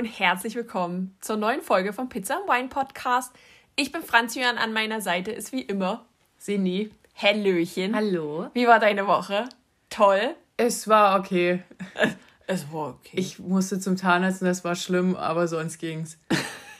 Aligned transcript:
Und 0.00 0.06
herzlich 0.06 0.54
willkommen 0.54 1.14
zur 1.20 1.36
neuen 1.36 1.60
Folge 1.60 1.92
vom 1.92 2.08
Pizza 2.08 2.36
and 2.36 2.48
Wine 2.48 2.68
Podcast. 2.68 3.34
Ich 3.76 3.92
bin 3.92 4.00
Franzi 4.00 4.38
und 4.38 4.56
an 4.56 4.72
meiner 4.72 5.02
Seite 5.02 5.30
ist 5.30 5.52
wie 5.52 5.60
immer 5.60 6.06
Cindy. 6.40 6.90
Hallöchen. 7.14 7.94
Hallo. 7.94 8.48
Wie 8.54 8.66
war 8.66 8.78
deine 8.78 9.06
Woche? 9.06 9.46
Toll. 9.90 10.34
Es 10.56 10.88
war 10.88 11.20
okay. 11.20 11.62
Es 12.46 12.72
war 12.72 12.88
okay. 12.88 13.10
Ich 13.12 13.38
musste 13.40 13.78
zum 13.78 13.98
Zahnarzt 13.98 14.40
und 14.40 14.48
das 14.48 14.64
war 14.64 14.74
schlimm, 14.74 15.16
aber 15.16 15.46
sonst 15.48 15.76
ging's. 15.76 16.16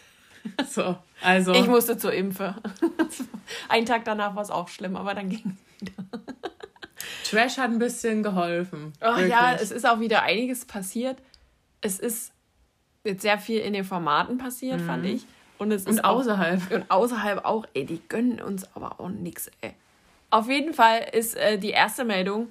so, 0.70 0.96
also. 1.22 1.52
Ich 1.52 1.66
musste 1.66 1.98
zur 1.98 2.14
Impfe. 2.14 2.54
Einen 3.68 3.84
Tag 3.84 4.06
danach 4.06 4.34
war 4.34 4.42
es 4.42 4.50
auch 4.50 4.68
schlimm, 4.68 4.96
aber 4.96 5.14
dann 5.14 5.28
ging 5.28 5.58
es 5.78 5.82
wieder. 5.82 6.04
Trash 7.28 7.58
hat 7.58 7.70
ein 7.70 7.78
bisschen 7.78 8.22
geholfen. 8.22 8.94
Ach 9.00 9.18
Wirklich. 9.18 9.30
ja, 9.30 9.52
es 9.52 9.72
ist 9.72 9.86
auch 9.86 10.00
wieder 10.00 10.22
einiges 10.22 10.64
passiert. 10.64 11.18
Es 11.82 11.98
ist 11.98 12.32
jetzt 13.04 13.22
sehr 13.22 13.38
viel 13.38 13.60
in 13.60 13.72
den 13.72 13.84
Formaten 13.84 14.38
passiert, 14.38 14.80
fand 14.80 15.06
ich. 15.06 15.24
Und 15.58 15.72
es 15.72 15.82
ist 15.82 15.88
Mhm. 15.88 15.98
Und 15.98 16.04
auch- 16.04 16.16
außerhalb. 16.20 16.70
Und 16.72 16.90
außerhalb 16.90 17.44
auch, 17.44 17.66
ey, 17.74 17.84
die 17.84 18.00
gönnen 18.08 18.40
uns 18.40 18.66
aber 18.74 19.00
auch 19.00 19.08
nix, 19.08 19.50
ey. 19.60 19.74
Auf 20.30 20.48
jeden 20.48 20.74
Fall 20.74 21.08
ist 21.12 21.36
äh, 21.36 21.58
die 21.58 21.70
erste 21.70 22.04
Meldung 22.04 22.48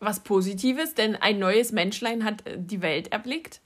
was 0.00 0.20
Positives, 0.20 0.94
denn 0.94 1.16
ein 1.16 1.38
neues 1.40 1.72
Menschlein 1.72 2.24
hat 2.24 2.46
äh, 2.46 2.56
die 2.56 2.80
Welt 2.82 3.08
erblickt. 3.12 3.60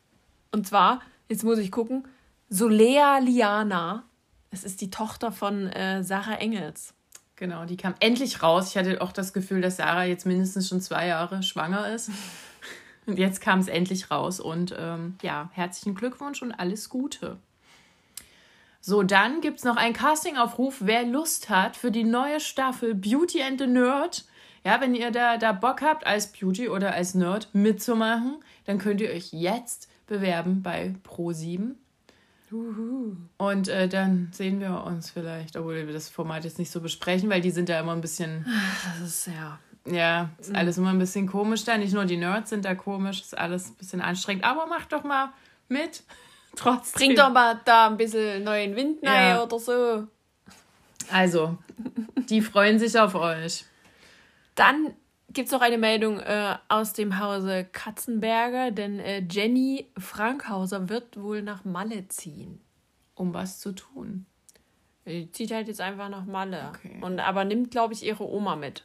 Und 0.50 0.66
zwar, 0.66 1.02
jetzt 1.28 1.44
muss 1.44 1.58
ich 1.58 1.70
gucken, 1.70 2.04
Solea 2.48 3.18
Liana. 3.18 4.04
Es 4.50 4.64
ist 4.64 4.80
die 4.80 4.90
Tochter 4.90 5.32
von 5.32 5.68
äh, 5.68 6.02
Sarah 6.02 6.34
Engels. 6.36 6.94
Genau, 7.36 7.64
die 7.64 7.76
kam 7.76 7.94
endlich 8.00 8.42
raus. 8.42 8.70
Ich 8.70 8.76
hatte 8.76 9.00
auch 9.00 9.12
das 9.12 9.32
Gefühl, 9.32 9.60
dass 9.62 9.76
Sarah 9.78 10.04
jetzt 10.04 10.26
mindestens 10.26 10.68
schon 10.68 10.80
zwei 10.80 11.06
Jahre 11.06 11.42
schwanger 11.42 11.88
ist. 11.94 12.10
Und 13.06 13.18
jetzt 13.18 13.40
kam 13.40 13.58
es 13.58 13.68
endlich 13.68 14.10
raus. 14.10 14.40
Und 14.40 14.74
ähm, 14.78 15.16
ja, 15.22 15.50
herzlichen 15.52 15.94
Glückwunsch 15.94 16.42
und 16.42 16.52
alles 16.52 16.88
Gute. 16.88 17.38
So, 18.80 19.02
dann 19.02 19.40
gibt 19.40 19.58
es 19.58 19.64
noch 19.64 19.76
einen 19.76 19.94
Castingaufruf, 19.94 20.78
wer 20.80 21.04
Lust 21.04 21.50
hat 21.50 21.76
für 21.76 21.92
die 21.92 22.04
neue 22.04 22.40
Staffel 22.40 22.94
Beauty 22.94 23.42
and 23.42 23.60
the 23.60 23.66
Nerd. 23.66 24.24
Ja, 24.64 24.80
wenn 24.80 24.94
ihr 24.94 25.10
da, 25.10 25.36
da 25.36 25.52
Bock 25.52 25.82
habt, 25.82 26.06
als 26.06 26.32
Beauty 26.32 26.68
oder 26.68 26.92
als 26.92 27.14
Nerd 27.14 27.48
mitzumachen, 27.52 28.36
dann 28.64 28.78
könnt 28.78 29.00
ihr 29.00 29.10
euch 29.10 29.32
jetzt 29.32 29.88
bewerben 30.06 30.62
bei 30.62 30.94
Pro7. 31.04 31.74
Und 33.38 33.68
äh, 33.68 33.88
dann 33.88 34.28
sehen 34.32 34.60
wir 34.60 34.84
uns 34.84 35.10
vielleicht, 35.10 35.56
obwohl 35.56 35.86
wir 35.86 35.92
das 35.92 36.08
Format 36.08 36.44
jetzt 36.44 36.58
nicht 36.58 36.70
so 36.70 36.80
besprechen, 36.80 37.30
weil 37.30 37.40
die 37.40 37.50
sind 37.50 37.68
da 37.68 37.80
immer 37.80 37.92
ein 37.92 38.00
bisschen, 38.00 38.46
Das 38.84 39.08
ist 39.08 39.26
ja. 39.26 39.58
Ja, 39.86 40.30
ist 40.38 40.54
alles 40.54 40.78
immer 40.78 40.90
ein 40.90 40.98
bisschen 40.98 41.26
komisch 41.26 41.64
da. 41.64 41.76
Nicht 41.76 41.92
nur 41.92 42.04
die 42.04 42.16
Nerds 42.16 42.50
sind 42.50 42.64
da 42.64 42.74
komisch, 42.74 43.20
ist 43.20 43.36
alles 43.36 43.70
ein 43.70 43.74
bisschen 43.74 44.00
anstrengend. 44.00 44.44
Aber 44.44 44.66
macht 44.66 44.92
doch 44.92 45.04
mal 45.04 45.30
mit. 45.68 46.02
Trotzdem. 46.56 46.98
Bringt 46.98 47.18
doch 47.18 47.30
mal 47.32 47.60
da 47.64 47.86
ein 47.88 47.96
bisschen 47.96 48.44
neuen 48.44 48.76
Wind 48.76 48.98
rein 49.04 49.30
Ja. 49.36 49.42
oder 49.42 49.58
so. 49.58 50.06
Also, 51.10 51.56
die 52.28 52.42
freuen 52.42 52.78
sich 52.78 52.98
auf 52.98 53.14
euch. 53.14 53.64
Dann 54.54 54.94
gibt 55.30 55.46
es 55.46 55.52
noch 55.52 55.62
eine 55.62 55.78
Meldung 55.78 56.20
äh, 56.20 56.56
aus 56.68 56.92
dem 56.92 57.18
Hause 57.18 57.64
Katzenberger, 57.72 58.70
denn 58.70 59.00
äh, 59.00 59.24
Jenny 59.28 59.88
Frankhauser 59.98 60.88
wird 60.90 61.20
wohl 61.20 61.42
nach 61.42 61.64
Malle 61.64 62.06
ziehen. 62.08 62.60
Um 63.14 63.34
was 63.34 63.58
zu 63.60 63.72
tun. 63.72 64.26
Die 65.06 65.30
zieht 65.32 65.52
halt 65.52 65.68
jetzt 65.68 65.80
einfach 65.80 66.08
nach 66.08 66.24
Malle. 66.26 66.70
Okay. 66.76 66.98
Und, 67.00 67.18
aber 67.18 67.44
nimmt, 67.44 67.70
glaube 67.70 67.94
ich, 67.94 68.04
ihre 68.04 68.24
Oma 68.28 68.56
mit. 68.56 68.84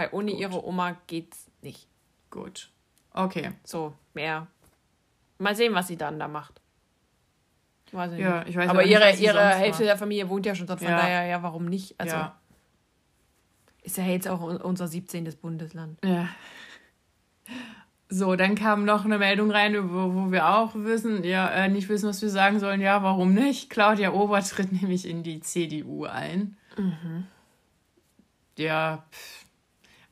Weil 0.00 0.08
ohne 0.12 0.30
Gut. 0.30 0.40
ihre 0.40 0.64
Oma 0.66 0.96
geht's 1.08 1.50
nicht. 1.60 1.86
Gut. 2.30 2.70
Okay. 3.12 3.52
So, 3.64 3.92
mehr. 4.14 4.46
Mal 5.36 5.54
sehen, 5.54 5.74
was 5.74 5.88
sie 5.88 5.96
dann 5.98 6.18
da 6.18 6.26
macht. 6.26 6.58
Weiß 7.92 8.12
ich 8.12 8.18
Ja, 8.20 8.38
nicht. 8.38 8.48
ich 8.50 8.56
weiß 8.56 8.70
aber 8.70 8.78
auch 8.78 8.82
nicht, 8.84 8.92
ihre, 8.92 9.10
ihre 9.16 9.48
Hälfte 9.50 9.82
macht. 9.82 9.88
der 9.90 9.98
Familie 9.98 10.28
wohnt 10.30 10.46
ja 10.46 10.54
schon 10.54 10.66
dort, 10.66 10.78
von 10.78 10.88
Ja. 10.88 10.96
daher, 10.96 11.26
ja, 11.26 11.42
warum 11.42 11.66
nicht? 11.66 12.00
Also 12.00 12.16
ja. 12.16 12.34
ist 13.82 13.98
ja 13.98 14.04
jetzt 14.04 14.26
auch 14.26 14.40
un- 14.40 14.56
unser 14.56 14.88
17. 14.88 15.24
Bundesland. 15.42 15.98
Ja. 16.02 16.28
So, 18.08 18.36
dann 18.36 18.54
kam 18.54 18.86
noch 18.86 19.04
eine 19.04 19.18
Meldung 19.18 19.50
rein, 19.50 19.74
wo, 19.92 20.14
wo 20.14 20.32
wir 20.32 20.48
auch 20.48 20.74
wissen, 20.76 21.24
ja, 21.24 21.46
äh, 21.50 21.68
nicht 21.68 21.90
wissen, 21.90 22.08
was 22.08 22.22
wir 22.22 22.30
sagen 22.30 22.58
sollen. 22.58 22.80
Ja, 22.80 23.02
warum 23.02 23.34
nicht? 23.34 23.68
Claudia 23.68 24.12
Ober 24.12 24.40
tritt 24.44 24.72
nämlich 24.72 25.06
in 25.06 25.22
die 25.22 25.40
CDU 25.40 26.06
ein. 26.06 26.56
Ja, 28.56 29.04
pff. 29.10 29.39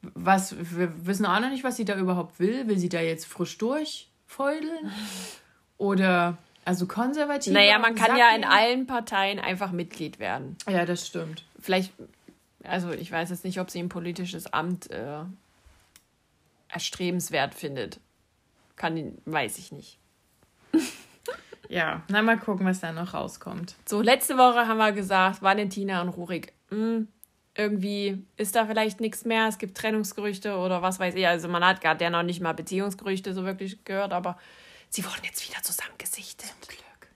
Was, 0.02 0.54
wir 0.58 1.06
wissen 1.06 1.26
auch 1.26 1.40
noch 1.40 1.50
nicht, 1.50 1.64
was 1.64 1.76
sie 1.76 1.84
da 1.84 1.96
überhaupt 1.96 2.38
will. 2.38 2.68
Will 2.68 2.78
sie 2.78 2.88
da 2.88 3.00
jetzt 3.00 3.26
frisch 3.26 3.58
durchfeudeln? 3.58 4.92
Oder, 5.76 6.38
also 6.64 6.86
konservativ? 6.86 7.52
Naja, 7.52 7.78
man 7.78 7.94
kann 7.94 8.16
ja 8.16 8.34
in 8.34 8.44
allen 8.44 8.86
Parteien 8.86 9.38
einfach 9.38 9.72
Mitglied 9.72 10.18
werden. 10.18 10.56
Ja, 10.68 10.84
das 10.84 11.06
stimmt. 11.06 11.44
Vielleicht, 11.58 11.92
also 12.62 12.90
ich 12.92 13.10
weiß 13.10 13.30
jetzt 13.30 13.44
nicht, 13.44 13.60
ob 13.60 13.70
sie 13.70 13.80
ein 13.80 13.88
politisches 13.88 14.52
Amt 14.52 14.90
äh, 14.90 15.20
erstrebenswert 16.68 17.54
findet. 17.54 18.00
Kann, 18.76 19.18
weiß 19.24 19.58
ich 19.58 19.72
nicht. 19.72 19.98
Ja, 21.68 22.02
na 22.08 22.22
mal 22.22 22.38
gucken, 22.38 22.66
was 22.66 22.80
da 22.80 22.92
noch 22.92 23.12
rauskommt. 23.12 23.76
So, 23.84 24.00
letzte 24.00 24.38
Woche 24.38 24.66
haben 24.66 24.78
wir 24.78 24.92
gesagt, 24.92 25.42
Valentina 25.42 26.00
und 26.00 26.08
Rurik, 26.08 26.54
mh, 26.70 27.02
irgendwie 27.58 28.24
ist 28.36 28.54
da 28.54 28.66
vielleicht 28.66 29.00
nichts 29.00 29.24
mehr, 29.24 29.48
es 29.48 29.58
gibt 29.58 29.76
Trennungsgerüchte 29.76 30.56
oder 30.56 30.80
was 30.80 31.00
weiß 31.00 31.14
ich. 31.16 31.26
Also 31.26 31.48
man 31.48 31.64
hat 31.64 31.80
gerade 31.80 32.02
ja 32.04 32.08
noch 32.08 32.22
nicht 32.22 32.40
mal 32.40 32.54
Beziehungsgerüchte 32.54 33.34
so 33.34 33.44
wirklich 33.44 33.84
gehört, 33.84 34.12
aber 34.12 34.38
sie 34.88 35.04
wurden 35.04 35.24
jetzt 35.24 35.46
wieder 35.46 35.60
zusammengesichtet. 35.62 36.54
Glück. 36.66 37.10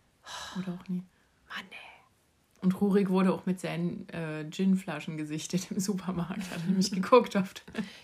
Oder 0.58 0.78
auch 0.78 0.88
nie. 0.88 1.04
Mann, 1.48 1.64
ey. 1.70 2.60
Und 2.60 2.80
Rurik 2.80 3.08
wurde 3.08 3.32
auch 3.32 3.46
mit 3.46 3.60
seinen 3.60 4.08
äh, 4.08 4.44
Ginflaschen 4.44 5.16
gesichtet 5.16 5.70
im 5.70 5.78
Supermarkt. 5.78 6.50
Hat 6.50 6.66
nämlich 6.66 6.90
geguckt 6.92 7.36
auf 7.36 7.54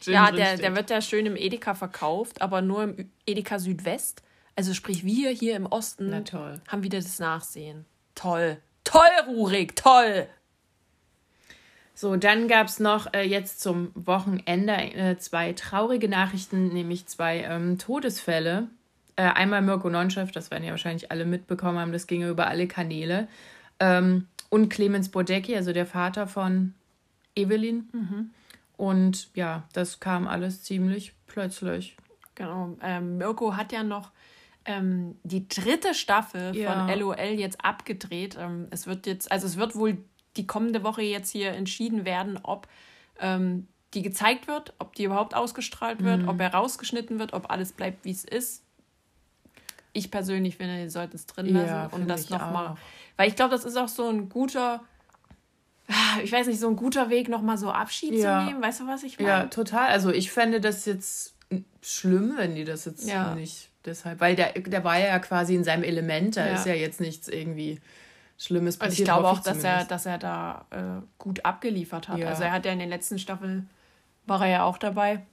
Gin 0.01 0.15
Ja, 0.15 0.31
der, 0.31 0.57
der 0.57 0.77
wird 0.77 0.91
ja 0.91 1.01
schön 1.01 1.27
im 1.27 1.37
Edeka 1.37 1.75
verkauft, 1.75 2.41
aber 2.41 2.63
nur 2.63 2.85
im 2.85 3.11
Edeka 3.27 3.59
Südwest. 3.59 4.23
Also 4.55 4.75
sprich, 4.75 5.05
wir 5.05 5.31
hier 5.31 5.57
im 5.57 5.67
Osten 5.67 6.13
haben 6.69 6.83
wieder 6.83 6.99
das 6.99 7.19
Nachsehen. 7.19 7.85
Toll. 8.15 8.59
Toll, 8.85 9.03
Rurik, 9.27 9.77
toll. 9.77 10.29
So, 11.99 12.15
dann 12.15 12.47
gab 12.47 12.69
es 12.69 12.79
noch 12.79 13.13
äh, 13.13 13.25
jetzt 13.25 13.61
zum 13.61 13.91
Wochenende 13.97 14.73
äh, 14.73 15.19
zwei 15.19 15.53
traurige 15.53 16.09
Nachrichten, 16.09 16.69
nämlich 16.69 17.07
zwei 17.07 17.39
ähm, 17.41 17.77
Todesfälle. 17.77 18.69
Äh, 19.17 19.23
einmal 19.23 19.63
Mirko 19.63 19.91
Nonchef, 19.91 20.31
das 20.31 20.53
werden 20.53 20.63
ja 20.63 20.71
wahrscheinlich 20.71 21.11
alle 21.11 21.25
mitbekommen 21.25 21.77
haben, 21.77 21.91
das 21.91 22.07
ging 22.07 22.21
ja 22.21 22.31
über 22.31 22.47
alle 22.47 22.69
Kanäle. 22.69 23.27
Ähm, 23.81 24.29
und 24.49 24.69
Clemens 24.69 25.09
Bodecki, 25.09 25.57
also 25.57 25.73
der 25.73 25.87
Vater 25.87 26.29
von 26.29 26.73
Evelyn. 27.35 27.89
Mhm. 27.91 28.31
Und 28.77 29.31
ja, 29.35 29.65
das 29.73 29.99
kam 29.99 30.29
alles 30.29 30.63
ziemlich 30.63 31.15
plötzlich. 31.27 31.97
Genau. 32.37 32.77
Ähm, 32.81 33.19
Mirko 33.19 33.57
hat 33.57 33.73
ja 33.73 33.83
noch 33.83 34.13
ähm, 34.67 35.17
die 35.25 35.49
dritte 35.49 35.95
Staffel 35.95 36.55
Ja. 36.55 36.87
von 36.87 36.97
LOL 36.97 37.41
jetzt 37.41 37.65
abgedreht. 37.65 38.39
Ähm, 38.41 38.69
es 38.71 38.87
wird 38.87 39.09
jetzt, 39.09 39.33
also 39.33 39.49
es 39.49 39.57
wird 39.57 39.75
wohl 39.75 39.99
die 40.37 40.47
kommende 40.47 40.83
Woche 40.83 41.03
jetzt 41.03 41.31
hier 41.31 41.53
entschieden 41.53 42.05
werden, 42.05 42.39
ob 42.43 42.69
ähm, 43.21 43.67
die 43.95 44.03
gezeigt 44.03 44.47
wird, 44.47 44.75
ob 44.79 44.95
die 44.95 45.05
überhaupt 45.05 45.35
ausgestrahlt 45.35 46.05
wird, 46.05 46.23
Mhm. 46.23 46.29
ob 46.29 46.41
er 46.41 46.53
rausgeschnitten 46.55 47.19
wird, 47.19 47.33
ob 47.33 47.51
alles 47.51 47.73
bleibt, 47.73 48.05
wie 48.05 48.11
es 48.11 48.25
ist. 48.25 48.63
Ich 49.93 50.11
persönlich 50.11 50.57
finde, 50.57 50.83
die 50.83 50.91
sollten 50.91 51.17
es 51.17 51.27
drin 51.27 51.47
Ja, 51.47 51.63
lassen 51.63 51.95
und 51.95 52.01
finde 52.01 52.15
das 52.15 52.29
nochmal. 52.31 52.77
Weil 53.17 53.29
ich 53.29 53.37
glaube, 53.37 53.51
das 53.53 53.65
ist 53.65 53.77
auch 53.77 53.89
so 53.89 54.09
ein 54.09 54.29
guter, 54.29 54.85
ah, 55.89 56.21
ich 56.23 56.31
weiß 56.31 56.47
nicht, 56.47 56.61
so 56.61 56.69
ein 56.69 56.77
guter 56.77 57.09
Weg, 57.11 57.29
nochmal 57.29 57.59
so 57.59 57.71
Abschied 57.73 58.13
Ja. 58.15 58.41
zu 58.41 58.47
nehmen. 58.47 58.63
Weißt 58.63 58.81
du, 58.81 58.87
was 58.87 59.03
ich 59.03 59.19
meine? 59.19 59.29
Ja, 59.31 59.45
total. 59.47 59.89
Also 59.89 60.11
ich 60.11 60.31
fände 60.31 60.61
das 60.61 60.85
jetzt 60.85 61.35
schlimm, 61.83 62.35
wenn 62.37 62.55
die 62.55 62.65
das 62.65 62.85
jetzt 62.85 63.07
Ja. 63.09 63.35
nicht 63.35 63.71
deshalb, 63.87 64.21
weil 64.21 64.37
der, 64.37 64.53
der 64.53 64.85
war 64.85 64.99
ja 65.01 65.19
quasi 65.19 65.55
in 65.55 65.65
seinem 65.65 65.83
Element, 65.83 66.37
da 66.37 66.47
Ja. 66.47 66.55
ist 66.55 66.67
ja 66.67 66.75
jetzt 66.75 67.01
nichts 67.01 67.27
irgendwie 67.27 67.81
Schlimmes 68.39 68.77
Und 68.77 68.81
passiert. 68.81 69.01
ich 69.01 69.05
glaube 69.05 69.29
auch, 69.29 69.41
dass 69.41 69.65
er, 69.65 69.85
dass 69.85 70.07
er 70.07 70.17
da 70.19 70.65
äh, 70.71 71.03
gut 71.19 71.45
abgeliefert 71.45 72.09
hat. 72.09 72.19
Ja. 72.19 72.29
Also 72.29 72.45
er 72.45 72.53
hat 72.53 72.65
ja 72.65 72.73
in 72.73 72.79
den 72.79 72.89
letzten 72.89 73.19
Staffeln, 73.19 73.69
war 74.27 74.43
er 74.43 74.49
ja 74.49 74.65
auch 74.65 74.79
dabei. 74.79 75.27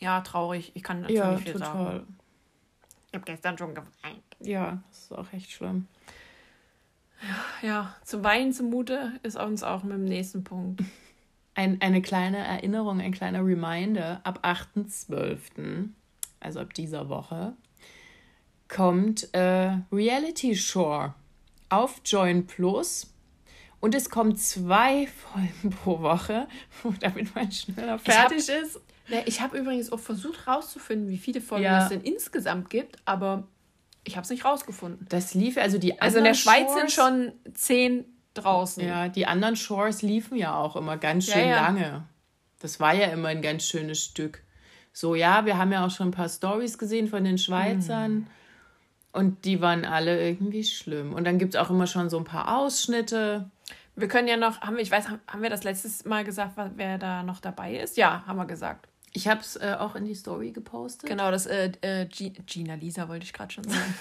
Ja, 0.00 0.20
traurig. 0.20 0.72
Ich 0.74 0.82
kann 0.82 1.02
dazu 1.02 1.14
Ja, 1.14 1.32
nicht 1.32 1.44
viel 1.44 1.56
sagen. 1.56 1.78
total. 1.78 2.04
Ich 3.08 3.14
habe 3.14 3.24
gestern 3.24 3.56
schon 3.56 3.74
geweint. 3.74 4.24
Ja, 4.40 4.82
das 4.90 5.02
ist 5.02 5.12
auch 5.12 5.32
echt 5.32 5.52
schlimm. 5.52 5.86
Ja, 7.62 7.94
zum 8.02 8.24
Weinen 8.24 8.52
zumute 8.52 9.12
ist 9.22 9.36
uns 9.36 9.62
auch 9.62 9.84
mit 9.84 9.92
dem 9.92 10.04
nächsten 10.04 10.42
Punkt. 10.44 10.82
Ein, 11.56 11.80
eine 11.80 12.02
kleine 12.02 12.38
Erinnerung, 12.38 13.00
ein 13.00 13.12
kleiner 13.12 13.38
Reminder. 13.46 14.20
Ab 14.24 14.40
8.12., 14.42 15.90
also 16.40 16.58
ab 16.58 16.74
dieser 16.74 17.08
Woche, 17.08 17.52
kommt 18.66 19.32
äh, 19.32 19.76
Reality 19.92 20.56
Shore 20.56 21.14
auf 21.74 22.00
Join 22.04 22.46
Plus. 22.46 23.12
Und 23.80 23.94
es 23.94 24.08
kommen 24.08 24.36
zwei 24.36 25.06
Folgen 25.32 25.70
pro 25.70 26.00
Woche, 26.00 26.48
damit 27.00 27.34
man 27.34 27.50
schneller 27.52 27.98
fertig 27.98 28.48
hab, 28.48 28.62
ist. 28.62 28.80
Ja, 29.08 29.18
ich 29.26 29.40
habe 29.40 29.58
übrigens 29.58 29.92
auch 29.92 30.00
versucht 30.00 30.46
rauszufinden, 30.46 31.10
wie 31.10 31.18
viele 31.18 31.40
Folgen 31.40 31.64
ja. 31.64 31.82
es 31.82 31.90
denn 31.90 32.00
insgesamt 32.00 32.70
gibt, 32.70 32.96
aber 33.04 33.46
ich 34.04 34.16
habe 34.16 34.24
es 34.24 34.30
nicht 34.30 34.44
rausgefunden. 34.44 35.06
Das 35.10 35.34
lief, 35.34 35.58
also 35.58 35.78
die 35.78 36.00
Also 36.00 36.18
in 36.18 36.24
der 36.24 36.34
Schweiz 36.34 36.70
Shores, 36.70 36.74
sind 36.74 36.92
schon 36.92 37.32
zehn 37.52 38.04
draußen. 38.34 38.84
Ja, 38.84 39.08
die 39.08 39.26
anderen 39.26 39.56
Shores 39.56 40.02
liefen 40.02 40.36
ja 40.36 40.56
auch 40.56 40.76
immer 40.76 40.96
ganz 40.96 41.26
schön 41.26 41.40
ja, 41.42 41.56
ja. 41.56 41.60
lange. 41.62 42.04
Das 42.60 42.80
war 42.80 42.94
ja 42.94 43.08
immer 43.08 43.28
ein 43.28 43.42
ganz 43.42 43.66
schönes 43.66 44.02
Stück. 44.02 44.42
So, 44.92 45.14
ja, 45.14 45.44
wir 45.44 45.58
haben 45.58 45.72
ja 45.72 45.84
auch 45.84 45.90
schon 45.90 46.08
ein 46.08 46.12
paar 46.12 46.28
Stories 46.28 46.78
gesehen 46.78 47.08
von 47.08 47.24
den 47.24 47.36
Schweizern. 47.36 48.12
Mhm. 48.12 48.26
Und 49.14 49.44
die 49.44 49.60
waren 49.60 49.84
alle 49.84 50.20
irgendwie 50.26 50.64
schlimm. 50.64 51.12
Und 51.12 51.22
dann 51.22 51.38
gibt 51.38 51.54
es 51.54 51.60
auch 51.60 51.70
immer 51.70 51.86
schon 51.86 52.10
so 52.10 52.18
ein 52.18 52.24
paar 52.24 52.58
Ausschnitte. 52.58 53.48
Wir 53.94 54.08
können 54.08 54.26
ja 54.26 54.36
noch, 54.36 54.60
haben 54.60 54.74
wir, 54.74 54.82
ich 54.82 54.90
weiß, 54.90 55.06
haben 55.28 55.40
wir 55.40 55.50
das 55.50 55.62
letztes 55.62 56.04
Mal 56.04 56.24
gesagt, 56.24 56.54
wer 56.74 56.98
da 56.98 57.22
noch 57.22 57.38
dabei 57.38 57.76
ist? 57.76 57.96
Ja, 57.96 58.24
haben 58.26 58.36
wir 58.38 58.44
gesagt. 58.44 58.88
Ich 59.12 59.28
habe 59.28 59.40
es 59.40 59.54
äh, 59.54 59.76
auch 59.78 59.94
in 59.94 60.04
die 60.04 60.16
Story 60.16 60.50
gepostet. 60.50 61.08
Genau, 61.08 61.30
das 61.30 61.46
äh, 61.46 61.70
äh, 61.82 62.06
Gina 62.06 62.74
Lisa 62.74 63.08
wollte 63.08 63.24
ich 63.24 63.32
gerade 63.32 63.54
schon 63.54 63.62
sagen. 63.62 63.94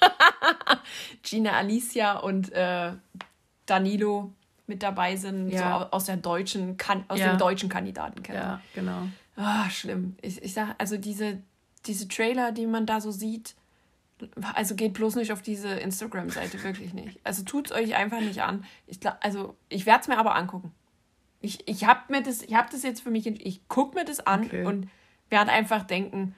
Gina 1.24 1.50
Alicia 1.54 2.18
und 2.18 2.52
äh, 2.52 2.92
Danilo 3.66 4.30
mit 4.68 4.84
dabei 4.84 5.16
sind, 5.16 5.50
ja. 5.50 5.80
so 5.80 5.86
aus 5.90 6.04
der 6.04 6.16
deutschen, 6.16 6.76
aus 7.08 7.18
ja. 7.18 7.30
dem 7.30 7.38
deutschen 7.38 7.68
Kandidatenkeller. 7.68 8.38
Ja, 8.38 8.60
genau. 8.72 9.08
Ah, 9.34 9.68
schlimm. 9.68 10.14
Ich, 10.22 10.40
ich 10.40 10.54
sag, 10.54 10.76
also 10.78 10.96
diese, 10.96 11.42
diese 11.86 12.06
Trailer, 12.06 12.52
die 12.52 12.68
man 12.68 12.86
da 12.86 13.00
so 13.00 13.10
sieht, 13.10 13.56
also 14.54 14.74
geht 14.74 14.94
bloß 14.94 15.16
nicht 15.16 15.32
auf 15.32 15.42
diese 15.42 15.68
Instagram-Seite, 15.68 16.62
wirklich 16.62 16.94
nicht. 16.94 17.20
Also 17.24 17.42
tut 17.42 17.70
es 17.70 17.76
euch 17.76 17.94
einfach 17.94 18.20
nicht 18.20 18.42
an. 18.42 18.64
Ich 18.86 19.00
glaub, 19.00 19.16
also 19.20 19.56
ich 19.68 19.86
werde 19.86 20.00
es 20.02 20.08
mir 20.08 20.18
aber 20.18 20.34
angucken. 20.34 20.72
Ich, 21.40 21.66
ich 21.68 21.84
habe 21.84 22.00
mir 22.08 22.22
das, 22.22 22.42
ich 22.42 22.54
habe 22.54 22.68
das 22.70 22.82
jetzt 22.82 23.02
für 23.02 23.10
mich, 23.10 23.26
ich 23.26 23.68
gucke 23.68 23.96
mir 23.96 24.04
das 24.04 24.20
an 24.20 24.44
okay. 24.44 24.64
und 24.64 24.88
werde 25.28 25.50
einfach 25.52 25.82
denken, 25.82 26.34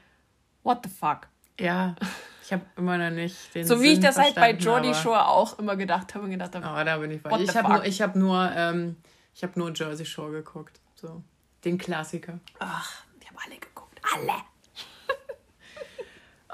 what 0.62 0.80
the 0.84 0.90
fuck? 0.90 1.28
Ja, 1.58 1.94
ich 2.42 2.52
habe 2.52 2.64
immer 2.76 2.98
noch 2.98 3.10
nicht 3.10 3.54
den 3.54 3.66
So 3.66 3.82
wie 3.82 3.92
ich 3.92 4.00
das 4.00 4.18
halt 4.18 4.34
bei 4.34 4.52
Jordi 4.52 4.94
Shore 4.94 5.26
auch 5.26 5.58
immer 5.58 5.76
gedacht 5.76 6.14
habe 6.14 6.24
und 6.24 6.30
gedacht 6.30 6.54
habe. 6.54 6.66
Oh, 6.66 6.84
da 6.84 6.98
bin 6.98 7.10
ich 7.10 7.22
bei. 7.22 7.40
Ich 7.40 7.56
habe 7.56 7.72
nur, 7.72 7.84
ich 7.84 8.02
habe 8.02 8.18
nur, 8.18 8.52
ähm, 8.54 8.96
ich 9.34 9.42
habe 9.42 9.58
nur 9.58 9.72
Jersey 9.74 10.06
Shore 10.06 10.32
geguckt, 10.32 10.80
so 10.94 11.22
den 11.64 11.78
Klassiker. 11.78 12.38
Ach, 12.58 13.04
wir 13.18 13.28
haben 13.28 13.38
alle 13.44 13.58
geguckt, 13.58 14.00
alle. 14.14 14.42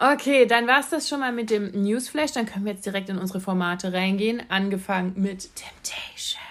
Okay, 0.03 0.47
dann 0.47 0.67
war 0.67 0.81
es 0.81 0.89
das 0.89 1.09
schon 1.09 1.21
mal 1.21 1.31
mit 1.31 1.51
dem 1.51 1.71
Newsflash. 1.71 2.33
Dann 2.33 2.45
können 2.45 2.65
wir 2.65 2.73
jetzt 2.73 2.85
direkt 2.85 3.09
in 3.09 3.19
unsere 3.19 3.41
Formate 3.41 3.93
reingehen. 3.93 4.43
Angefangen 4.49 5.13
mit 5.15 5.55
Temptation. 5.55 6.43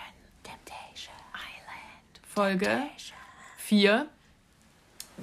Temptation 0.42 1.13
Island. 1.33 2.21
Folge 2.25 2.83
4. 3.57 4.07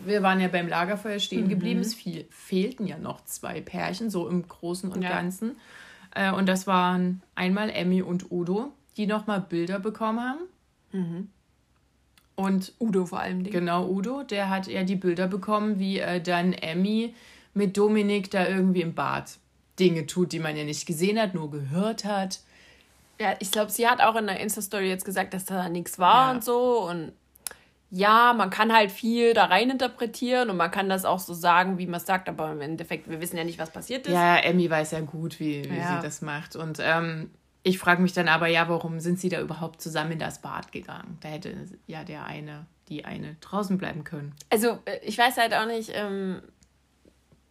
Wir 0.04 0.22
waren 0.22 0.40
ja 0.40 0.48
beim 0.48 0.68
Lagerfeuer 0.68 1.20
stehen 1.20 1.44
mhm. 1.44 1.48
geblieben. 1.48 1.80
Es 1.80 1.94
viel, 1.94 2.26
fehlten 2.28 2.86
ja 2.86 2.98
noch 2.98 3.24
zwei 3.24 3.62
Pärchen, 3.62 4.10
so 4.10 4.28
im 4.28 4.46
Großen 4.46 4.92
und 4.92 5.00
ja. 5.00 5.08
Ganzen. 5.08 5.56
Äh, 6.14 6.30
und 6.30 6.46
das 6.46 6.66
waren 6.66 7.22
einmal 7.34 7.70
Emmy 7.70 8.02
und 8.02 8.30
Udo, 8.30 8.72
die 8.98 9.06
nochmal 9.06 9.40
Bilder 9.40 9.78
bekommen 9.78 10.20
haben. 10.20 10.40
Mhm. 10.92 11.28
Und 12.34 12.74
Udo 12.78 13.06
vor 13.06 13.20
allem. 13.20 13.42
Genau, 13.42 13.88
Udo, 13.88 14.22
der 14.22 14.50
hat 14.50 14.66
ja 14.66 14.84
die 14.84 14.96
Bilder 14.96 15.28
bekommen, 15.28 15.78
wie 15.78 15.98
äh, 15.98 16.20
dann 16.20 16.52
Emmy 16.52 17.14
mit 17.58 17.76
Dominik 17.76 18.30
da 18.30 18.48
irgendwie 18.48 18.80
im 18.80 18.94
Bad 18.94 19.38
Dinge 19.78 20.06
tut, 20.06 20.32
die 20.32 20.38
man 20.38 20.56
ja 20.56 20.64
nicht 20.64 20.86
gesehen 20.86 21.20
hat, 21.20 21.34
nur 21.34 21.50
gehört 21.50 22.04
hat. 22.04 22.40
Ja, 23.20 23.34
ich 23.40 23.50
glaube, 23.50 23.70
sie 23.70 23.86
hat 23.86 24.00
auch 24.00 24.16
in 24.16 24.26
der 24.26 24.40
Insta-Story 24.40 24.88
jetzt 24.88 25.04
gesagt, 25.04 25.34
dass 25.34 25.44
da 25.44 25.68
nichts 25.68 25.98
war 25.98 26.28
ja. 26.28 26.30
und 26.32 26.44
so. 26.44 26.88
Und 26.88 27.12
ja, 27.90 28.32
man 28.36 28.50
kann 28.50 28.72
halt 28.72 28.92
viel 28.92 29.34
da 29.34 29.46
rein 29.46 29.70
interpretieren 29.70 30.50
und 30.50 30.56
man 30.56 30.70
kann 30.70 30.88
das 30.88 31.04
auch 31.04 31.18
so 31.18 31.34
sagen, 31.34 31.78
wie 31.78 31.86
man 31.86 32.00
es 32.00 32.06
sagt, 32.06 32.28
aber 32.28 32.52
im 32.52 32.60
Endeffekt, 32.60 33.08
wir 33.10 33.20
wissen 33.20 33.36
ja 33.36 33.44
nicht, 33.44 33.58
was 33.58 33.70
passiert 33.70 34.06
ist. 34.06 34.12
Ja, 34.12 34.36
Emmy 34.36 34.70
weiß 34.70 34.92
ja 34.92 35.00
gut, 35.00 35.40
wie, 35.40 35.68
wie 35.68 35.76
ja. 35.76 35.96
sie 35.96 36.02
das 36.02 36.22
macht. 36.22 36.54
Und 36.54 36.78
ähm, 36.80 37.30
ich 37.62 37.78
frage 37.78 38.02
mich 38.02 38.12
dann 38.12 38.28
aber, 38.28 38.46
ja, 38.46 38.68
warum 38.68 39.00
sind 39.00 39.18
sie 39.18 39.28
da 39.28 39.40
überhaupt 39.40 39.80
zusammen 39.80 40.12
in 40.12 40.18
das 40.18 40.40
Bad 40.40 40.70
gegangen? 40.70 41.18
Da 41.20 41.28
hätte 41.28 41.54
ja 41.86 42.04
der 42.04 42.24
eine, 42.24 42.66
die 42.88 43.04
eine 43.04 43.36
draußen 43.40 43.78
bleiben 43.78 44.04
können. 44.04 44.34
Also, 44.50 44.78
äh, 44.84 44.98
ich 45.02 45.18
weiß 45.18 45.36
halt 45.38 45.54
auch 45.54 45.66
nicht, 45.66 45.90
ähm, 45.94 46.42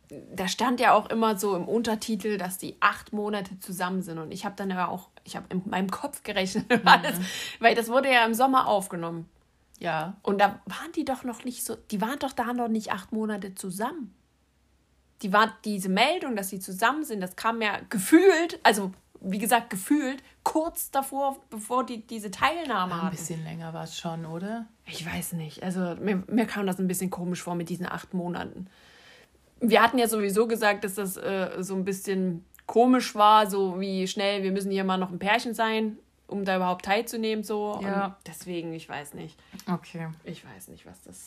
da 0.09 0.47
stand 0.47 0.79
ja 0.79 0.93
auch 0.93 1.09
immer 1.09 1.37
so 1.37 1.55
im 1.55 1.67
Untertitel, 1.67 2.37
dass 2.37 2.57
die 2.57 2.77
acht 2.79 3.11
Monate 3.11 3.59
zusammen 3.59 4.01
sind. 4.01 4.19
Und 4.19 4.31
ich 4.31 4.45
habe 4.45 4.55
dann 4.55 4.69
ja 4.69 4.87
auch, 4.87 5.09
ich 5.23 5.35
habe 5.35 5.47
in 5.49 5.63
meinem 5.65 5.91
Kopf 5.91 6.23
gerechnet, 6.23 6.69
mhm. 6.69 6.81
weil 7.59 7.75
das 7.75 7.89
wurde 7.89 8.11
ja 8.11 8.25
im 8.25 8.33
Sommer 8.33 8.67
aufgenommen. 8.67 9.29
Ja. 9.79 10.15
Und 10.23 10.39
da 10.39 10.59
waren 10.65 10.91
die 10.95 11.05
doch 11.05 11.23
noch 11.23 11.43
nicht 11.43 11.63
so, 11.63 11.75
die 11.91 12.01
waren 12.01 12.19
doch 12.19 12.31
da 12.31 12.53
noch 12.53 12.69
nicht 12.69 12.91
acht 12.91 13.11
Monate 13.11 13.53
zusammen. 13.53 14.13
Die 15.21 15.33
war 15.33 15.55
diese 15.65 15.89
Meldung, 15.89 16.35
dass 16.35 16.49
sie 16.49 16.59
zusammen 16.59 17.03
sind, 17.03 17.21
das 17.21 17.35
kam 17.35 17.61
ja 17.61 17.79
gefühlt, 17.89 18.59
also 18.63 18.91
wie 19.19 19.39
gesagt, 19.39 19.71
gefühlt 19.71 20.21
kurz 20.43 20.91
davor, 20.91 21.37
bevor 21.49 21.83
die 21.83 22.05
diese 22.05 22.29
Teilnahme 22.29 22.95
hatten. 22.97 23.07
Ein 23.07 23.11
bisschen 23.11 23.43
länger 23.43 23.73
war 23.73 23.83
es 23.83 23.97
schon, 23.97 24.27
oder? 24.27 24.67
Ich 24.85 25.05
weiß 25.05 25.33
nicht. 25.33 25.63
Also 25.63 25.95
mir, 25.99 26.23
mir 26.27 26.45
kam 26.45 26.67
das 26.67 26.79
ein 26.79 26.87
bisschen 26.87 27.09
komisch 27.09 27.41
vor 27.41 27.55
mit 27.55 27.69
diesen 27.69 27.87
acht 27.87 28.13
Monaten 28.13 28.67
wir 29.59 29.81
hatten 29.81 29.97
ja 29.97 30.07
sowieso 30.07 30.47
gesagt, 30.47 30.83
dass 30.83 30.95
das 30.95 31.17
äh, 31.17 31.57
so 31.59 31.75
ein 31.75 31.85
bisschen 31.85 32.45
komisch 32.65 33.15
war, 33.15 33.49
so 33.49 33.79
wie 33.79 34.07
schnell, 34.07 34.43
wir 34.43 34.51
müssen 34.51 34.71
hier 34.71 34.83
mal 34.83 34.97
noch 34.97 35.11
ein 35.11 35.19
Pärchen 35.19 35.53
sein, 35.53 35.97
um 36.27 36.45
da 36.45 36.57
überhaupt 36.57 36.85
teilzunehmen, 36.85 37.43
so. 37.43 37.79
Ja. 37.81 38.05
Und 38.05 38.15
deswegen, 38.27 38.73
ich 38.73 38.87
weiß 38.87 39.13
nicht. 39.13 39.39
Okay. 39.71 40.07
Ich 40.23 40.45
weiß 40.45 40.67
nicht, 40.67 40.85
was 40.85 41.01
das. 41.03 41.25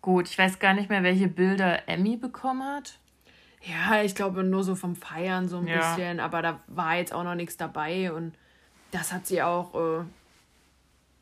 Gut, 0.00 0.28
ich 0.28 0.38
weiß 0.38 0.58
gar 0.58 0.74
nicht 0.74 0.88
mehr, 0.88 1.02
welche 1.02 1.28
Bilder 1.28 1.88
Emmy 1.88 2.16
bekommen 2.16 2.64
hat. 2.64 2.98
Ja, 3.62 4.02
ich 4.02 4.14
glaube 4.14 4.42
nur 4.42 4.64
so 4.64 4.74
vom 4.74 4.96
Feiern 4.96 5.48
so 5.48 5.58
ein 5.58 5.68
ja. 5.68 5.94
bisschen, 5.94 6.18
aber 6.18 6.42
da 6.42 6.60
war 6.66 6.96
jetzt 6.96 7.12
auch 7.12 7.22
noch 7.22 7.36
nichts 7.36 7.56
dabei 7.56 8.12
und 8.12 8.34
das 8.90 9.12
hat 9.12 9.26
sie 9.26 9.42
auch. 9.42 9.74
Äh, 9.74 10.04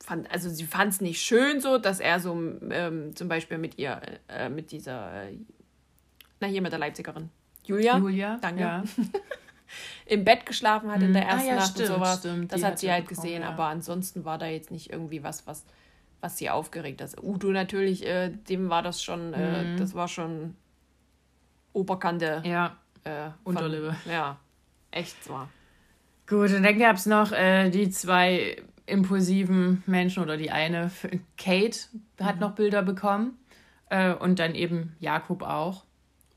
fand, 0.02 0.30
also 0.30 0.48
sie 0.48 0.64
fand 0.64 0.92
es 0.94 1.00
nicht 1.00 1.20
schön 1.20 1.60
so, 1.60 1.76
dass 1.78 2.00
er 2.00 2.20
so 2.20 2.32
ähm, 2.70 3.14
zum 3.14 3.28
Beispiel 3.28 3.58
mit 3.58 3.78
ihr, 3.78 4.00
äh, 4.28 4.48
mit 4.48 4.72
dieser 4.72 5.24
äh, 5.24 5.36
na, 6.40 6.48
hier 6.48 6.62
mit 6.62 6.72
der 6.72 6.78
Leipzigerin. 6.78 7.30
Julia. 7.64 7.98
Julia, 7.98 8.38
danke. 8.40 8.60
Ja. 8.60 8.82
Im 10.06 10.24
Bett 10.24 10.46
geschlafen 10.46 10.90
hat 10.90 11.00
in 11.00 11.12
der 11.12 11.22
hm. 11.22 11.28
ah 11.28 11.32
ersten 11.34 11.48
ah, 11.48 11.52
ja, 11.52 11.56
Nacht 11.60 11.70
stimmt, 11.70 11.90
und 11.90 11.94
sowas. 11.94 12.18
Stimmt, 12.18 12.52
das 12.52 12.64
hat 12.64 12.78
sie 12.80 12.90
halt 12.90 13.06
bekommen, 13.06 13.22
gesehen, 13.22 13.42
ja. 13.42 13.48
aber 13.48 13.66
ansonsten 13.66 14.24
war 14.24 14.38
da 14.38 14.46
jetzt 14.46 14.72
nicht 14.72 14.90
irgendwie 14.90 15.22
was, 15.22 15.46
was, 15.46 15.64
was 16.20 16.38
sie 16.38 16.50
aufgeregt 16.50 17.00
hat. 17.00 17.22
Udo 17.22 17.52
natürlich, 17.52 18.04
äh, 18.04 18.30
dem 18.30 18.68
war 18.68 18.82
das 18.82 19.02
schon, 19.02 19.32
äh, 19.32 19.62
mhm. 19.62 19.76
das 19.76 19.94
war 19.94 20.08
schon 20.08 20.56
Oberkante. 21.72 22.42
Ja. 22.44 22.76
Äh, 23.04 23.30
Unterlippe. 23.44 23.94
Ja, 24.10 24.38
echt 24.90 25.22
zwar. 25.22 25.48
Gut, 26.26 26.50
und 26.52 26.62
dann 26.62 26.78
gab 26.78 26.96
es 26.96 27.06
noch 27.06 27.32
äh, 27.32 27.70
die 27.70 27.90
zwei 27.90 28.56
impulsiven 28.86 29.82
Menschen 29.86 30.22
oder 30.22 30.36
die 30.36 30.50
eine, 30.50 30.90
Kate 31.38 31.78
hat 32.20 32.36
mhm. 32.36 32.40
noch 32.40 32.52
Bilder 32.52 32.82
bekommen 32.82 33.38
äh, 33.88 34.12
und 34.12 34.38
dann 34.38 34.54
eben 34.54 34.96
Jakob 34.98 35.42
auch. 35.42 35.84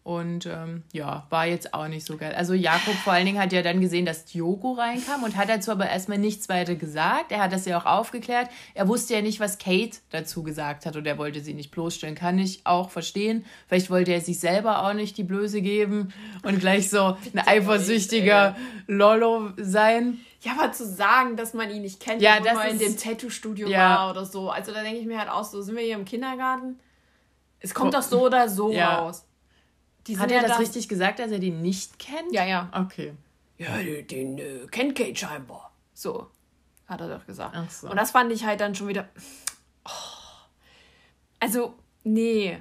Und 0.03 0.45
ähm, 0.47 0.83
ja, 0.91 1.25
war 1.29 1.45
jetzt 1.45 1.73
auch 1.73 1.87
nicht 1.87 2.05
so 2.05 2.17
geil. 2.17 2.33
Also 2.35 2.53
Jakob 2.53 2.93
vor 2.95 3.13
allen 3.13 3.25
Dingen 3.25 3.39
hat 3.39 3.53
ja 3.53 3.61
dann 3.61 3.79
gesehen, 3.79 4.05
dass 4.05 4.25
Diogo 4.25 4.73
reinkam 4.73 5.23
und 5.23 5.37
hat 5.37 5.47
dazu 5.47 5.71
aber 5.71 5.89
erstmal 5.89 6.17
nichts 6.17 6.49
weiter 6.49 6.75
gesagt. 6.75 7.31
Er 7.31 7.41
hat 7.41 7.53
das 7.53 7.63
ja 7.65 7.79
auch 7.79 7.85
aufgeklärt. 7.85 8.49
Er 8.73 8.89
wusste 8.89 9.13
ja 9.13 9.21
nicht, 9.21 9.39
was 9.39 9.59
Kate 9.59 9.99
dazu 10.09 10.43
gesagt 10.43 10.85
hat 10.85 10.97
und 10.97 11.07
er 11.07 11.17
wollte 11.17 11.39
sie 11.39 11.53
nicht 11.53 11.71
bloßstellen. 11.71 12.15
Kann 12.15 12.37
ich 12.37 12.65
auch 12.65 12.89
verstehen. 12.89 13.45
Vielleicht 13.69 13.89
wollte 13.89 14.11
er 14.11 14.19
sich 14.19 14.41
selber 14.41 14.83
auch 14.83 14.93
nicht 14.93 15.17
die 15.17 15.23
Blöße 15.23 15.61
geben 15.61 16.13
und 16.43 16.59
gleich 16.59 16.89
so 16.89 17.15
ein 17.33 17.39
eifersüchtiger 17.39 18.57
Lollo 18.87 19.51
sein. 19.55 20.19
Ja, 20.41 20.51
aber 20.59 20.73
zu 20.73 20.85
sagen, 20.85 21.37
dass 21.37 21.53
man 21.53 21.71
ihn 21.71 21.83
nicht 21.83 22.01
kennt, 22.01 22.21
ja, 22.21 22.41
dass 22.41 22.55
man 22.55 22.71
in 22.71 22.79
dem 22.79 22.97
Tattoo-Studio 22.97 23.69
ja. 23.69 23.97
war 23.97 24.09
oder 24.11 24.25
so. 24.25 24.49
Also 24.49 24.73
da 24.73 24.83
denke 24.83 24.99
ich 24.99 25.05
mir 25.05 25.17
halt 25.17 25.29
auch 25.29 25.45
so, 25.45 25.61
sind 25.61 25.77
wir 25.77 25.83
hier 25.83 25.95
im 25.95 26.03
Kindergarten? 26.03 26.77
Es 27.61 27.73
kommt 27.73 27.93
doch 27.93 28.01
so 28.01 28.25
oder 28.25 28.49
so 28.49 28.73
ja. 28.73 28.97
raus. 28.97 29.23
Die 30.07 30.17
Hat 30.17 30.31
er 30.31 30.41
das 30.41 30.59
richtig 30.59 30.89
gesagt, 30.89 31.19
dass 31.19 31.31
er 31.31 31.39
den 31.39 31.61
nicht 31.61 31.97
kennt? 31.97 32.31
Ja, 32.31 32.45
ja. 32.45 32.69
Okay. 32.73 33.13
Ja, 33.57 33.77
den, 33.77 34.07
den 34.07 34.37
äh, 34.37 34.67
kennt 34.69 34.95
Kate 34.95 35.15
scheinbar. 35.15 35.71
So, 35.93 36.27
hat 36.87 37.01
er 37.01 37.17
doch 37.17 37.25
gesagt. 37.25 37.55
Ach 37.55 37.69
so. 37.69 37.89
Und 37.89 37.95
das 37.95 38.11
fand 38.11 38.31
ich 38.31 38.45
halt 38.45 38.59
dann 38.59 38.75
schon 38.75 38.87
wieder. 38.87 39.07
Oh. 39.85 39.89
Also, 41.39 41.75
nee, 42.03 42.57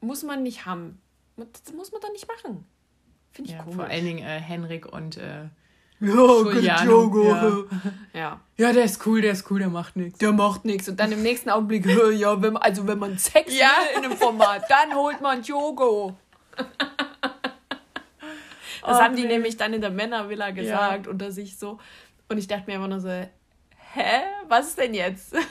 muss 0.00 0.22
man 0.22 0.42
nicht 0.42 0.66
haben. 0.66 1.00
Das 1.36 1.72
muss 1.74 1.92
man 1.92 2.00
doch 2.00 2.12
nicht 2.12 2.28
machen. 2.28 2.66
Finde 3.32 3.50
ich 3.50 3.56
ja, 3.56 3.62
komisch. 3.62 3.76
Vor 3.76 3.86
allen 3.86 4.04
Dingen 4.04 4.18
äh, 4.18 4.40
Henrik 4.40 4.92
und 4.92 5.16
äh, 5.16 5.44
Ja, 6.00 6.82
Diogo. 6.82 7.28
Ja. 7.28 7.64
ja. 8.12 8.40
ja. 8.58 8.72
der 8.72 8.84
ist 8.84 9.06
cool, 9.06 9.22
der 9.22 9.32
ist 9.32 9.50
cool, 9.50 9.60
der 9.60 9.70
macht 9.70 9.96
nichts. 9.96 10.18
Der 10.18 10.32
macht 10.32 10.64
nichts. 10.64 10.88
Und 10.88 11.00
dann 11.00 11.12
im 11.12 11.22
nächsten 11.22 11.48
Augenblick, 11.48 11.86
ja, 12.16 12.42
wenn 12.42 12.52
man, 12.52 12.62
also 12.62 12.86
wenn 12.86 12.98
man 12.98 13.16
Sex 13.16 13.56
ja. 13.56 13.68
will 13.68 13.98
in 13.98 14.04
einem 14.04 14.18
Format, 14.18 14.64
dann 14.68 14.94
holt 14.94 15.20
man 15.22 15.40
Diogo. 15.40 16.16
Das 18.84 18.98
oh, 18.98 19.00
haben 19.00 19.14
die 19.14 19.22
nee. 19.22 19.28
nämlich 19.28 19.56
dann 19.56 19.72
in 19.72 19.80
der 19.80 19.90
Männervilla 19.90 20.50
gesagt 20.50 21.06
ja. 21.06 21.10
unter 21.12 21.30
sich 21.30 21.56
so. 21.56 21.78
Und 22.28 22.38
ich 22.38 22.48
dachte 22.48 22.64
mir 22.66 22.74
immer 22.74 22.88
nur 22.88 22.98
so, 22.98 23.08
hä? 23.08 23.30
Was 24.48 24.68
ist 24.68 24.78
denn 24.78 24.94
jetzt? 24.94 25.34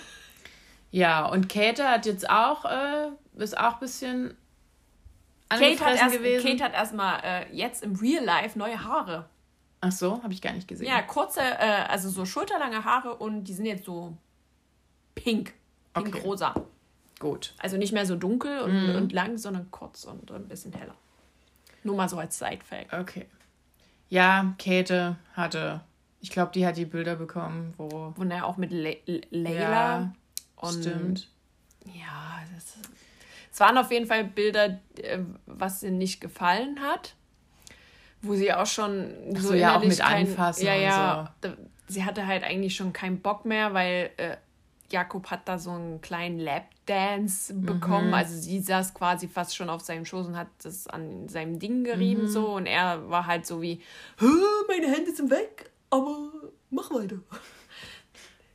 Ja, 0.94 1.26
und 1.26 1.48
Kate 1.48 1.90
hat 1.90 2.06
jetzt 2.06 2.30
auch, 2.30 2.66
äh, 2.66 3.08
ist 3.38 3.58
auch 3.58 3.76
ein 3.76 3.80
bisschen 3.80 4.38
Kate 5.48 5.80
hat, 5.86 5.98
erst, 5.98 6.18
gewesen. 6.18 6.46
Kate 6.46 6.64
hat 6.66 6.74
erstmal 6.74 7.22
äh, 7.24 7.56
jetzt 7.56 7.82
im 7.82 7.96
Real 7.96 8.22
Life 8.22 8.60
neue 8.60 8.84
Haare. 8.84 9.30
Ach 9.80 9.92
so, 9.94 10.22
habe 10.22 10.34
ich 10.34 10.42
gar 10.42 10.52
nicht 10.52 10.68
gesehen. 10.68 10.88
Ja, 10.88 11.02
kurze, 11.02 11.40
äh, 11.40 11.86
also 11.88 12.10
so 12.10 12.26
schulterlange 12.26 12.84
Haare 12.84 13.16
und 13.16 13.46
die 13.46 13.54
sind 13.54 13.68
jetzt 13.68 13.86
so 13.86 14.18
pink. 15.16 15.54
Pink-rosa. 15.94 16.52
Okay. 16.52 16.66
Gut. 17.22 17.54
Also 17.60 17.78
nicht 17.78 17.94
mehr 17.94 18.08
so 18.08 18.16
dunkel 18.16 18.62
und, 18.62 18.90
mhm. 18.90 18.96
und 18.96 19.14
lang, 19.14 19.38
sondern 19.38 19.70
kurz 19.70 20.06
und 20.06 20.32
ein 20.32 20.48
bisschen 20.48 20.74
heller. 20.74 20.96
Nur 21.84 21.96
mal 21.96 22.10
so 22.10 22.18
als 22.18 22.40
Side-Fact. 22.40 22.92
Okay. 22.92 23.28
Ja, 24.10 24.56
Käthe 24.58 25.18
hatte, 25.34 25.82
ich 26.20 26.32
glaube, 26.32 26.52
die 26.52 26.66
hat 26.66 26.78
die 26.78 26.86
Bilder 26.86 27.16
bekommen, 27.16 27.76
wo. 27.78 28.12
Wo 28.16 28.24
er 28.24 28.48
auch 28.48 28.58
mit 28.58 28.72
Le 28.72 28.98
Leila. 29.30 29.70
Ja, 29.70 30.14
und, 30.56 30.82
stimmt. 30.82 31.30
Ja, 31.86 32.42
das, 32.56 32.78
es 33.52 33.60
waren 33.60 33.78
auf 33.78 33.92
jeden 33.92 34.08
Fall 34.08 34.24
Bilder, 34.24 34.80
äh, 34.98 35.20
was 35.46 35.84
ihr 35.84 35.92
nicht 35.92 36.22
gefallen 36.22 36.80
hat. 36.82 37.14
Wo 38.24 38.34
sie 38.34 38.52
auch 38.52 38.66
schon 38.66 39.14
so, 39.36 39.50
so 39.50 39.54
ja 39.54 39.78
auch 39.78 39.84
mit 39.84 40.00
kein, 40.00 40.28
anfassen 40.28 40.66
ja 40.66 40.76
ja 40.76 41.34
so. 41.44 41.50
sie 41.88 42.04
hatte 42.04 42.26
halt 42.28 42.44
eigentlich 42.44 42.76
schon 42.76 42.94
keinen 42.94 43.20
Bock 43.20 43.46
mehr 43.46 43.74
weil 43.74 44.12
äh, 44.18 44.38
Jakob 44.92 45.28
hat 45.32 45.48
da 45.48 45.58
so 45.58 45.72
einen 45.72 46.02
kleinen 46.02 46.40
Lapdance 46.40 47.54
bekommen. 47.54 48.10
Mhm. 48.10 48.14
Also 48.14 48.36
sie 48.36 48.60
saß 48.60 48.94
quasi 48.94 49.28
fast 49.28 49.56
schon 49.56 49.70
auf 49.70 49.82
seinem 49.82 50.06
Schoß 50.06 50.28
und 50.28 50.38
hat 50.38 50.50
das 50.64 50.88
an 50.88 51.28
seinem 51.30 51.60
Ding 51.60 51.84
gerieben 51.84 52.24
mhm. 52.24 52.28
so 52.28 52.56
und 52.56 52.66
er 52.66 53.10
war 53.10 53.28
halt 53.28 53.46
so 53.46 53.62
wie, 53.62 53.82
meine 54.68 54.88
Hände 54.88 55.12
sind 55.14 55.30
weg, 55.30 55.72
aber 55.90 56.30
mach 56.70 56.92
weiter. 56.92 57.18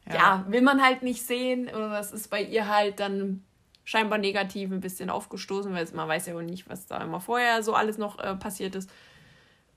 Ja. 0.07 0.15
ja. 0.15 0.45
will 0.49 0.63
man 0.63 0.83
halt 0.83 1.03
nicht 1.03 1.27
sehen 1.27 1.69
oder 1.69 1.91
das 1.91 2.13
ist 2.13 2.29
bei 2.29 2.43
ihr 2.43 2.69
halt 2.69 3.01
dann 3.01 3.43
scheinbar 3.85 4.19
negativ 4.19 4.71
ein 4.71 4.81
bisschen 4.81 5.11
aufgestoßen, 5.11 5.73
weil 5.73 5.87
man 5.95 6.09
weiß 6.09 6.27
ja 6.27 6.35
wohl 6.35 6.45
nicht, 6.45 6.69
was 6.69 6.87
da 6.87 6.99
immer 6.99 7.21
vorher 7.21 7.63
so 7.63 7.75
alles 7.75 7.99
noch 7.99 8.19
äh, 8.19 8.35
passiert 8.35 8.75
ist. 8.75 8.91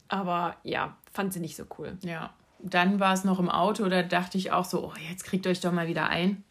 Aber 0.07 0.55
ja, 0.63 0.97
fand 1.13 1.31
sie 1.31 1.39
nicht 1.39 1.55
so 1.55 1.63
cool. 1.77 1.97
Ja. 2.01 2.33
Dann 2.57 2.99
war 2.99 3.13
es 3.13 3.23
noch 3.23 3.39
im 3.39 3.49
Auto, 3.49 3.87
da 3.87 4.03
dachte 4.03 4.37
ich 4.37 4.51
auch 4.51 4.65
so, 4.65 4.83
oh, 4.87 4.93
jetzt 5.09 5.23
kriegt 5.23 5.47
euch 5.47 5.61
doch 5.61 5.71
mal 5.71 5.87
wieder 5.87 6.09
ein. 6.09 6.43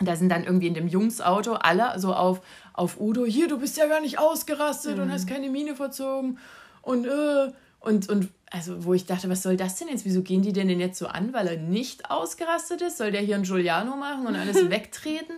Da 0.00 0.16
sind 0.16 0.30
dann 0.30 0.44
irgendwie 0.44 0.66
in 0.66 0.74
dem 0.74 0.88
Jungsauto 0.88 1.54
alle 1.54 1.98
so 1.98 2.14
auf, 2.14 2.40
auf 2.72 2.98
Udo, 2.98 3.26
hier, 3.26 3.48
du 3.48 3.58
bist 3.58 3.76
ja 3.76 3.86
gar 3.86 4.00
nicht 4.00 4.18
ausgerastet 4.18 4.96
mhm. 4.96 5.04
und 5.04 5.12
hast 5.12 5.28
keine 5.28 5.50
Miene 5.50 5.74
verzogen 5.76 6.38
und 6.82 7.06
äh, 7.06 7.52
und, 7.80 8.10
und 8.10 8.28
also, 8.50 8.84
wo 8.84 8.94
ich 8.94 9.06
dachte, 9.06 9.28
was 9.30 9.42
soll 9.42 9.56
das 9.56 9.76
denn 9.76 9.88
jetzt? 9.88 10.04
Wieso 10.04 10.22
gehen 10.22 10.42
die 10.42 10.52
denn 10.52 10.68
denn 10.68 10.80
jetzt 10.80 10.98
so 10.98 11.06
an, 11.06 11.32
weil 11.32 11.46
er 11.48 11.56
nicht 11.56 12.10
ausgerastet 12.10 12.82
ist? 12.82 12.98
Soll 12.98 13.10
der 13.10 13.22
hier 13.22 13.36
ein 13.36 13.42
Giuliano 13.42 13.96
machen 13.96 14.26
und 14.26 14.36
alles 14.36 14.56
wegtreten? 14.70 15.36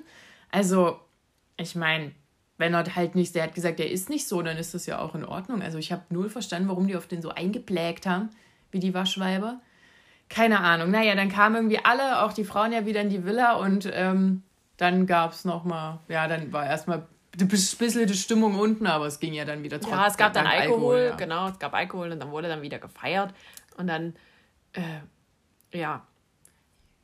Also, 0.51 0.99
ich 1.57 1.77
meine, 1.77 2.13
wenn 2.59 2.75
er 2.75 2.97
halt 2.97 3.15
nicht, 3.15 3.35
der 3.35 3.45
hat 3.45 3.55
gesagt, 3.55 3.79
der 3.79 3.91
ist 3.91 4.11
nicht 4.11 4.27
so, 4.27 4.43
dann 4.43 4.57
ist 4.57 4.75
das 4.75 4.87
ja 4.87 4.99
auch 4.99 5.15
in 5.15 5.25
Ordnung. 5.25 5.63
Also, 5.63 5.79
ich 5.79 5.93
habe 5.93 6.03
null 6.11 6.31
verstanden, 6.31 6.69
warum 6.69 6.89
die 6.89 6.97
auf 6.97 7.07
den 7.07 7.23
so 7.23 7.29
eingeplägt 7.29 8.07
haben, 8.07 8.31
wie 8.73 8.81
die 8.81 8.95
Waschweiber. 8.95 9.61
Keine 10.29 10.61
Ahnung. 10.61 10.91
Naja, 10.91 11.15
dann 11.15 11.29
kamen 11.29 11.57
irgendwie 11.57 11.85
alle, 11.85 12.23
auch 12.23 12.33
die 12.33 12.45
Frauen 12.45 12.73
ja 12.73 12.87
wieder 12.87 13.03
in 13.03 13.11
die 13.11 13.25
Villa 13.25 13.53
und 13.57 13.89
ähm, 13.93 14.43
dann 14.83 15.07
gab 15.07 15.33
es 15.33 15.45
nochmal, 15.45 16.01
ja, 16.09 16.27
dann 16.27 16.53
war 16.53 16.67
erstmal 16.67 17.07
ein 17.41 17.49
bisschen 17.49 18.07
die 18.07 18.15
Stimmung 18.15 18.59
unten, 18.59 18.87
aber 18.87 19.07
es 19.07 19.21
ging 19.21 19.33
ja 19.33 19.45
dann 19.45 19.63
wieder 19.63 19.81
trotzdem. 19.81 19.99
Ja, 19.99 20.07
es 20.09 20.17
gab 20.17 20.33
dann 20.33 20.47
Alkohol, 20.47 20.97
Alkohol 20.97 21.07
ja. 21.11 21.17
genau, 21.17 21.49
es 21.49 21.59
gab 21.59 21.73
Alkohol 21.73 22.11
und 22.11 22.21
dann 22.21 22.31
wurde 22.31 22.49
dann 22.49 22.63
wieder 22.63 22.79
gefeiert 22.79 23.33
und 23.77 23.87
dann, 23.87 24.15
äh, 24.73 24.83
ja. 25.79 26.03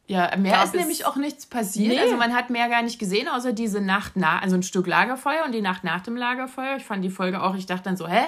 Ja, 0.08 0.34
mehr 0.36 0.64
ist 0.64 0.74
nämlich 0.74 1.04
auch 1.04 1.16
nichts 1.16 1.46
passiert. 1.46 1.94
Nee. 1.94 2.00
Also 2.00 2.16
man 2.16 2.34
hat 2.34 2.50
mehr 2.50 2.68
gar 2.68 2.82
nicht 2.82 2.98
gesehen, 2.98 3.28
außer 3.28 3.52
diese 3.52 3.80
Nacht 3.80 4.16
nach, 4.16 4.42
also 4.42 4.56
ein 4.56 4.62
Stück 4.62 4.86
Lagerfeuer 4.86 5.44
und 5.44 5.52
die 5.52 5.60
Nacht 5.60 5.84
nach 5.84 6.00
dem 6.00 6.16
Lagerfeuer. 6.16 6.76
Ich 6.76 6.84
fand 6.84 7.04
die 7.04 7.10
Folge 7.10 7.42
auch, 7.42 7.54
ich 7.54 7.66
dachte 7.66 7.84
dann 7.84 7.96
so, 7.96 8.08
hä? 8.08 8.24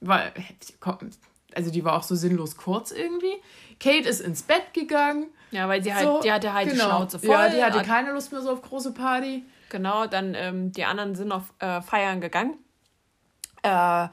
War, 0.00 0.22
also 1.54 1.70
die 1.70 1.84
war 1.84 1.94
auch 1.94 2.02
so 2.02 2.14
sinnlos 2.14 2.56
kurz 2.56 2.92
irgendwie. 2.92 3.34
Kate 3.80 4.08
ist 4.08 4.20
ins 4.20 4.42
Bett 4.42 4.74
gegangen. 4.74 5.28
Ja, 5.50 5.68
weil 5.68 5.82
sie 5.82 5.94
halt, 5.94 6.04
so, 6.04 6.20
die 6.20 6.32
hatte 6.32 6.52
halt 6.52 6.70
genau. 6.70 6.84
die 6.84 6.90
Schnauze 6.90 7.18
voll. 7.18 7.30
Ja, 7.30 7.48
die 7.48 7.62
hatte 7.62 7.82
keine 7.82 8.12
Lust 8.12 8.32
mehr 8.32 8.40
so 8.40 8.52
auf 8.52 8.62
große 8.62 8.92
Party. 8.92 9.44
Genau, 9.70 10.06
dann 10.06 10.34
ähm, 10.34 10.72
die 10.72 10.84
anderen 10.84 11.14
sind 11.14 11.32
auf 11.32 11.52
äh, 11.58 11.80
Feiern 11.80 12.20
gegangen. 12.20 12.54
Äh, 13.62 14.08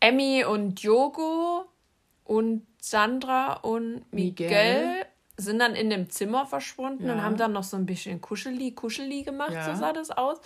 Emmy 0.00 0.44
und 0.44 0.82
Diogo 0.82 1.66
und 2.24 2.66
Sandra 2.80 3.54
und 3.54 4.04
Miguel, 4.12 4.48
Miguel, 4.48 5.06
sind 5.36 5.60
dann 5.60 5.74
in 5.74 5.90
dem 5.90 6.10
Zimmer 6.10 6.46
verschwunden 6.46 7.06
ja. 7.06 7.12
und 7.12 7.22
haben 7.22 7.36
dann 7.36 7.52
noch 7.52 7.62
so 7.62 7.76
ein 7.76 7.86
bisschen 7.86 8.20
Kuscheli, 8.20 8.72
Kuscheli 8.72 9.22
gemacht, 9.22 9.52
ja. 9.52 9.72
so 9.72 9.78
sah 9.78 9.92
das 9.92 10.10
aus. 10.10 10.40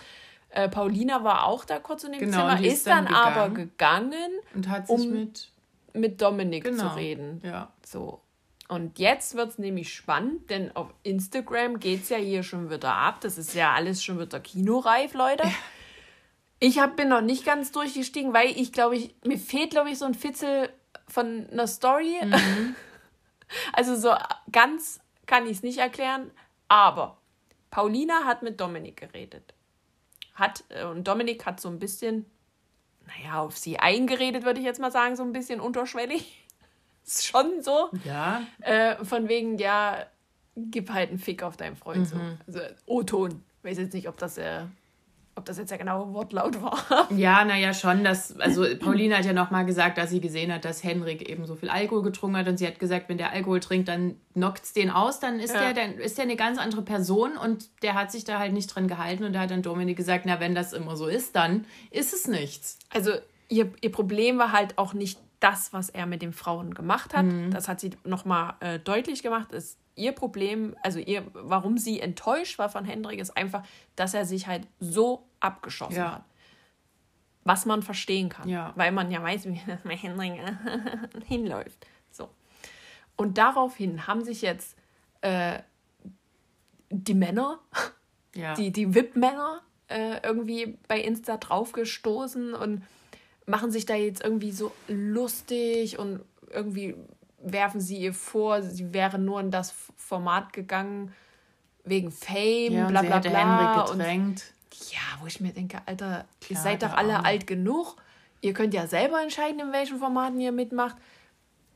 Äh, 0.50 0.68
Paulina 0.68 1.24
war 1.24 1.46
auch 1.46 1.64
da 1.64 1.78
kurz 1.78 2.04
in 2.04 2.12
dem 2.12 2.20
genau, 2.20 2.38
Zimmer, 2.38 2.60
ist, 2.60 2.86
dann, 2.86 3.06
dann 3.06 3.14
aber 3.14 3.50
gegangen 3.50 4.30
und 4.54 4.68
hat 4.68 4.86
sich 4.86 4.96
um 4.96 5.10
mit, 5.10 5.50
mit 5.92 6.20
Dominik 6.20 6.64
genau. 6.64 6.90
zu 6.90 6.96
reden. 6.96 7.40
Ja. 7.42 7.72
So. 7.84 8.20
Und 8.68 8.98
jetzt 8.98 9.36
wird 9.36 9.50
es 9.50 9.58
nämlich 9.58 9.94
spannend, 9.94 10.50
denn 10.50 10.74
auf 10.74 10.92
Instagram 11.04 11.78
geht 11.78 12.02
es 12.02 12.08
ja 12.08 12.16
hier 12.16 12.42
schon 12.42 12.68
wieder 12.68 12.92
ab. 12.92 13.20
Das 13.20 13.38
ist 13.38 13.54
ja 13.54 13.72
alles 13.72 14.02
schon 14.02 14.18
wieder 14.18 14.40
kinoreif, 14.40 15.14
Leute. 15.14 15.44
Ja. 15.44 15.54
Ich 16.58 16.78
hab, 16.78 16.96
bin 16.96 17.08
noch 17.08 17.20
nicht 17.20 17.44
ganz 17.44 17.70
durchgestiegen, 17.70 18.32
weil 18.32 18.50
ich 18.50 18.72
glaube, 18.72 18.96
ich, 18.96 19.14
mir 19.24 19.38
fehlt, 19.38 19.70
glaube 19.70 19.90
ich, 19.90 19.98
so 19.98 20.04
ein 20.04 20.14
Fitzel 20.14 20.70
von 21.06 21.48
einer 21.50 21.66
Story. 21.66 22.16
Mhm. 22.22 22.74
Also 23.72 23.94
so 23.94 24.12
ganz 24.50 24.98
kann 25.26 25.44
ich 25.46 25.58
es 25.58 25.62
nicht 25.62 25.78
erklären. 25.78 26.32
Aber 26.66 27.18
Paulina 27.70 28.24
hat 28.24 28.42
mit 28.42 28.60
Dominik 28.60 28.96
geredet. 28.96 29.54
Hat, 30.34 30.64
äh, 30.70 30.84
und 30.84 31.06
Dominik 31.06 31.46
hat 31.46 31.60
so 31.60 31.68
ein 31.68 31.78
bisschen, 31.78 32.26
naja, 33.06 33.38
auf 33.38 33.56
sie 33.56 33.78
eingeredet, 33.78 34.44
würde 34.44 34.58
ich 34.58 34.66
jetzt 34.66 34.80
mal 34.80 34.90
sagen, 34.90 35.14
so 35.14 35.22
ein 35.22 35.32
bisschen 35.32 35.60
unterschwellig 35.60 36.44
ist 37.06 37.26
schon 37.26 37.62
so. 37.62 37.90
Ja. 38.04 38.42
Äh, 38.60 39.04
von 39.04 39.28
wegen, 39.28 39.58
ja, 39.58 40.06
gib 40.56 40.90
halt 40.90 41.10
einen 41.10 41.18
Fick 41.18 41.42
auf 41.42 41.56
deinen 41.56 41.76
Freund. 41.76 42.12
Mhm. 42.12 42.38
So. 42.46 42.58
Also 42.58 42.74
O-Ton. 42.86 43.42
Weiß 43.62 43.78
jetzt 43.78 43.94
nicht, 43.94 44.08
ob 44.08 44.16
das, 44.16 44.38
äh, 44.38 44.62
ob 45.34 45.44
das 45.44 45.58
jetzt 45.58 45.70
der 45.70 45.78
genaue 45.78 46.12
Wortlaut 46.14 46.60
war. 46.90 47.10
Ja, 47.12 47.44
naja, 47.44 47.74
schon. 47.74 48.04
Das, 48.04 48.38
also 48.40 48.64
Pauline 48.78 49.16
hat 49.16 49.24
ja 49.24 49.32
nochmal 49.32 49.66
gesagt, 49.66 49.98
dass 49.98 50.10
sie 50.10 50.20
gesehen 50.20 50.52
hat, 50.52 50.64
dass 50.64 50.82
Henrik 50.82 51.28
eben 51.28 51.46
so 51.46 51.56
viel 51.56 51.68
Alkohol 51.68 52.02
getrunken 52.02 52.38
hat. 52.38 52.48
Und 52.48 52.58
sie 52.58 52.66
hat 52.66 52.78
gesagt, 52.78 53.08
wenn 53.08 53.18
der 53.18 53.32
Alkohol 53.32 53.60
trinkt, 53.60 53.88
dann 53.88 54.16
knockt 54.34 54.64
es 54.64 54.72
den 54.72 54.90
aus, 54.90 55.20
dann 55.20 55.38
ist, 55.38 55.54
ja. 55.54 55.72
der, 55.72 55.74
dann 55.74 55.98
ist 55.98 56.16
der 56.16 56.24
eine 56.24 56.36
ganz 56.36 56.58
andere 56.58 56.82
Person 56.82 57.36
und 57.36 57.82
der 57.82 57.94
hat 57.94 58.10
sich 58.12 58.24
da 58.24 58.38
halt 58.38 58.52
nicht 58.52 58.68
dran 58.68 58.88
gehalten. 58.88 59.24
Und 59.24 59.32
da 59.32 59.40
hat 59.40 59.50
dann 59.50 59.62
Dominik 59.62 59.96
gesagt, 59.96 60.24
na, 60.26 60.40
wenn 60.40 60.54
das 60.54 60.72
immer 60.72 60.96
so 60.96 61.06
ist, 61.06 61.36
dann 61.36 61.66
ist 61.90 62.14
es 62.14 62.26
nichts. 62.26 62.78
Also 62.90 63.12
ihr, 63.48 63.72
ihr 63.80 63.92
Problem 63.92 64.38
war 64.38 64.52
halt 64.52 64.78
auch 64.78 64.94
nicht 64.94 65.18
das, 65.40 65.72
was 65.72 65.90
er 65.90 66.06
mit 66.06 66.22
den 66.22 66.32
Frauen 66.32 66.74
gemacht 66.74 67.14
hat. 67.14 67.26
Mhm. 67.26 67.50
Das 67.50 67.68
hat 67.68 67.80
sie 67.80 67.90
nochmal 68.04 68.54
äh, 68.60 68.78
deutlich 68.78 69.22
gemacht. 69.22 69.52
Ist 69.52 69.78
ihr 69.94 70.12
Problem, 70.12 70.76
also 70.82 70.98
ihr, 70.98 71.24
warum 71.32 71.78
sie 71.78 72.00
enttäuscht 72.00 72.58
war 72.58 72.68
von 72.68 72.84
Hendrik, 72.84 73.20
ist 73.20 73.36
einfach, 73.36 73.62
dass 73.96 74.14
er 74.14 74.24
sich 74.24 74.46
halt 74.46 74.66
so 74.80 75.26
abgeschossen 75.40 75.96
ja. 75.96 76.12
hat. 76.16 76.24
Was 77.44 77.64
man 77.64 77.82
verstehen 77.82 78.28
kann. 78.28 78.48
Ja. 78.48 78.72
Weil 78.76 78.92
man 78.92 79.10
ja 79.10 79.22
weiß, 79.22 79.46
wie 79.46 79.60
das 79.66 79.82
bei 79.82 79.96
Hendrik 79.96 80.40
hinläuft. 81.26 81.86
So. 82.10 82.28
Und 83.16 83.38
daraufhin 83.38 84.06
haben 84.06 84.24
sich 84.24 84.42
jetzt 84.42 84.76
äh, 85.20 85.60
die 86.90 87.14
Männer, 87.14 87.58
ja. 88.34 88.54
die, 88.54 88.72
die 88.72 88.94
VIP-Männer, 88.94 89.62
äh, 89.88 90.20
irgendwie 90.22 90.78
bei 90.88 91.00
Insta 91.00 91.36
draufgestoßen 91.36 92.54
und 92.54 92.82
machen 93.46 93.70
sich 93.70 93.86
da 93.86 93.94
jetzt 93.94 94.22
irgendwie 94.22 94.52
so 94.52 94.72
lustig 94.88 95.98
und 95.98 96.20
irgendwie 96.50 96.96
werfen 97.38 97.80
sie 97.80 97.98
ihr 97.98 98.12
vor, 98.12 98.62
sie 98.62 98.92
wäre 98.92 99.18
nur 99.18 99.40
in 99.40 99.50
das 99.50 99.72
Format 99.96 100.52
gegangen 100.52 101.12
wegen 101.84 102.10
Fame, 102.10 102.72
ja, 102.72 102.86
bla 102.88 103.02
bla 103.02 103.20
bla. 103.20 103.82
Und, 103.82 104.00
ja, 104.00 105.00
wo 105.20 105.26
ich 105.26 105.40
mir 105.40 105.52
denke, 105.52 105.78
Alter, 105.86 106.26
Klar, 106.40 106.50
ihr 106.50 106.56
seid 106.56 106.82
doch 106.82 106.92
alle 106.92 107.24
alt 107.24 107.46
genug. 107.46 107.96
Ihr 108.40 108.52
könnt 108.52 108.74
ja 108.74 108.86
selber 108.86 109.22
entscheiden, 109.22 109.60
in 109.60 109.72
welchen 109.72 109.98
Formaten 109.98 110.40
ihr 110.40 110.52
mitmacht. 110.52 110.96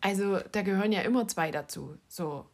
Also, 0.01 0.41
da 0.53 0.63
gehören 0.63 0.93
ja 0.93 1.03
immer 1.03 1.29
zwei 1.29 1.51
dazu. 1.51 1.97
So. 2.09 2.47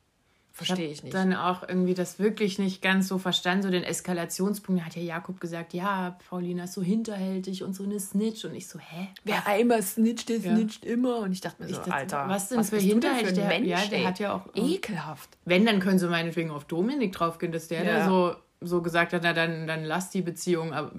Verstehe 0.57 0.89
ich 0.89 1.03
nicht. 1.03 1.13
Dann 1.15 1.35
auch 1.35 1.69
irgendwie 1.69 1.93
das 1.93 2.19
wirklich 2.19 2.59
nicht 2.59 2.81
ganz 2.81 3.09
so 3.09 3.19
verstanden, 3.19 3.63
so 3.65 3.71
den 3.71 3.83
Eskalationspunkt. 3.85 4.81
Da 4.81 4.87
hat 4.87 4.97
ja 4.97 5.03
Jakob 5.03 5.39
gesagt, 5.39 5.75
ja, 5.75 6.17
Paulina 6.31 6.65
ist 6.65 6.73
so 6.73 6.83
hinterhältig 6.83 7.63
und 7.63 7.75
so 7.75 7.85
eine 7.85 8.01
Snitch. 8.01 8.45
Und 8.47 8.55
ich 8.55 8.67
so, 8.67 8.79
hä? 8.79 9.09
Wer 9.25 9.47
einmal 9.47 9.83
snitcht, 9.83 10.31
der 10.31 10.39
Ja. 10.39 10.55
snitcht 10.57 10.87
immer. 10.87 11.19
Und 11.19 11.33
ich 11.33 11.43
dachte 11.43 11.63
mir 11.63 11.69
so, 11.69 11.77
dachte, 11.77 11.93
Alter, 11.93 12.25
was 12.29 12.49
denn 12.49 12.65
für 12.65 12.79
hinterhältig? 12.79 13.35
für 13.37 13.43
ein 13.43 13.49
Der- 13.49 13.49
Mensch, 13.49 13.69
ja, 13.69 13.87
der 13.91 13.99
ey? 13.99 14.05
hat 14.05 14.19
ja 14.19 14.33
auch- 14.35 14.47
Ekelhaft. 14.55 15.29
Wenn, 15.45 15.67
dann 15.67 15.79
können 15.79 15.99
sie 15.99 16.09
meinetwegen 16.09 16.51
auf 16.51 16.65
Dominik 16.65 17.13
draufgehen, 17.13 17.53
dass 17.53 17.69
der 17.69 17.85
Ja. 17.85 17.99
da 17.99 18.05
so, 18.07 18.35
so 18.63 18.81
gesagt 18.81 19.13
hat, 19.13 19.21
na 19.25 19.35
dann, 19.35 19.67
dann 19.67 19.85
lass 19.85 20.09
die 20.09 20.23
Beziehung. 20.23 20.73
Aber 20.73 20.93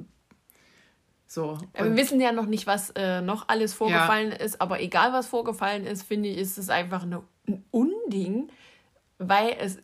so. 1.26 1.58
Wir 1.74 1.96
wissen 1.96 2.22
ja 2.22 2.32
noch 2.32 2.46
nicht, 2.46 2.68
was 2.68 2.92
äh, 2.92 3.22
noch 3.22 3.50
alles 3.50 3.74
vorgefallen 3.74 4.32
ist, 4.32 4.62
aber 4.62 4.82
egal 4.82 5.14
was 5.14 5.28
vorgefallen 5.28 5.86
ist, 5.88 6.04
finde 6.04 6.30
ich, 6.30 6.38
ist 6.38 6.58
es 6.58 6.70
einfach 6.70 7.04
ein 7.04 7.18
Unding, 7.72 8.50
weil 9.18 9.56
es, 9.60 9.80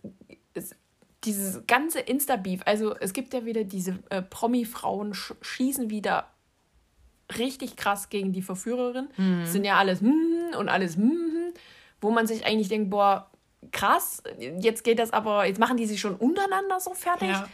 es 0.54 0.76
dieses 1.24 1.66
ganze 1.68 2.00
Insta-Beef, 2.00 2.62
also 2.66 2.96
es 2.98 3.14
gibt 3.14 3.34
ja 3.34 3.46
wieder 3.46 3.64
diese 3.64 4.00
äh, 4.10 4.22
Promi-Frauen 4.22 5.14
sch 5.14 5.34
schießen 5.42 5.90
wieder 5.90 6.28
richtig 7.38 7.78
krass 7.78 8.10
gegen 8.10 8.34
die 8.34 8.42
Verführerin. 8.42 9.08
Das 9.42 9.54
sind 9.54 9.64
ja 9.64 9.78
alles 9.78 10.02
hm 10.02 10.58
und 10.58 10.70
alles 10.70 10.98
hm, 10.98 11.54
wo 12.02 12.12
man 12.12 12.28
sich 12.28 12.46
eigentlich 12.46 12.68
denkt, 12.68 12.90
boah, 12.90 13.32
krass, 13.72 14.22
jetzt 14.60 14.84
geht 14.84 15.00
das 15.00 15.12
aber, 15.12 15.46
jetzt 15.46 15.60
machen 15.60 15.78
die 15.78 15.86
sich 15.86 16.00
schon 16.00 16.16
untereinander 16.16 16.80
so 16.80 16.94
fertig. 16.94 17.30
Ja. 17.30 17.48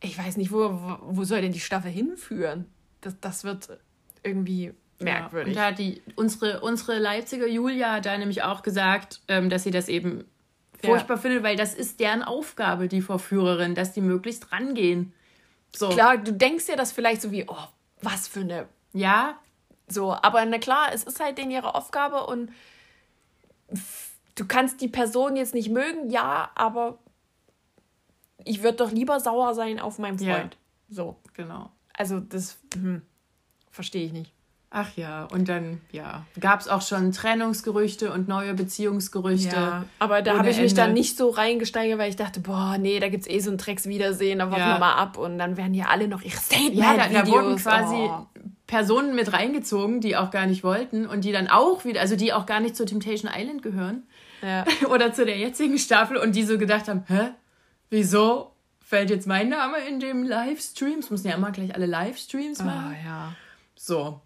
Ich 0.00 0.18
weiß 0.18 0.36
nicht, 0.36 0.50
wo, 0.50 0.70
wo, 0.72 0.98
wo 1.02 1.24
soll 1.24 1.40
denn 1.40 1.52
die 1.52 1.60
Staffel 1.60 1.90
hinführen? 1.90 2.66
Das, 3.00 3.18
das 3.20 3.44
wird 3.44 3.78
irgendwie 4.24 4.74
merkwürdig. 4.98 5.54
Ja, 5.54 5.60
und 5.60 5.64
da 5.64 5.70
hat 5.70 5.78
die, 5.78 6.02
unsere, 6.16 6.60
unsere 6.60 6.98
Leipziger 6.98 7.46
Julia 7.46 7.92
hat 7.92 8.06
da 8.06 8.18
nämlich 8.18 8.42
auch 8.42 8.62
gesagt, 8.62 9.20
ähm, 9.28 9.48
dass 9.48 9.62
sie 9.62 9.70
das 9.70 9.88
eben 9.88 10.24
furchtbar 10.84 11.16
findet, 11.18 11.42
weil 11.42 11.56
das 11.56 11.74
ist 11.74 12.00
deren 12.00 12.22
Aufgabe, 12.22 12.88
die 12.88 13.02
Verführerin, 13.02 13.74
dass 13.74 13.92
die 13.92 14.00
möglichst 14.00 14.52
rangehen. 14.52 15.12
So. 15.74 15.88
Klar, 15.88 16.18
du 16.18 16.32
denkst 16.32 16.68
ja 16.68 16.76
das 16.76 16.92
vielleicht 16.92 17.22
so 17.22 17.30
wie, 17.32 17.44
oh, 17.48 17.68
was 18.02 18.28
für 18.28 18.40
eine. 18.40 18.68
Ja, 18.92 19.38
So, 19.88 20.12
aber 20.12 20.44
na 20.46 20.58
klar, 20.58 20.90
es 20.92 21.04
ist 21.04 21.20
halt 21.20 21.38
denen 21.38 21.50
ihre 21.50 21.74
Aufgabe 21.74 22.26
und 22.26 22.50
du 24.34 24.46
kannst 24.46 24.80
die 24.80 24.88
Person 24.88 25.36
jetzt 25.36 25.54
nicht 25.54 25.70
mögen, 25.70 26.10
ja, 26.10 26.50
aber 26.54 26.98
ich 28.44 28.62
würde 28.62 28.78
doch 28.78 28.90
lieber 28.90 29.20
sauer 29.20 29.54
sein 29.54 29.78
auf 29.80 29.98
meinen 29.98 30.18
Ja. 30.18 30.36
Freund. 30.36 30.56
So. 30.88 31.16
genau. 31.34 31.70
Also, 31.94 32.20
das 32.20 32.58
hm, 32.74 33.02
verstehe 33.70 34.04
ich 34.06 34.12
nicht. 34.12 34.32
Ach 34.74 34.88
ja, 34.96 35.24
und 35.26 35.50
dann, 35.50 35.82
ja, 35.90 36.24
gab 36.40 36.60
es 36.60 36.68
auch 36.68 36.80
schon 36.80 37.12
Trennungsgerüchte 37.12 38.10
und 38.10 38.26
neue 38.26 38.54
Beziehungsgerüchte. 38.54 39.54
Ja, 39.54 39.84
aber 39.98 40.22
da 40.22 40.38
habe 40.38 40.48
ich 40.48 40.56
mich 40.56 40.70
Ende. 40.70 40.76
dann 40.76 40.92
nicht 40.94 41.18
so 41.18 41.28
reingesteigert, 41.28 41.98
weil 41.98 42.08
ich 42.08 42.16
dachte, 42.16 42.40
boah, 42.40 42.78
nee, 42.78 42.98
da 42.98 43.10
gibt's 43.10 43.28
eh 43.28 43.38
so 43.40 43.50
ein 43.50 43.58
Dreckswiedersehen, 43.58 44.38
da 44.38 44.46
warten 44.50 44.62
Ja. 44.62 44.74
wir 44.76 44.78
mal 44.78 44.94
ab 44.94 45.18
und 45.18 45.36
dann 45.36 45.58
werden 45.58 45.74
hier 45.74 45.90
alle 45.90 46.08
noch 46.08 46.22
ihre 46.22 46.38
Ja, 46.72 46.96
da, 46.96 47.08
da 47.08 47.26
wurden 47.26 47.56
quasi 47.56 47.96
oh. 47.96 48.26
Personen 48.66 49.14
mit 49.14 49.34
reingezogen, 49.34 50.00
die 50.00 50.16
auch 50.16 50.30
gar 50.30 50.46
nicht 50.46 50.64
wollten 50.64 51.06
und 51.06 51.24
die 51.24 51.32
dann 51.32 51.48
auch 51.48 51.84
wieder, 51.84 52.00
also 52.00 52.16
die 52.16 52.32
auch 52.32 52.46
gar 52.46 52.60
nicht 52.60 52.74
zu 52.74 52.86
Temptation 52.86 53.30
Island 53.30 53.62
gehören 53.62 54.04
Ja. 54.40 54.64
oder 54.88 55.12
zu 55.12 55.26
der 55.26 55.36
jetzigen 55.36 55.76
Staffel 55.76 56.16
und 56.16 56.34
die 56.34 56.44
so 56.44 56.56
gedacht 56.56 56.88
haben, 56.88 57.04
hä, 57.08 57.32
wieso 57.90 58.52
fällt 58.80 59.10
jetzt 59.10 59.26
mein 59.26 59.50
Name 59.50 59.76
in 59.86 60.00
dem 60.00 60.22
Livestream? 60.22 61.00
Es 61.00 61.10
müssen 61.10 61.28
ja 61.28 61.34
immer 61.34 61.50
gleich 61.50 61.74
alle 61.74 61.84
Livestreams 61.84 62.60
machen. 62.62 62.94
Ah, 62.96 63.04
ja. 63.04 63.32
So. 63.74 64.22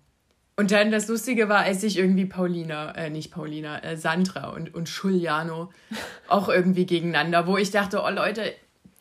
Und 0.59 0.71
dann 0.71 0.91
das 0.91 1.07
Lustige 1.09 1.51
war, 1.51 1.59
als 1.61 1.83
sich 1.83 1.99
irgendwie 1.99 2.25
Paulina, 2.25 2.93
äh, 2.93 3.11
nicht 3.11 3.31
Paulina, 3.31 3.83
äh, 3.85 3.97
Sandra 3.99 4.49
und, 4.51 4.75
und 4.75 4.89
Giuliano 4.91 5.71
auch 6.29 6.49
irgendwie 6.49 6.87
gegeneinander, 6.87 7.47
wo 7.47 7.59
ich 7.59 7.71
dachte, 7.71 8.01
oh 8.03 8.09
Leute, 8.09 8.55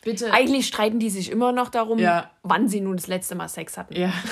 bitte. 0.03 0.33
Eigentlich 0.33 0.67
streiten 0.67 0.99
die 0.99 1.09
sich 1.09 1.31
immer 1.31 1.53
noch 1.53 1.69
darum, 1.69 1.97
Ja. 1.97 2.29
wann 2.43 2.67
sie 2.67 2.81
nun 2.81 2.97
das 2.97 3.07
letzte 3.07 3.35
Mal 3.35 3.47
Sex 3.47 3.77
hatten. 3.77 3.95
Ja. 3.95 4.11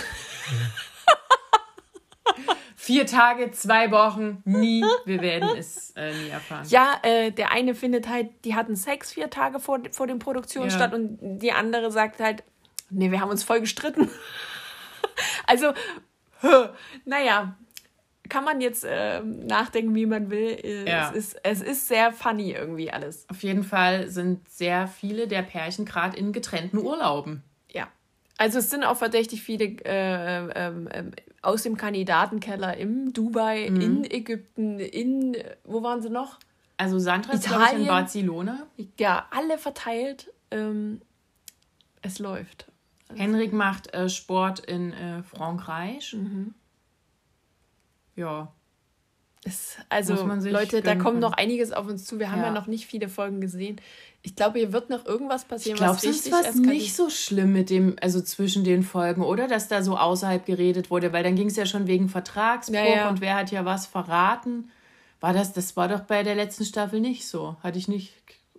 Vier 2.76 3.06
Tage, 3.06 3.52
zwei 3.52 3.92
Wochen, 3.92 4.42
nie. 4.44 4.84
Wir 5.06 5.22
werden 5.22 5.56
es 5.58 5.92
äh, 5.96 6.12
nie 6.14 6.28
erfahren. 6.28 6.66
Ja, 6.68 7.00
äh, 7.04 7.32
der 7.32 7.52
eine 7.54 7.76
findet 7.76 8.10
halt, 8.10 8.28
die 8.44 8.56
hatten 8.56 8.76
Sex 8.76 9.14
vier 9.14 9.30
Tage 9.30 9.62
vor, 9.62 9.80
vor 9.92 10.06
den 10.06 10.20
Produktionen 10.20 10.70
Ja. 10.70 10.76
statt 10.76 10.94
und 10.94 11.18
die 11.22 11.54
andere 11.54 11.92
sagt 11.92 12.20
halt, 12.20 12.44
nee, 12.90 13.10
wir 13.10 13.22
haben 13.22 13.30
uns 13.30 13.42
voll 13.46 13.62
gestritten. 13.62 14.10
also, 15.48 15.72
naja, 17.06 17.56
kann 18.30 18.46
man 18.46 18.62
jetzt 18.62 18.84
äh, 18.86 19.22
nachdenken, 19.22 19.94
wie 19.96 20.06
man 20.06 20.32
will. 20.32 20.58
Ja. 20.88 21.10
Es, 21.12 21.16
ist, 21.34 21.40
es 21.44 21.62
ist 21.62 21.88
sehr 21.88 22.12
funny 22.12 22.52
irgendwie 22.52 22.90
alles. 22.92 23.28
Auf 23.30 23.44
jeden 23.44 23.64
Fall 23.64 24.08
sind 24.10 24.48
sehr 24.50 24.88
viele 24.88 25.28
der 25.28 25.42
Pärchen 25.44 25.86
gerade 25.86 26.18
in 26.18 26.32
getrennten 26.32 26.78
Urlauben. 26.78 27.44
Ja. 27.72 27.88
Also 28.38 28.60
es 28.60 28.70
sind 28.70 28.84
auch 28.84 28.98
verdächtig 28.98 29.44
viele 29.44 29.66
äh, 29.86 30.50
ähm, 30.56 30.90
ähm, 30.92 31.12
aus 31.42 31.64
dem 31.64 31.78
Kandidatenkeller 31.78 32.76
in 32.78 33.14
Dubai, 33.14 33.70
Mhm. 33.70 33.82
in 33.82 34.04
Ägypten, 34.12 34.80
in, 34.80 35.38
wo 35.66 35.84
waren 35.84 36.02
sie 36.02 36.10
noch? 36.10 36.40
Also 36.78 36.98
Sandra 37.00 37.34
ist, 37.34 37.46
ich, 37.46 37.52
in 37.52 37.58
Italien. 37.58 37.88
Barcelona. 37.88 38.68
Ja, 38.98 39.28
alle 39.32 39.58
verteilt. 39.58 40.32
Ähm, 40.50 41.02
es 42.02 42.20
läuft. 42.20 42.68
Henrik 43.16 43.54
macht 43.54 43.94
äh, 43.94 44.10
Sport 44.10 44.60
in 44.60 44.94
äh, 44.94 45.24
Frankreich. 45.24 46.16
Ja. 48.16 48.52
Es, 49.46 49.76
also, 49.90 50.14
Leute, 50.26 50.82
da 50.82 50.96
kommt 50.96 51.20
noch 51.20 51.34
einiges 51.34 51.74
auf 51.74 51.88
uns 51.88 52.06
zu. 52.06 52.18
Wir 52.18 52.32
haben 52.32 52.40
ja, 52.40 52.46
Ja. 52.48 52.54
noch 52.54 52.68
nicht 52.68 52.86
viele 52.86 53.10
Folgen 53.10 53.42
gesehen. 53.42 53.82
Ich 54.22 54.38
glaube, 54.38 54.60
hier 54.60 54.72
wird 54.72 54.90
noch 54.90 55.06
irgendwas 55.06 55.44
passieren, 55.44 55.76
Ich 55.76 55.80
glaube, 55.82 55.96
was 55.98 56.04
es 56.06 56.10
richtig 56.16 56.32
war 56.32 56.40
eskaliert. 56.46 56.66
nicht 56.68 56.96
so 56.96 57.10
schlimm 57.10 57.52
mit 57.52 57.70
dem, 57.70 57.98
also 58.02 58.22
zwischen 58.22 58.64
den 58.64 58.84
Folgen, 58.84 59.22
oder? 59.22 59.50
Dass 59.50 59.68
da 59.68 59.84
so 59.84 59.98
außerhalb 59.98 60.46
geredet 60.46 60.90
wurde, 60.90 61.12
weil 61.12 61.24
dann 61.24 61.36
ging 61.36 61.48
es 61.48 61.58
ja 61.58 61.66
schon 61.66 61.88
wegen 61.88 62.08
Vertragsbruch 62.08 62.76
Ja, 62.78 62.86
ja. 62.96 63.10
und 63.10 63.20
wer 63.20 63.36
hat 63.36 63.52
ja 63.52 63.66
was 63.66 63.86
verraten. 63.86 64.72
War 65.20 65.34
das, 65.34 65.52
das 65.52 65.76
war 65.76 65.90
doch 65.90 66.02
bei 66.02 66.24
der 66.24 66.36
letzten 66.36 66.64
Staffel 66.64 67.02
nicht 67.02 67.28
so. 67.28 67.58
Hatte 67.64 67.78
ich 67.78 67.90
nicht, 67.90 68.14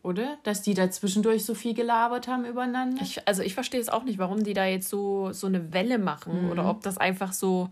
oder? 0.05 0.37
Dass 0.45 0.63
die 0.63 0.75
da 0.75 0.91
zwischendurch 0.91 1.45
so 1.45 1.55
viel 1.55 1.75
gelabert 1.75 2.29
haben 2.29 2.45
übereinander. 2.45 3.03
Ich, 3.03 3.27
also 3.27 3.43
ich 3.43 3.55
verstehe 3.55 3.81
es 3.81 3.89
auch 3.89 4.05
nicht, 4.05 4.19
warum 4.19 4.45
die 4.45 4.55
da 4.55 4.67
jetzt 4.67 4.89
so, 4.89 5.33
so 5.33 5.47
eine 5.47 5.73
Welle 5.73 5.99
Mhm. 5.99 6.05
machen 6.05 6.51
oder 6.51 6.69
ob 6.69 6.83
das 6.83 6.99
einfach 6.99 7.33
so 7.33 7.71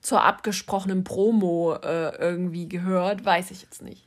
zur 0.00 0.24
abgesprochenen 0.24 1.04
Promo 1.04 1.74
äh, 1.74 2.16
irgendwie 2.16 2.68
gehört, 2.68 3.24
weiß 3.24 3.50
ich 3.50 3.62
jetzt 3.62 3.82
nicht. 3.82 4.06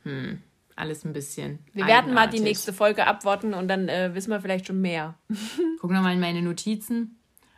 Alles 0.76 1.04
ein 1.04 1.12
bisschen. 1.12 1.60
Wir 1.72 1.86
werden 1.86 2.14
mal 2.14 2.28
die 2.28 2.40
nächste 2.40 2.72
Folge 2.72 3.06
abwarten 3.06 3.54
und 3.54 3.68
dann 3.68 3.88
äh, 3.88 4.12
wissen 4.14 4.30
wir 4.30 4.40
vielleicht 4.40 4.66
schon 4.66 4.80
mehr. 4.80 5.14
Guck 5.80 5.90
nochmal 5.92 6.14
in 6.14 6.20
meine 6.20 6.42
Notizen. 6.42 7.16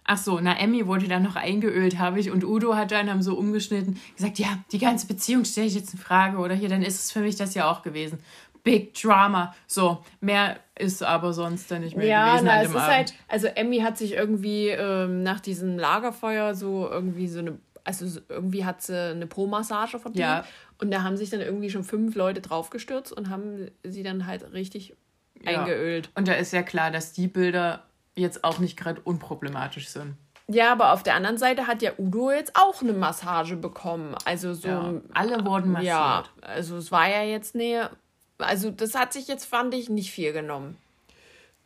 Ach 0.09 0.19
so, 0.19 0.39
na, 0.39 0.57
Emmy 0.57 0.87
wurde 0.87 1.09
dann 1.09 1.25
noch 1.25 1.35
eingeölt, 1.35 1.99
habe 1.99 2.21
ich. 2.21 2.31
Und 2.31 2.45
Udo 2.45 2.77
hat 2.77 2.93
dann 2.93 3.11
haben 3.11 3.23
so 3.23 3.35
umgeschnitten, 3.37 3.99
gesagt, 4.15 4.39
ja, 4.39 4.47
die 4.71 4.79
ganze 4.79 5.09
Beziehung 5.09 5.45
stelle 5.45 5.67
ich 5.67 5.75
jetzt 5.75 5.95
in 5.95 5.99
Frage. 5.99 6.37
Oder 6.37 6.55
hier, 6.55 6.69
dann 6.69 6.83
ist 6.83 7.01
es 7.03 7.11
für 7.11 7.21
mich 7.21 7.35
das 7.35 7.55
ja 7.55 7.69
auch 7.69 7.83
gewesen. 7.83 8.19
Big 8.67 8.95
Drama. 9.01 9.55
So, 9.69 10.05
mehr 10.21 10.59
ist 10.77 11.03
aber 11.03 11.33
sonst 11.33 11.71
dann 11.71 11.83
nicht 11.83 11.97
mehr 11.97 12.07
Ja, 12.07 12.33
gewesen 12.33 12.49
an 12.49 12.59
es 12.65 12.69
ist 12.71 12.75
Abend. 12.77 12.87
halt, 12.89 13.15
also 13.29 13.47
Emmy 13.47 13.79
hat 13.79 13.97
sich 13.97 14.13
irgendwie 14.15 14.69
ähm, 14.69 15.23
nach 15.23 15.39
diesem 15.41 15.79
Lagerfeuer 15.79 16.55
so 16.55 16.89
irgendwie 16.91 17.29
so 17.29 17.39
eine, 17.39 17.59
also 17.85 18.07
so- 18.09 18.21
irgendwie 18.29 18.65
hat 18.65 18.83
sie 18.83 18.99
eine 19.13 19.27
Pro-Massage 19.27 19.99
verdient. 20.01 20.19
Ja. 20.21 20.45
Und 20.79 20.91
da 20.91 21.03
haben 21.05 21.17
sich 21.17 21.31
dann 21.31 21.41
irgendwie 21.41 21.71
schon 21.71 21.85
fünf 21.85 22.17
Leute 22.17 22.41
draufgestürzt 22.43 23.13
und 23.13 23.31
haben 23.31 23.71
sie 23.85 24.03
dann 24.03 24.27
halt 24.27 24.53
richtig 24.53 24.95
Ja. 25.43 25.61
eingeölt. 25.61 26.11
Und 26.17 26.27
da 26.29 26.33
ist 26.35 26.53
ja 26.53 26.63
klar, 26.63 26.91
dass 26.91 27.13
die 27.13 27.29
Bilder 27.29 27.85
jetzt 28.17 28.43
auch 28.45 28.59
nicht 28.59 28.77
gerade 28.77 29.01
unproblematisch 29.01 29.89
sind. 29.89 30.17
Ja, 30.49 30.73
aber 30.73 30.93
auf 30.93 31.03
der 31.03 31.15
anderen 31.15 31.39
Seite 31.39 31.67
hat 31.67 31.83
ja 31.83 31.93
Udo 31.99 32.31
jetzt 32.31 32.53
auch 32.57 32.81
eine 32.83 32.93
Massage 32.93 33.57
bekommen. 33.57 34.15
Also 34.25 34.55
so. 34.55 34.69
Ja, 34.69 34.95
alle 35.15 35.45
wurden 35.45 35.73
massiert. 35.73 35.89
Ja, 35.93 36.25
also 36.43 36.77
es 36.77 36.93
war 36.93 37.09
ja 37.09 37.23
jetzt 37.23 37.55
näher. 37.55 37.91
Also 38.39 38.71
das 38.71 38.95
hat 38.95 39.13
sich 39.13 39.29
jetzt, 39.29 39.45
fand 39.47 39.75
ich, 39.75 39.89
nicht 39.89 40.11
viel 40.11 40.33
genommen. 40.33 40.77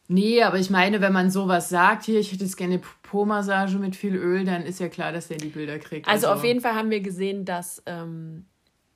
Nee, 0.09 0.42
aber 0.42 0.59
ich 0.59 0.70
meine, 0.70 1.00
wenn 1.00 1.12
man 1.12 1.30
sowas 1.30 1.68
sagt, 1.68 2.04
hier, 2.04 2.18
ich 2.18 2.33
hätte 2.33 2.42
jetzt 2.42 2.56
gerne 2.56 2.80
Po-Massage 3.02 3.78
mit 3.78 3.94
viel 3.94 4.16
Öl, 4.16 4.44
dann 4.44 4.62
ist 4.62 4.80
ja 4.80 4.88
klar, 4.88 5.12
dass 5.12 5.28
der 5.28 5.37
die 5.38 5.48
Bilder 5.48 5.78
kriegt. 5.78 6.09
Also 6.09 6.28
auf 6.28 6.42
jeden 6.42 6.61
Fall 6.61 6.74
haben 6.74 6.90
wir 6.90 7.00
gesehen, 7.00 7.44
dass 7.44 7.80
ähm, 7.87 8.44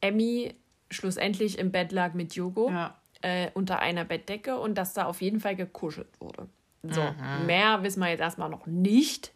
Emmy 0.01 0.55
schlussendlich 0.91 1.59
im 1.59 1.71
Bett 1.71 1.93
lag 1.93 2.15
mit 2.15 2.35
Jogo 2.35 2.69
Ja. 2.71 2.97
äh, 3.23 3.49
unter 3.55 3.79
einer 3.79 4.05
Bettdecke 4.05 4.59
und 4.59 4.77
dass 4.77 4.93
da 4.93 5.05
auf 5.07 5.21
jeden 5.21 5.39
Fall 5.41 5.55
gekuschelt 5.55 6.21
wurde. 6.21 6.49
So, 6.83 7.03
Mhm. 7.03 7.47
mehr 7.47 7.83
wissen 7.85 8.01
wir 8.01 8.09
jetzt 8.11 8.21
erstmal 8.21 8.51
noch 8.51 8.67
nicht. 8.67 9.33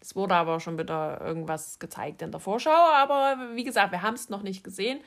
Es 0.00 0.14
wurde 0.16 0.34
aber 0.34 0.58
schon 0.60 0.78
wieder 0.78 1.20
irgendwas 1.20 1.78
gezeigt 1.78 2.22
in 2.22 2.30
der 2.32 2.40
Vorschau, 2.40 2.70
aber 2.94 3.36
wie 3.54 3.64
gesagt, 3.64 3.92
wir 3.92 4.02
haben 4.02 4.14
es 4.14 4.28
noch 4.30 4.42
nicht 4.42 4.62
gesehen. 4.64 4.98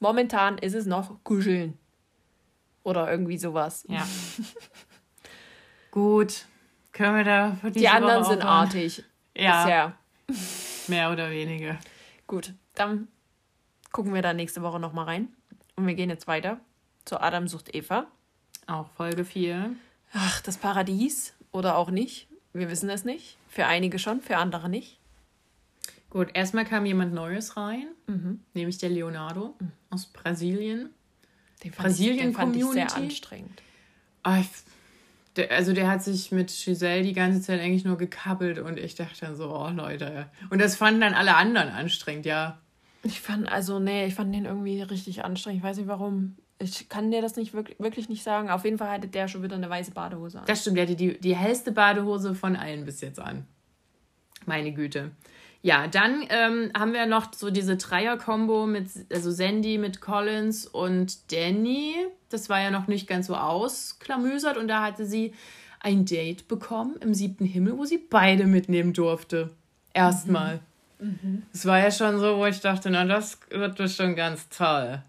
Momentan 0.00 0.58
ist 0.58 0.74
es 0.74 0.84
noch 0.86 1.16
Kuscheln. 1.24 1.78
Oder 2.86 3.10
irgendwie 3.10 3.36
sowas. 3.36 3.84
Ja. 3.88 4.06
Gut. 5.90 6.44
Können 6.92 7.16
wir 7.16 7.24
da 7.24 7.56
für 7.60 7.72
Die 7.72 7.88
anderen 7.88 8.22
sind 8.22 8.42
artig. 8.42 9.02
Ja, 9.36 9.64
Bisher. 9.64 9.94
mehr 10.86 11.10
oder 11.10 11.30
weniger. 11.30 11.78
Gut, 12.26 12.54
dann 12.74 13.08
gucken 13.90 14.14
wir 14.14 14.22
da 14.22 14.32
nächste 14.32 14.62
Woche 14.62 14.78
nochmal 14.78 15.06
rein. 15.06 15.28
Und 15.74 15.86
wir 15.88 15.94
gehen 15.94 16.08
jetzt 16.10 16.28
weiter 16.28 16.60
zu 17.04 17.20
Adam 17.20 17.48
sucht 17.48 17.74
Eva. 17.74 18.06
Auch 18.66 18.88
Folge 18.90 19.24
4. 19.24 19.74
Ach, 20.12 20.40
das 20.42 20.56
Paradies 20.56 21.34
oder 21.50 21.76
auch 21.76 21.90
nicht. 21.90 22.28
Wir 22.52 22.70
wissen 22.70 22.88
es 22.88 23.04
nicht. 23.04 23.36
Für 23.48 23.66
einige 23.66 23.98
schon, 23.98 24.20
für 24.20 24.36
andere 24.36 24.68
nicht. 24.68 25.00
Gut, 26.08 26.28
erstmal 26.34 26.64
kam 26.64 26.86
jemand 26.86 27.12
Neues 27.12 27.56
rein, 27.56 27.88
mhm. 28.06 28.40
nämlich 28.54 28.78
der 28.78 28.90
Leonardo 28.90 29.54
mhm. 29.58 29.72
aus 29.90 30.06
Brasilien. 30.06 30.90
Den 31.70 31.82
Brasilien 31.82 32.16
ich, 32.16 32.22
den 32.22 32.32
fand 32.34 32.56
ich 32.56 32.64
sehr 32.64 32.94
anstrengend. 32.94 33.62
Oh, 34.24 34.42
der, 35.36 35.52
also 35.52 35.72
der 35.72 35.88
hat 35.88 36.02
sich 36.02 36.32
mit 36.32 36.48
Giselle 36.48 37.02
die 37.02 37.12
ganze 37.12 37.40
Zeit 37.40 37.60
eigentlich 37.60 37.84
nur 37.84 37.98
gekabbelt 37.98 38.58
und 38.58 38.78
ich 38.78 38.94
dachte 38.94 39.20
dann 39.20 39.36
so, 39.36 39.54
oh 39.54 39.68
Leute. 39.68 40.26
Und 40.50 40.60
das 40.60 40.76
fanden 40.76 41.00
dann 41.00 41.14
alle 41.14 41.36
anderen 41.36 41.68
anstrengend, 41.68 42.26
ja. 42.26 42.58
Ich 43.02 43.20
fand, 43.20 43.50
also 43.50 43.78
nee, 43.78 44.06
ich 44.06 44.14
fand 44.14 44.34
den 44.34 44.46
irgendwie 44.46 44.82
richtig 44.82 45.24
anstrengend. 45.24 45.58
Ich 45.58 45.64
weiß 45.64 45.76
nicht 45.76 45.88
warum. 45.88 46.36
Ich 46.58 46.88
kann 46.88 47.10
dir 47.10 47.20
das 47.20 47.36
nicht 47.36 47.52
wirklich, 47.52 47.78
wirklich 47.78 48.08
nicht 48.08 48.22
sagen. 48.22 48.48
Auf 48.48 48.64
jeden 48.64 48.78
Fall 48.78 48.90
hatte 48.90 49.08
der 49.08 49.28
schon 49.28 49.42
wieder 49.42 49.56
eine 49.56 49.68
weiße 49.68 49.90
Badehose 49.92 50.40
an. 50.40 50.46
Das 50.46 50.62
stimmt, 50.62 50.78
der 50.78 50.84
hatte 50.84 50.96
die, 50.96 51.20
die 51.20 51.36
hellste 51.36 51.70
Badehose 51.70 52.34
von 52.34 52.56
allen 52.56 52.84
bis 52.84 53.00
jetzt 53.02 53.20
an. 53.20 53.46
Meine 54.46 54.72
Güte. 54.72 55.10
Ja, 55.66 55.88
dann 55.88 56.24
ähm, 56.28 56.70
haben 56.78 56.92
wir 56.92 57.06
noch 57.06 57.34
so 57.34 57.50
diese 57.50 57.76
Dreier-Kombo 57.76 58.66
mit, 58.66 58.88
also 59.12 59.32
Sandy 59.32 59.78
mit 59.78 60.00
Collins 60.00 60.64
und 60.64 61.32
Danny. 61.32 61.96
Das 62.28 62.48
war 62.48 62.60
ja 62.60 62.70
noch 62.70 62.86
nicht 62.86 63.08
ganz 63.08 63.26
so 63.26 63.34
ausklamüsert 63.34 64.58
und 64.58 64.68
da 64.68 64.84
hatte 64.84 65.04
sie 65.06 65.34
ein 65.80 66.04
Date 66.04 66.46
bekommen 66.46 66.94
im 67.00 67.14
siebten 67.14 67.46
Himmel, 67.46 67.76
wo 67.78 67.84
sie 67.84 67.98
beide 67.98 68.46
mitnehmen 68.46 68.92
durfte. 68.92 69.50
Erstmal. 69.92 70.60
Mhm. 71.00 71.42
Es 71.52 71.64
mhm. 71.64 71.68
war 71.68 71.80
ja 71.80 71.90
schon 71.90 72.20
so, 72.20 72.36
wo 72.36 72.46
ich 72.46 72.60
dachte, 72.60 72.88
na, 72.88 73.04
das 73.04 73.40
wird 73.50 73.76
bestimmt 73.76 74.14
ganz 74.14 74.48
toll. 74.48 75.02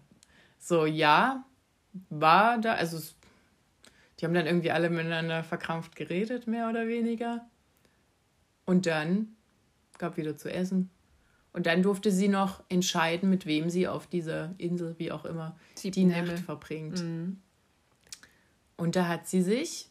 So, 0.58 0.86
ja, 0.86 1.44
war 2.10 2.58
da, 2.58 2.74
also 2.74 2.98
die 4.18 4.24
haben 4.24 4.34
dann 4.34 4.46
irgendwie 4.46 4.72
alle 4.72 4.90
miteinander 4.90 5.44
verkrampft 5.44 5.94
geredet, 5.94 6.48
mehr 6.48 6.68
oder 6.68 6.88
weniger. 6.88 7.46
Und 8.64 8.86
dann 8.86 9.36
gab 9.98 10.16
wieder 10.16 10.36
zu 10.36 10.52
essen. 10.52 10.90
Und 11.52 11.66
dann 11.66 11.82
durfte 11.82 12.10
sie 12.10 12.28
noch 12.28 12.62
entscheiden, 12.68 13.30
mit 13.30 13.46
wem 13.46 13.70
sie 13.70 13.88
auf 13.88 14.06
dieser 14.06 14.54
Insel, 14.58 14.94
wie 14.98 15.10
auch 15.10 15.24
immer, 15.24 15.56
sie 15.74 15.90
die 15.90 16.04
Nacht 16.04 16.18
Himmel. 16.18 16.36
verbringt. 16.38 17.02
Mhm. 17.02 17.40
Und 18.76 18.94
da 18.94 19.08
hat 19.08 19.26
sie 19.26 19.42
sich 19.42 19.88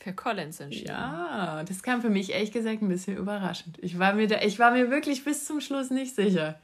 für 0.00 0.12
Collins 0.12 0.60
entschieden. 0.60 0.88
Ja, 0.88 1.64
das 1.64 1.82
kam 1.82 2.02
für 2.02 2.10
mich 2.10 2.30
ehrlich 2.30 2.52
gesagt 2.52 2.82
ein 2.82 2.88
bisschen 2.88 3.16
überraschend. 3.16 3.78
Ich 3.80 3.98
war 3.98 4.12
mir, 4.12 4.28
da, 4.28 4.42
ich 4.42 4.58
war 4.58 4.70
mir 4.70 4.90
wirklich 4.90 5.24
bis 5.24 5.46
zum 5.46 5.60
Schluss 5.60 5.90
nicht 5.90 6.14
sicher. 6.14 6.60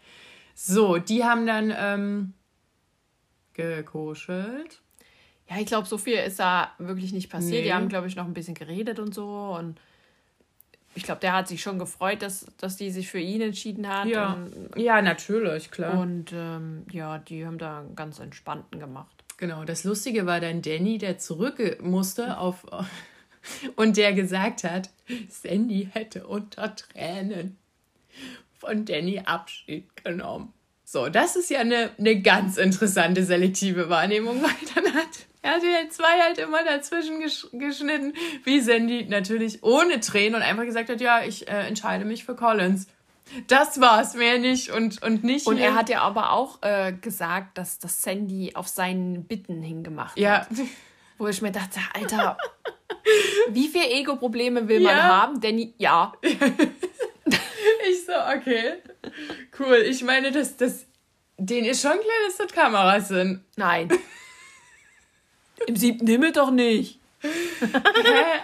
So, 0.55 0.99
die 0.99 1.25
haben 1.25 1.47
dann 1.47 1.73
ähm, 1.75 2.35
gekuschelt. 3.55 4.83
Ja, 5.49 5.59
ich 5.59 5.67
glaube, 5.67 5.89
so 5.89 5.99
viel 5.99 6.19
ist 6.19 6.39
da 6.39 6.73
wirklich 6.79 7.13
nicht 7.13 7.31
passiert. 7.31 7.63
Nee. 7.63 7.63
Die 7.63 7.73
haben, 7.73 7.89
glaube 7.89 8.07
ich, 8.07 8.15
noch 8.15 8.27
ein 8.27 8.35
bisschen 8.35 8.55
geredet 8.55 8.99
und 8.99 9.15
so. 9.15 9.57
Und 9.59 9.81
ich 10.95 11.05
glaube, 11.05 11.21
der 11.21 11.33
hat 11.33 11.49
sich 11.49 11.63
schon 11.63 11.79
gefreut, 11.79 12.23
dass, 12.23 12.47
dass 12.59 12.77
die 12.77 12.91
sich 12.91 13.09
für 13.09 13.21
ihn 13.21 13.41
entschieden 13.41 13.89
hat. 13.89 14.07
Ja, 14.07 14.35
und, 14.35 14.77
ja 14.77 15.01
natürlich, 15.03 15.71
klar. 15.71 15.99
Und 15.99 16.33
ähm, 16.33 16.85
ja, 16.91 17.19
die 17.19 17.47
haben 17.47 17.59
da 17.59 17.81
einen 17.81 17.95
ganz 17.95 18.19
entspannten 18.19 18.81
gemacht. 18.81 19.25
Genau, 19.37 19.65
das 19.65 19.85
Lustige 19.85 20.27
war 20.27 20.41
dann 20.41 20.63
Danny, 20.63 20.99
der 20.99 21.19
zurück 21.19 21.79
musste 21.83 22.39
auf 22.39 22.67
und 23.77 23.97
der 23.97 24.13
gesagt 24.13 24.65
hat, 24.65 24.91
Sandy 25.29 25.89
hätte 25.93 26.27
unter 26.27 26.75
Tränen 26.75 27.57
von 28.59 28.85
Danny 28.85 29.21
Abschied 29.25 30.05
genommen. 30.05 30.53
So, 30.85 31.09
das 31.09 31.37
ist 31.37 31.51
ja 31.51 31.61
eine, 31.61 31.91
eine 31.99 32.21
ganz 32.21 32.57
interessante 32.57 33.25
selektive 33.25 33.89
Wahrnehmung, 33.89 34.43
weil 34.43 34.51
dann 34.75 34.93
hat 34.93 35.27
RTL 35.43 35.89
2 35.89 36.05
halt 36.05 36.39
immer 36.39 36.63
dazwischen 36.65 37.21
geschnitten, 37.21 38.15
wie 38.45 38.61
Sandy 38.61 39.07
natürlich 39.07 39.63
ohne 39.63 40.01
Tränen 40.01 40.37
und 40.37 40.43
einfach 40.43 40.65
gesagt 40.65 40.91
hat, 40.91 41.01
ja, 41.01 41.23
ich 41.23 41.49
äh, 41.49 41.67
entscheide 41.67 42.05
mich 42.05 42.25
für 42.25 42.37
Collins. 42.37 42.87
Das 43.47 43.81
war's, 43.81 44.15
mehr 44.15 44.39
nicht 44.39 44.71
und, 44.71 45.03
und 45.03 45.23
nicht. 45.25 45.47
Und 45.47 45.59
er 45.59 45.75
hat 45.75 45.89
ja 45.89 46.01
aber 46.03 46.33
auch 46.33 46.59
äh, 46.63 46.93
gesagt, 46.93 47.59
dass 47.59 47.79
das 47.79 48.03
Sandy 48.03 48.53
auf 48.55 48.69
seinen 48.69 49.25
Bitten 49.25 49.63
hingemacht 49.63 50.19
ja. 50.19 50.41
hat. 50.41 50.49
Wo 51.17 51.29
ich 51.29 51.41
mir 51.41 51.53
dachte, 51.53 51.81
Alter, 51.95 52.37
wie 53.51 53.69
viele 53.69 53.89
Ego-Probleme 53.89 54.69
will 54.69 54.81
man 54.81 54.97
ja. 54.97 55.03
haben? 55.03 55.41
Denn 55.41 55.73
ja. 55.79 56.13
ich 56.23 58.05
so, 58.05 58.13
okay. 58.37 58.75
Cool. 59.59 59.85
Ich 59.87 60.03
meine, 60.03 60.33
dass 60.33 60.57
das. 60.57 60.87
Den 61.37 61.65
ist 61.65 61.81
schon 61.81 61.93
klar, 61.93 62.27
dass 62.27 62.37
das 62.37 62.53
Kameras 62.53 63.09
sind. 63.09 63.45
Nein. 63.57 63.89
Im 65.67 65.77
siebten 65.77 66.07
Himmel 66.07 66.33
doch 66.33 66.51
nicht. 66.51 67.01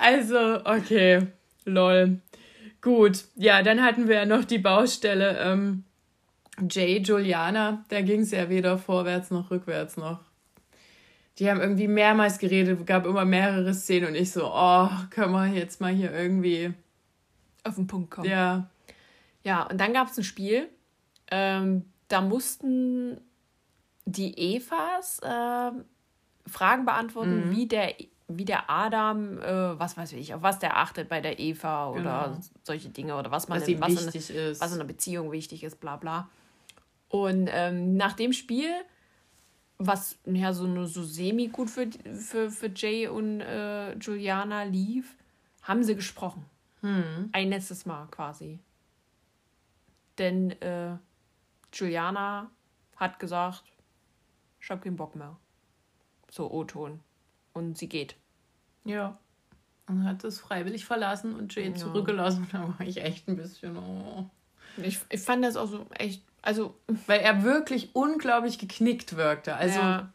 also, 0.00 0.64
okay. 0.64 1.26
Lol. 1.64 2.20
Gut. 2.80 3.24
Ja, 3.34 3.62
dann 3.62 3.82
hatten 3.82 4.08
wir 4.08 4.16
ja 4.16 4.26
noch 4.26 4.44
die 4.44 4.58
Baustelle 4.58 5.38
ähm, 5.40 5.84
Jay, 6.70 6.98
Juliana. 6.98 7.84
Da 7.88 8.00
ging 8.02 8.20
es 8.20 8.30
ja 8.30 8.48
weder 8.48 8.78
vorwärts 8.78 9.30
noch 9.30 9.50
rückwärts 9.50 9.96
noch. 9.96 10.20
Die 11.38 11.50
haben 11.50 11.60
irgendwie 11.60 11.88
mehrmals 11.88 12.38
geredet, 12.38 12.86
gab 12.86 13.04
immer 13.04 13.26
mehrere 13.26 13.74
Szenen 13.74 14.08
und 14.08 14.14
ich 14.14 14.30
so, 14.30 14.50
oh, 14.50 14.88
können 15.10 15.32
wir 15.32 15.48
jetzt 15.48 15.80
mal 15.82 15.92
hier 15.92 16.10
irgendwie 16.12 16.72
auf 17.62 17.74
den 17.74 17.86
Punkt 17.86 18.10
kommen. 18.10 18.30
Ja. 18.30 18.70
Ja, 19.42 19.64
und 19.64 19.78
dann 19.78 19.92
gab 19.92 20.08
es 20.08 20.16
ein 20.16 20.24
Spiel. 20.24 20.68
Ähm, 21.30 21.84
da 22.08 22.20
mussten 22.20 23.20
die 24.06 24.56
Evas 24.56 25.18
äh, 25.22 25.72
Fragen 26.46 26.84
beantworten, 26.84 27.48
mhm. 27.48 27.50
wie 27.50 27.66
der 27.66 27.94
wie 28.28 28.44
der 28.44 28.68
Adam, 28.68 29.38
äh, 29.38 29.78
was 29.78 29.96
weiß 29.96 30.12
ich, 30.14 30.34
auf 30.34 30.42
was 30.42 30.58
der 30.58 30.76
achtet 30.78 31.08
bei 31.08 31.20
der 31.20 31.38
Eva 31.38 31.90
oder 31.90 32.30
genau. 32.30 32.40
solche 32.64 32.88
Dinge 32.88 33.16
oder 33.16 33.30
was 33.30 33.48
man 33.48 33.60
was, 33.60 33.68
in, 33.68 33.80
was, 33.80 34.02
in, 34.02 34.08
ist. 34.08 34.60
was 34.60 34.72
in 34.72 34.80
einer 34.80 34.84
Beziehung 34.84 35.30
wichtig 35.30 35.62
ist, 35.62 35.80
bla 35.80 35.96
bla. 35.96 36.28
Und 37.08 37.48
ähm, 37.52 37.96
nach 37.96 38.14
dem 38.14 38.32
Spiel, 38.32 38.70
was 39.78 40.18
ja 40.24 40.52
so 40.52 40.66
nur 40.66 40.86
so 40.88 41.04
semi 41.04 41.48
gut 41.48 41.70
für, 41.70 41.88
für, 42.18 42.50
für 42.50 42.70
Jay 42.74 43.06
und 43.06 43.40
äh, 43.42 43.96
Juliana 43.96 44.64
lief, 44.64 45.14
haben 45.62 45.84
sie 45.84 45.94
gesprochen. 45.94 46.44
Hm. 46.80 47.28
Ein 47.30 47.50
letztes 47.50 47.86
Mal 47.86 48.06
quasi. 48.10 48.58
Denn 50.18 50.50
äh, 50.62 50.96
Juliana 51.72 52.50
hat 52.96 53.20
gesagt, 53.20 53.62
ich 54.60 54.68
hab 54.68 54.82
keinen 54.82 54.96
Bock 54.96 55.14
mehr 55.14 55.36
so 56.36 56.50
O-Ton. 56.50 57.00
Und 57.52 57.78
sie 57.78 57.88
geht. 57.88 58.16
Ja. 58.84 59.18
Und 59.88 60.04
hat 60.04 60.22
es 60.24 60.40
freiwillig 60.40 60.84
verlassen 60.84 61.34
und 61.34 61.54
Jane 61.54 61.70
ja. 61.70 61.76
zurückgelassen. 61.76 62.46
Da 62.52 62.74
war 62.78 62.86
ich 62.86 62.98
echt 62.98 63.28
ein 63.28 63.36
bisschen. 63.36 63.76
Oh. 63.76 64.26
Ich, 64.82 65.00
ich 65.08 65.20
fand 65.20 65.44
das 65.44 65.56
auch 65.56 65.66
so 65.66 65.86
echt. 65.98 66.22
Also. 66.42 66.76
Weil 67.06 67.20
er 67.20 67.42
wirklich 67.42 67.90
unglaublich 67.94 68.58
geknickt 68.58 69.16
wirkte. 69.16 69.56
Also. 69.56 69.78
Ja. 69.78 70.12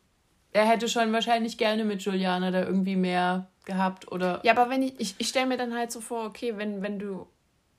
Er 0.53 0.65
hätte 0.65 0.89
schon 0.89 1.13
wahrscheinlich 1.13 1.57
gerne 1.57 1.85
mit 1.85 2.01
Juliana 2.01 2.51
da 2.51 2.61
irgendwie 2.61 2.97
mehr 2.97 3.47
gehabt 3.65 4.11
oder. 4.11 4.41
Ja, 4.43 4.51
aber 4.51 4.69
wenn 4.69 4.83
ich. 4.83 4.99
Ich, 4.99 5.15
ich 5.17 5.29
stelle 5.29 5.47
mir 5.47 5.57
dann 5.57 5.73
halt 5.73 5.91
so 5.91 6.01
vor, 6.01 6.25
okay, 6.25 6.57
wenn, 6.57 6.81
wenn 6.81 6.99
du 6.99 7.27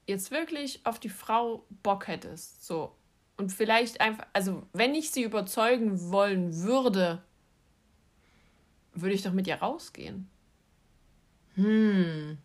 jetzt 0.07 0.31
wirklich 0.31 0.81
auf 0.85 0.99
die 0.99 1.11
Frau 1.11 1.65
Bock 1.83 2.09
hättest, 2.09 2.65
so. 2.65 2.97
Und 3.37 3.53
vielleicht 3.53 4.01
einfach. 4.01 4.27
Also, 4.33 4.63
wenn 4.73 4.95
ich 4.95 5.11
sie 5.11 5.23
überzeugen 5.23 6.11
wollen 6.11 6.63
würde, 6.63 7.23
würde 8.95 9.15
ich 9.15 9.23
doch 9.23 9.33
mit 9.33 9.47
ihr 9.47 9.57
rausgehen. 9.57 10.29
Hm. 11.55 12.39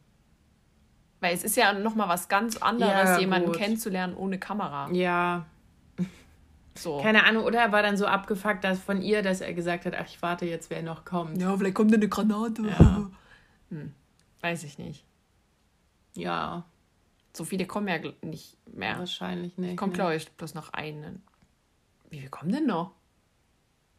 Weil 1.19 1.33
es 1.33 1.43
ist 1.43 1.57
ja 1.57 1.73
noch 1.73 1.95
mal 1.95 2.09
was 2.09 2.29
ganz 2.29 2.57
anderes, 2.57 3.09
ja, 3.09 3.19
jemanden 3.19 3.47
gut. 3.47 3.57
kennenzulernen 3.57 4.15
ohne 4.15 4.39
Kamera. 4.39 4.89
Ja. 4.91 5.45
So. 6.75 7.01
Keine 7.01 7.23
Ahnung, 7.23 7.43
oder 7.43 7.59
er 7.59 7.71
war 7.71 7.81
dann 7.81 7.97
so 7.97 8.05
abgefuckt 8.05 8.63
dass 8.63 8.79
von 8.79 9.01
ihr, 9.01 9.23
dass 9.23 9.41
er 9.41 9.53
gesagt 9.53 9.85
hat, 9.85 9.95
ach, 9.95 10.05
ich 10.05 10.21
warte 10.21 10.45
jetzt, 10.45 10.69
wer 10.69 10.83
noch 10.83 11.05
kommt. 11.05 11.41
Ja, 11.41 11.57
vielleicht 11.57 11.75
kommt 11.75 11.93
eine 11.93 12.07
Granate. 12.07 12.61
Ja. 12.67 13.09
Hm. 13.69 13.93
Weiß 14.41 14.63
ich 14.63 14.77
nicht. 14.77 15.03
Ja. 16.13 16.65
So 17.33 17.45
viele 17.45 17.65
kommen 17.65 17.87
ja 17.87 17.97
nicht 18.21 18.57
mehr. 18.67 18.99
Wahrscheinlich 18.99 19.57
nicht. 19.57 19.77
Kommt, 19.77 19.95
glaube 19.95 20.15
ich, 20.15 20.31
bloß 20.31 20.53
noch 20.53 20.69
einen. 20.69 21.23
Wie 22.09 22.19
viele 22.19 22.29
kommen 22.29 22.51
denn 22.51 22.65
noch? 22.65 22.91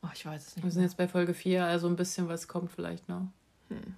Oh, 0.03 0.09
ich 0.15 0.25
weiß 0.25 0.47
es 0.47 0.57
nicht. 0.57 0.65
Wir 0.65 0.71
sind 0.71 0.81
mehr. 0.81 0.89
jetzt 0.89 0.97
bei 0.97 1.09
Folge 1.09 1.35
4, 1.35 1.65
also 1.65 1.89
ein 1.89 1.97
bisschen 1.97 2.29
was 2.29 2.49
kommt 2.49 2.71
vielleicht 2.71 3.09
noch. 3.09 3.27
Hm. 3.69 3.97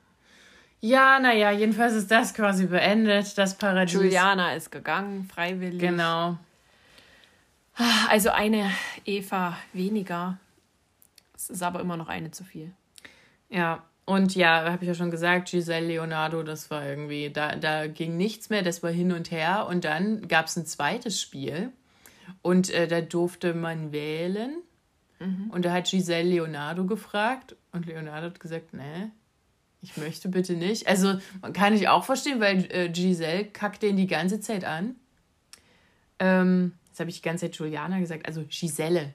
Ja, 0.80 1.20
naja, 1.20 1.50
jedenfalls 1.50 1.92
ist 1.92 2.10
das 2.10 2.32
quasi 2.32 2.66
beendet, 2.66 3.36
das 3.36 3.56
Paradies. 3.56 3.94
Juliana 3.94 4.54
ist 4.54 4.70
gegangen, 4.70 5.24
freiwillig. 5.24 5.78
Genau. 5.78 6.38
Also 8.08 8.30
eine 8.30 8.70
Eva 9.04 9.56
weniger. 9.72 10.38
Es 11.34 11.50
ist 11.50 11.62
aber 11.62 11.80
immer 11.80 11.96
noch 11.96 12.08
eine 12.08 12.30
zu 12.30 12.44
viel. 12.44 12.72
Ja, 13.48 13.82
und 14.04 14.34
ja, 14.34 14.70
habe 14.70 14.84
ich 14.84 14.88
ja 14.88 14.94
schon 14.94 15.10
gesagt, 15.10 15.50
Giselle 15.50 15.86
Leonardo, 15.86 16.42
das 16.42 16.70
war 16.70 16.84
irgendwie, 16.84 17.30
da, 17.30 17.56
da 17.56 17.86
ging 17.86 18.16
nichts 18.16 18.50
mehr, 18.50 18.62
das 18.62 18.82
war 18.82 18.90
hin 18.90 19.12
und 19.12 19.30
her. 19.30 19.66
Und 19.68 19.84
dann 19.84 20.28
gab 20.28 20.46
es 20.46 20.56
ein 20.56 20.66
zweites 20.66 21.20
Spiel 21.20 21.70
und 22.42 22.70
äh, 22.70 22.88
da 22.88 23.02
durfte 23.02 23.54
man 23.54 23.92
wählen 23.92 24.56
Mhm. 25.20 25.50
Und 25.50 25.64
da 25.64 25.72
hat 25.72 25.88
Giselle 25.88 26.28
Leonardo 26.28 26.84
gefragt 26.84 27.54
und 27.72 27.86
Leonardo 27.86 28.26
hat 28.26 28.40
gesagt, 28.40 28.74
nee, 28.74 29.10
ich 29.82 29.96
möchte 29.96 30.28
bitte 30.28 30.54
nicht. 30.54 30.88
Also 30.88 31.18
man 31.40 31.52
kann 31.52 31.74
ich 31.74 31.88
auch 31.88 32.04
verstehen, 32.04 32.40
weil 32.40 32.66
äh, 32.72 32.88
Giselle 32.88 33.44
kackt 33.44 33.82
den 33.82 33.96
die 33.96 34.06
ganze 34.06 34.40
Zeit 34.40 34.64
an. 34.64 34.96
Ähm, 36.18 36.72
jetzt 36.88 37.00
habe 37.00 37.10
ich 37.10 37.16
die 37.16 37.22
ganze 37.22 37.46
Zeit 37.46 37.56
Juliana 37.56 37.98
gesagt, 38.00 38.26
also 38.26 38.44
Giselle. 38.48 39.14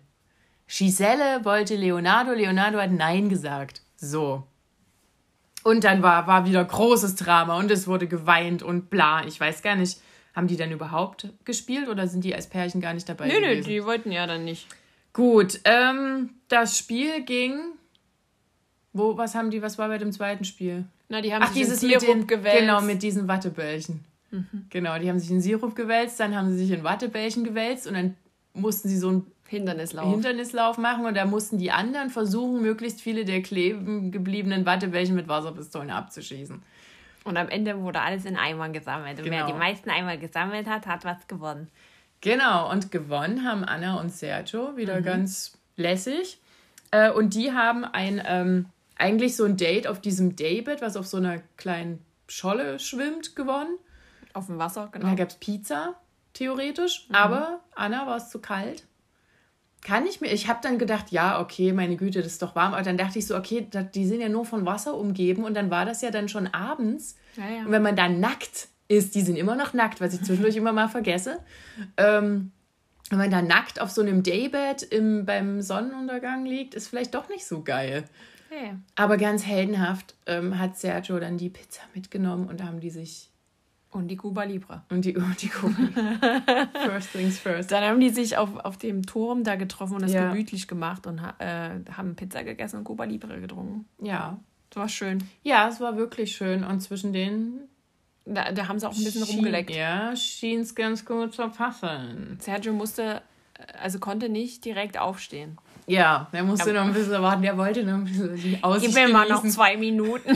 Giselle 0.68 1.44
wollte 1.44 1.76
Leonardo, 1.76 2.32
Leonardo 2.32 2.80
hat 2.80 2.92
Nein 2.92 3.30
gesagt. 3.30 3.82
So. 3.98 4.48
Und 5.64 5.84
dann 5.84 6.04
war, 6.04 6.28
war 6.28 6.46
wieder 6.46 6.64
großes 6.64 7.16
Drama 7.16 7.58
und 7.58 7.72
es 7.72 7.88
wurde 7.88 8.08
geweint 8.08 8.64
und 8.64 8.90
bla. 8.90 9.26
Ich 9.26 9.40
weiß 9.40 9.62
gar 9.62 9.76
nicht, 9.76 10.00
haben 10.36 10.48
die 10.48 10.58
dann 10.58 10.72
überhaupt 10.72 11.30
gespielt 11.46 11.88
oder 11.90 12.08
sind 12.08 12.24
die 12.24 12.36
als 12.36 12.48
Pärchen 12.48 12.82
gar 12.82 12.94
nicht 12.94 13.08
dabei? 13.08 13.28
Nö, 13.28 13.40
nö, 13.40 13.62
die 13.62 13.84
wollten 13.84 14.12
ja 14.12 14.28
dann 14.28 14.44
nicht. 14.44 14.68
Gut, 15.16 15.62
ähm, 15.64 16.32
das 16.50 16.78
Spiel 16.78 17.24
ging. 17.24 17.58
Wo, 18.92 19.18
was 19.18 19.34
haben 19.34 19.50
die, 19.50 19.62
was 19.62 19.78
war 19.78 19.88
bei 19.88 19.98
dem 19.98 20.12
zweiten 20.12 20.44
Spiel? 20.44 20.84
Na, 21.08 21.22
die 21.22 21.34
haben 21.34 21.42
Ach, 21.42 21.54
sich 21.54 21.62
dieses 21.62 21.82
in 21.82 21.92
Sirup 21.92 22.06
den, 22.06 22.28
gewälzt. 22.28 22.60
Genau, 22.60 22.82
mit 22.82 23.02
diesen 23.02 23.26
Wattebällchen. 23.30 24.04
Mhm. 24.32 24.66
Genau, 24.70 25.00
die 25.00 25.08
haben 25.08 25.18
sich 25.18 25.32
in 25.32 25.40
Sirup 25.40 25.74
gewälzt, 25.74 26.20
dann 26.20 26.36
haben 26.36 26.50
sie 26.50 26.58
sich 26.58 26.72
in 26.72 26.84
Wattebällchen 26.84 27.46
gewälzt 27.46 27.88
und 27.88 27.94
dann 27.94 28.18
mussten 28.54 28.90
sie 28.90 28.98
so 28.98 29.10
ein 29.10 29.26
Hindernislauf. 29.48 30.12
Hindernislauf 30.12 30.78
machen 30.78 31.06
und 31.06 31.16
da 31.16 31.24
mussten 31.24 31.60
die 31.60 31.72
anderen 31.72 32.10
versuchen, 32.10 32.62
möglichst 32.62 33.00
viele 33.00 33.24
der 33.24 33.42
kleben 33.42 34.12
gebliebenen 34.12 34.66
Wattebällchen 34.66 35.16
mit 35.16 35.30
Wasserpistolen 35.30 35.92
abzuschießen. 35.92 36.62
Und 37.24 37.38
am 37.38 37.48
Ende 37.48 37.82
wurde 37.82 38.02
alles 38.02 38.26
in 38.26 38.36
Eimern 38.36 38.74
gesammelt. 38.74 39.18
Und 39.20 39.24
genau. 39.24 39.38
wer 39.38 39.46
die 39.46 39.54
meisten 39.54 39.90
Eimer 39.90 40.18
gesammelt 40.18 40.68
hat, 40.68 40.88
hat 40.88 41.06
was 41.06 41.26
gewonnen. 41.28 41.70
Genau, 42.22 42.72
und 42.72 42.92
gewonnen 42.92 43.44
haben 43.44 43.64
Anna 43.64 44.00
und 44.00 44.12
Sergio, 44.12 44.78
wieder 44.78 45.00
mhm. 45.00 45.04
ganz 45.04 45.58
lässig. 45.76 46.40
Äh, 46.92 47.12
und 47.12 47.34
die 47.34 47.52
haben 47.52 47.86
ein, 47.86 48.22
ähm, 48.26 48.66
eigentlich 48.98 49.36
so 49.36 49.46
ein 49.46 49.58
Date 49.58 49.88
auf 49.88 50.02
diesem 50.02 50.36
Daybed, 50.36 50.82
was 50.82 50.96
auf 50.96 51.08
so 51.08 51.18
einer 51.18 51.42
kleinen 51.58 52.04
Scholle 52.28 52.80
schwimmt, 52.80 53.36
gewonnen. 53.36 53.78
Auf 54.34 54.48
dem 54.48 54.58
Wasser, 54.58 54.90
genau. 54.92 55.06
Und 55.06 55.12
da 55.12 55.16
gab 55.16 55.30
es 55.30 55.36
Pizza, 55.36 55.96
theoretisch. 56.34 57.08
Mhm. 57.10 57.16
Aber 57.16 57.60
Anna 57.76 58.08
war 58.08 58.18
es 58.18 58.30
zu 58.30 58.40
kalt. 58.40 58.84
Kann 59.82 60.08
ich 60.08 60.20
mir, 60.20 60.32
ich 60.32 60.48
habe 60.48 60.60
dann 60.64 60.80
gedacht, 60.80 61.12
ja, 61.12 61.40
okay, 61.40 61.72
meine 61.72 61.96
Güte, 61.96 62.24
das 62.24 62.34
ist 62.34 62.42
doch 62.42 62.56
warm. 62.56 62.74
Aber 62.74 62.82
dann 62.82 62.98
dachte 62.98 63.20
ich 63.20 63.28
so, 63.28 63.38
okay, 63.38 63.68
die 63.94 64.06
sind 64.08 64.20
ja 64.20 64.30
nur 64.30 64.46
von 64.46 64.66
Wasser 64.66 64.96
umgeben. 64.96 65.44
Und 65.44 65.54
dann 65.54 65.70
war 65.70 65.86
das 65.86 66.02
ja 66.02 66.10
dann 66.10 66.28
schon 66.28 66.48
abends. 66.48 67.18
Ja, 67.38 67.48
ja. 67.48 67.66
Und 67.66 67.72
wenn 67.72 67.84
man 67.84 67.96
da 67.96 68.10
nackt 68.10 68.70
ist, 68.88 69.16
die 69.16 69.22
sind 69.22 69.36
immer 69.36 69.56
noch 69.56 69.74
nackt, 69.74 70.02
was 70.02 70.14
ich 70.14 70.22
zwischendurch 70.22 70.56
immer 70.56 70.74
mal 70.74 70.88
vergesse. 70.88 71.40
Ähm, 71.98 72.52
wenn 73.10 73.20
man 73.20 73.32
da 73.32 73.42
nackt 73.42 73.80
auf 73.80 73.92
so 73.92 74.02
einem 74.02 74.24
Daybed 74.24 74.84
im, 74.84 75.26
beim 75.26 75.62
Sonnenuntergang 75.62 76.46
liegt, 76.46 76.74
ist 76.74 76.88
vielleicht 76.88 77.14
doch 77.14 77.30
nicht 77.30 77.46
so 77.46 77.62
geil. 77.62 78.06
Hey. 78.50 78.74
Aber 78.96 79.18
ganz 79.18 79.46
heldenhaft 79.46 80.16
ähm, 80.26 80.58
hat 80.58 80.78
Sergio 80.78 81.20
dann 81.20 81.38
die 81.38 81.50
Pizza 81.50 81.82
mitgenommen 81.94 82.48
und 82.48 82.60
da 82.60 82.66
haben 82.66 82.80
die 82.80 82.90
sich. 82.90 83.32
Und 83.92 84.10
die 84.10 84.18
Cuba 84.18 84.44
Libre. 84.44 84.84
Und 84.90 85.06
die, 85.06 85.16
und 85.16 85.42
die 85.42 85.48
Cuba 85.48 85.74
First 86.86 87.14
things 87.14 87.40
first. 87.40 87.72
Dann 87.72 87.82
haben 87.82 88.02
die 88.02 88.10
sich 88.10 88.36
auf, 88.36 88.58
auf 88.58 88.78
dem 88.78 89.06
Turm 89.06 89.46
da 89.46 89.56
getroffen 89.56 89.96
und 89.96 90.02
das 90.02 90.12
ja. 90.12 90.30
gemütlich 90.30 90.68
gemacht 90.68 91.08
und 91.08 91.20
äh, 91.40 91.70
haben 91.94 92.16
Pizza 92.18 92.44
gegessen 92.44 92.80
und 92.80 92.84
Cuba 92.84 93.06
Libre 93.06 93.40
getrunken. 93.40 93.86
Ja. 94.02 94.38
Das 94.70 94.82
war 94.82 94.90
schön. 94.90 95.24
Ja, 95.44 95.70
es 95.70 95.80
war 95.80 95.96
wirklich 95.96 96.36
schön. 96.36 96.66
Und 96.66 96.82
zwischen 96.82 97.14
denen 97.14 97.70
da, 98.26 98.52
da 98.52 98.68
haben 98.68 98.80
sie 98.80 98.88
auch 98.88 98.96
ein 98.96 99.04
bisschen 99.04 99.26
schien, 99.26 99.36
rumgeleckt. 99.36 99.70
Ja, 99.70 100.16
schien 100.16 100.62
es 100.62 100.74
ganz 100.74 101.06
gut 101.06 101.34
zu 101.34 101.48
passen. 101.50 102.38
Sergio 102.42 102.74
musste, 102.74 103.22
also 103.80 104.00
konnte 104.00 104.30
nicht 104.30 104.66
direkt 104.66 104.98
aufstehen. 104.98 105.58
Ja, 105.88 106.28
er 106.32 106.44
musste 106.44 106.72
Aber, 106.72 106.80
noch 106.80 106.88
ein 106.88 106.94
bisschen 106.94 107.22
warten. 107.22 107.44
Er 107.44 107.58
wollte 107.58 107.84
noch 107.84 107.94
ein 107.94 108.06
bisschen 108.06 108.64
Aussicht 108.64 108.96
Gib 108.96 108.96
mir 108.96 109.14
mal 109.14 109.30
noch 109.30 109.48
zwei 109.48 109.78
Minuten. 109.78 110.34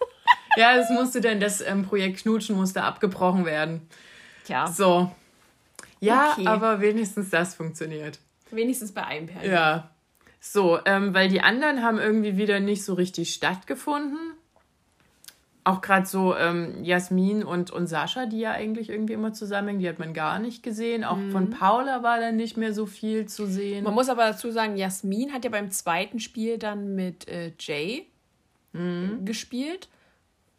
ja, 0.56 0.76
es 0.76 0.90
musste 0.90 1.22
dann, 1.22 1.40
das 1.40 1.62
ähm, 1.62 1.84
Projekt 1.84 2.20
Knutschen 2.20 2.56
musste 2.56 2.82
abgebrochen 2.82 3.46
werden. 3.46 3.88
Tja. 4.44 4.66
So. 4.66 5.10
Ja, 6.00 6.32
okay. 6.32 6.46
aber 6.46 6.80
wenigstens 6.80 7.30
das 7.30 7.54
funktioniert. 7.54 8.18
Wenigstens 8.50 8.92
bei 8.92 9.04
einem 9.04 9.28
Pärchen. 9.28 9.50
Ja. 9.50 9.90
So, 10.40 10.80
ähm, 10.84 11.14
weil 11.14 11.28
die 11.28 11.40
anderen 11.40 11.82
haben 11.82 11.98
irgendwie 11.98 12.36
wieder 12.36 12.60
nicht 12.60 12.84
so 12.84 12.94
richtig 12.94 13.32
stattgefunden 13.32 14.34
auch 15.64 15.80
gerade 15.80 16.06
so 16.06 16.36
ähm, 16.36 16.82
Jasmin 16.82 17.44
und, 17.44 17.70
und 17.70 17.86
Sascha, 17.86 18.26
die 18.26 18.40
ja 18.40 18.50
eigentlich 18.50 18.90
irgendwie 18.90 19.12
immer 19.12 19.32
zusammenhängen, 19.32 19.80
die 19.80 19.88
hat 19.88 20.00
man 20.00 20.12
gar 20.12 20.40
nicht 20.40 20.62
gesehen. 20.62 21.04
Auch 21.04 21.16
mhm. 21.16 21.30
von 21.30 21.50
Paula 21.50 22.02
war 22.02 22.18
dann 22.18 22.36
nicht 22.36 22.56
mehr 22.56 22.74
so 22.74 22.86
viel 22.86 23.26
zu 23.26 23.46
sehen. 23.46 23.84
Man 23.84 23.94
muss 23.94 24.08
aber 24.08 24.24
dazu 24.24 24.50
sagen, 24.50 24.76
Jasmin 24.76 25.32
hat 25.32 25.44
ja 25.44 25.50
beim 25.50 25.70
zweiten 25.70 26.18
Spiel 26.18 26.58
dann 26.58 26.96
mit 26.96 27.28
äh, 27.28 27.52
Jay 27.60 28.06
mhm. 28.72 29.24
gespielt. 29.24 29.88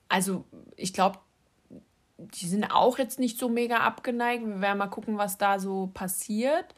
Also 0.07 0.45
ich 0.77 0.93
glaube, 0.93 1.19
die 2.17 2.47
sind 2.47 2.71
auch 2.71 2.97
jetzt 2.97 3.19
nicht 3.19 3.37
so 3.37 3.49
mega 3.49 3.77
abgeneigt. 3.77 4.45
Wir 4.45 4.61
werden 4.61 4.77
mal 4.77 4.87
gucken, 4.87 5.17
was 5.17 5.37
da 5.37 5.59
so 5.59 5.89
passiert. 5.93 6.73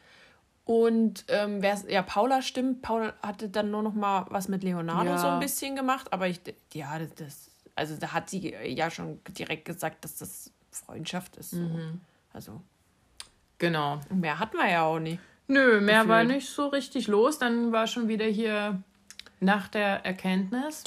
Und 0.64 1.26
ähm, 1.28 1.62
ja, 1.88 2.02
Paula 2.02 2.42
stimmt. 2.42 2.82
Paula 2.82 3.14
hatte 3.22 3.48
dann 3.48 3.70
nur 3.70 3.84
noch 3.84 3.94
mal 3.94 4.26
was 4.30 4.48
mit 4.48 4.64
Leonardo 4.64 5.10
ja. 5.10 5.18
so 5.18 5.28
ein 5.28 5.38
bisschen 5.38 5.76
gemacht. 5.76 6.12
Aber 6.12 6.26
ich, 6.26 6.40
ja, 6.72 6.98
das, 6.98 7.14
das 7.14 7.55
also 7.76 7.96
da 7.96 8.12
hat 8.12 8.28
sie 8.28 8.54
ja 8.64 8.90
schon 8.90 9.20
direkt 9.28 9.66
gesagt, 9.66 10.04
dass 10.04 10.16
das 10.16 10.50
Freundschaft 10.70 11.36
ist. 11.36 11.50
So. 11.50 11.60
Mhm. 11.60 12.00
Also. 12.32 12.60
Genau. 13.58 14.00
Mehr 14.10 14.38
hatten 14.38 14.56
wir 14.56 14.68
ja 14.68 14.84
auch 14.84 14.98
nicht. 14.98 15.20
Nö, 15.46 15.80
mehr 15.80 16.00
Gefühlt. 16.00 16.08
war 16.08 16.24
nicht 16.24 16.48
so 16.48 16.66
richtig 16.68 17.06
los. 17.06 17.38
Dann 17.38 17.72
war 17.72 17.86
schon 17.86 18.08
wieder 18.08 18.24
hier 18.24 18.82
nach 19.40 19.68
der 19.68 20.04
Erkenntnis. 20.04 20.82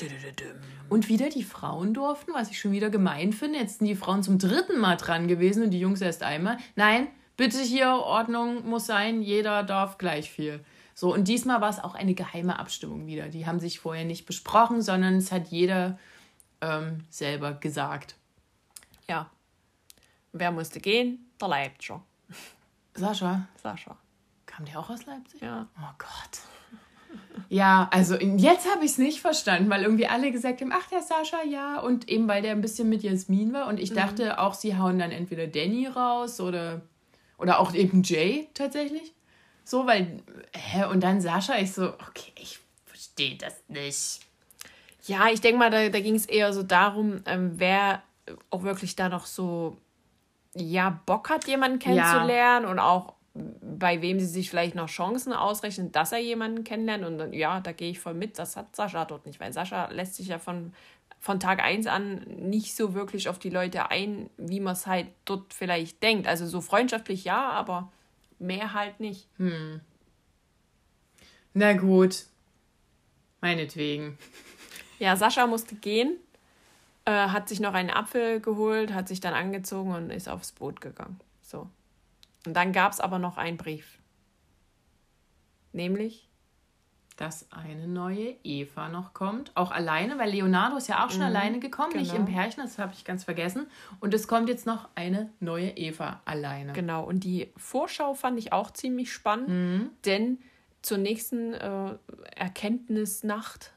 Und 0.89 1.07
wieder 1.07 1.29
die 1.29 1.43
Frauen 1.43 1.93
durften, 1.93 2.33
was 2.33 2.49
ich 2.49 2.59
schon 2.59 2.71
wieder 2.71 2.89
gemein 2.89 3.31
finde. 3.31 3.59
Jetzt 3.59 3.79
sind 3.79 3.87
die 3.87 3.95
Frauen 3.95 4.23
zum 4.23 4.39
dritten 4.39 4.79
Mal 4.79 4.97
dran 4.97 5.27
gewesen 5.27 5.63
und 5.63 5.69
die 5.71 5.79
Jungs 5.79 6.01
erst 6.01 6.23
einmal. 6.23 6.57
Nein, 6.75 7.07
bitte 7.37 7.59
hier, 7.59 7.89
Ordnung 7.89 8.67
muss 8.67 8.87
sein, 8.87 9.21
jeder 9.21 9.63
darf 9.63 9.97
gleich 9.97 10.31
viel. 10.31 10.61
So, 10.95 11.13
und 11.13 11.27
diesmal 11.27 11.61
war 11.61 11.69
es 11.69 11.79
auch 11.79 11.95
eine 11.95 12.15
geheime 12.15 12.59
Abstimmung 12.59 13.05
wieder. 13.07 13.29
Die 13.29 13.45
haben 13.45 13.59
sich 13.59 13.79
vorher 13.79 14.03
nicht 14.03 14.25
besprochen, 14.25 14.81
sondern 14.81 15.15
es 15.15 15.31
hat 15.31 15.47
jeder 15.47 15.97
ähm, 16.61 17.05
selber 17.09 17.53
gesagt. 17.53 18.15
Ja. 19.07 19.29
Wer 20.31 20.51
musste 20.51 20.79
gehen? 20.79 21.31
Der 21.41 21.47
Leipziger. 21.47 22.03
Sascha? 22.93 23.47
Sascha. 23.61 23.97
Kam 24.45 24.65
der 24.65 24.79
auch 24.79 24.89
aus 24.89 25.05
Leipzig? 25.05 25.41
Ja. 25.41 25.67
Oh 25.77 25.93
Gott. 25.97 26.41
Ja, 27.49 27.89
also 27.91 28.15
jetzt 28.15 28.69
habe 28.71 28.85
ich 28.85 28.91
es 28.91 28.97
nicht 28.99 29.21
verstanden, 29.21 29.69
weil 29.69 29.81
irgendwie 29.81 30.07
alle 30.07 30.31
gesagt 30.31 30.61
haben, 30.61 30.71
ach 30.71 30.87
der 30.87 31.01
Sascha, 31.01 31.41
ja. 31.43 31.79
Und 31.79 32.07
eben 32.09 32.27
weil 32.27 32.41
der 32.41 32.51
ein 32.51 32.61
bisschen 32.61 32.89
mit 32.89 33.01
Jasmin 33.01 33.53
war. 33.53 33.67
Und 33.67 33.79
ich 33.79 33.91
mhm. 33.91 33.95
dachte 33.95 34.39
auch, 34.39 34.53
sie 34.53 34.77
hauen 34.77 34.99
dann 34.99 35.11
entweder 35.11 35.47
Danny 35.47 35.87
raus 35.87 36.39
oder, 36.39 36.81
oder 37.37 37.59
auch 37.59 37.73
eben 37.73 38.03
Jay 38.03 38.49
tatsächlich. 38.53 39.13
So, 39.63 39.87
weil, 39.87 40.21
hä, 40.55 40.85
und 40.85 41.01
dann 41.01 41.21
Sascha, 41.21 41.57
ich 41.57 41.73
so, 41.73 41.93
okay, 41.93 42.33
ich 42.35 42.59
verstehe 42.85 43.37
das 43.37 43.55
nicht. 43.67 44.19
Ja, 45.05 45.27
ich 45.29 45.41
denke 45.41 45.59
mal, 45.59 45.69
da, 45.69 45.89
da 45.89 45.99
ging 45.99 46.15
es 46.15 46.25
eher 46.25 46.53
so 46.53 46.63
darum, 46.63 47.21
ähm, 47.25 47.53
wer 47.55 48.03
auch 48.49 48.63
wirklich 48.63 48.95
da 48.95 49.09
noch 49.09 49.25
so, 49.25 49.77
ja, 50.55 51.01
Bock 51.05 51.29
hat, 51.29 51.47
jemanden 51.47 51.79
kennenzulernen 51.79 52.65
ja. 52.65 52.71
und 52.71 52.79
auch 52.79 53.13
bei 53.33 54.01
wem 54.01 54.19
sie 54.19 54.25
sich 54.25 54.49
vielleicht 54.49 54.75
noch 54.75 54.89
Chancen 54.89 55.33
ausrechnen, 55.33 55.91
dass 55.91 56.11
er 56.11 56.19
jemanden 56.19 56.63
kennenlernt. 56.63 57.05
Und 57.05 57.17
dann, 57.17 57.33
ja, 57.33 57.59
da 57.61 57.71
gehe 57.71 57.91
ich 57.91 57.99
voll 57.99 58.13
mit. 58.13 58.39
Das 58.39 58.55
hat 58.57 58.75
Sascha 58.75 59.05
dort 59.05 59.25
nicht, 59.25 59.39
weil 59.39 59.53
Sascha 59.53 59.89
lässt 59.91 60.15
sich 60.15 60.27
ja 60.27 60.39
von, 60.39 60.73
von 61.19 61.39
Tag 61.39 61.61
1 61.61 61.87
an 61.87 62.19
nicht 62.27 62.75
so 62.75 62.93
wirklich 62.93 63.29
auf 63.29 63.39
die 63.39 63.49
Leute 63.49 63.91
ein, 63.91 64.29
wie 64.37 64.59
man 64.59 64.73
es 64.73 64.87
halt 64.87 65.07
dort 65.25 65.53
vielleicht 65.53 66.01
denkt. 66.03 66.27
Also 66.27 66.47
so 66.47 66.61
freundschaftlich 66.61 67.23
ja, 67.23 67.49
aber 67.51 67.91
mehr 68.39 68.73
halt 68.73 68.99
nicht. 68.99 69.27
Hm. 69.37 69.81
Na 71.53 71.73
gut. 71.73 72.25
Meinetwegen. 73.41 74.17
Ja, 74.99 75.15
Sascha 75.15 75.47
musste 75.47 75.75
gehen, 75.75 76.17
äh, 77.05 77.11
hat 77.11 77.49
sich 77.49 77.59
noch 77.59 77.73
einen 77.73 77.89
Apfel 77.89 78.39
geholt, 78.39 78.93
hat 78.93 79.07
sich 79.07 79.19
dann 79.19 79.33
angezogen 79.33 79.93
und 79.93 80.09
ist 80.11 80.29
aufs 80.29 80.51
Boot 80.51 80.81
gegangen. 80.81 81.19
So. 81.41 81.67
Und 82.45 82.53
dann 82.53 82.73
gab 82.73 82.91
es 82.91 82.99
aber 82.99 83.17
noch 83.17 83.37
einen 83.37 83.57
Brief. 83.57 83.97
Nämlich? 85.71 86.27
Dass 87.15 87.51
eine 87.51 87.87
neue 87.87 88.35
Eva 88.43 88.87
noch 88.87 89.13
kommt. 89.13 89.51
Auch 89.55 89.71
alleine, 89.71 90.17
weil 90.17 90.31
Leonardo 90.31 90.77
ist 90.77 90.87
ja 90.87 91.05
auch 91.05 91.09
schon 91.09 91.19
mhm, 91.19 91.25
alleine 91.25 91.59
gekommen, 91.59 91.91
genau. 91.91 92.03
nicht 92.03 92.13
im 92.13 92.25
Pärchen, 92.25 92.63
das 92.63 92.77
habe 92.77 92.93
ich 92.93 93.03
ganz 93.03 93.25
vergessen. 93.25 93.67
Und 93.99 94.13
es 94.13 94.27
kommt 94.27 94.47
jetzt 94.47 94.65
noch 94.65 94.87
eine 94.95 95.29
neue 95.41 95.69
Eva 95.71 96.21
alleine. 96.23 96.71
Genau, 96.73 97.03
und 97.03 97.25
die 97.25 97.51
Vorschau 97.57 98.13
fand 98.13 98.39
ich 98.39 98.53
auch 98.53 98.71
ziemlich 98.71 99.11
spannend, 99.11 99.49
mhm. 99.49 99.89
denn 100.05 100.39
zur 100.81 100.97
nächsten 100.97 101.53
äh, 101.53 101.97
Erkenntnisnacht 102.35 103.73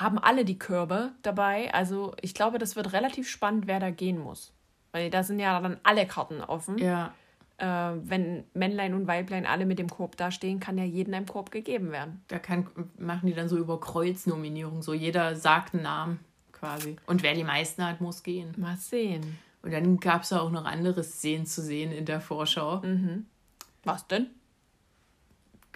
haben 0.00 0.18
alle 0.18 0.44
die 0.44 0.58
Körbe 0.58 1.12
dabei. 1.22 1.72
Also 1.74 2.14
ich 2.20 2.34
glaube, 2.34 2.58
das 2.58 2.76
wird 2.76 2.92
relativ 2.92 3.28
spannend, 3.28 3.66
wer 3.66 3.80
da 3.80 3.90
gehen 3.90 4.18
muss. 4.18 4.52
Weil 4.92 5.10
da 5.10 5.22
sind 5.22 5.38
ja 5.38 5.60
dann 5.60 5.78
alle 5.82 6.06
Karten 6.06 6.40
offen. 6.40 6.78
Ja. 6.78 7.12
äh, 7.58 7.92
wenn 8.02 8.44
Männlein 8.54 8.94
und 8.94 9.06
Weiblein 9.06 9.46
alle 9.46 9.66
mit 9.66 9.78
dem 9.78 9.88
Korb 9.88 10.16
dastehen, 10.16 10.58
kann 10.60 10.78
ja 10.78 10.84
jedem 10.84 11.14
ein 11.14 11.26
Korb 11.26 11.50
gegeben 11.50 11.92
werden. 11.92 12.24
Da 12.28 12.38
kann, 12.38 12.66
machen 12.98 13.26
die 13.26 13.34
dann 13.34 13.48
so 13.48 13.56
über 13.58 13.78
Kreuznominierung, 13.78 14.82
so 14.82 14.94
jeder 14.94 15.36
sagt 15.36 15.74
einen 15.74 15.82
Namen 15.84 16.20
quasi. 16.52 16.96
Und 17.06 17.22
wer 17.22 17.34
die 17.34 17.44
meisten 17.44 17.84
hat, 17.86 18.00
muss 18.00 18.22
gehen. 18.22 18.54
Mal 18.56 18.76
sehen. 18.76 19.38
Und 19.62 19.72
dann 19.72 19.98
gab 19.98 20.22
es 20.22 20.32
auch 20.32 20.50
noch 20.50 20.64
andere 20.64 21.04
Szenen 21.04 21.46
zu 21.46 21.60
sehen 21.60 21.92
in 21.92 22.06
der 22.06 22.20
Vorschau. 22.20 22.80
Mhm. 22.80 23.26
Was 23.84 24.06
denn? 24.06 24.28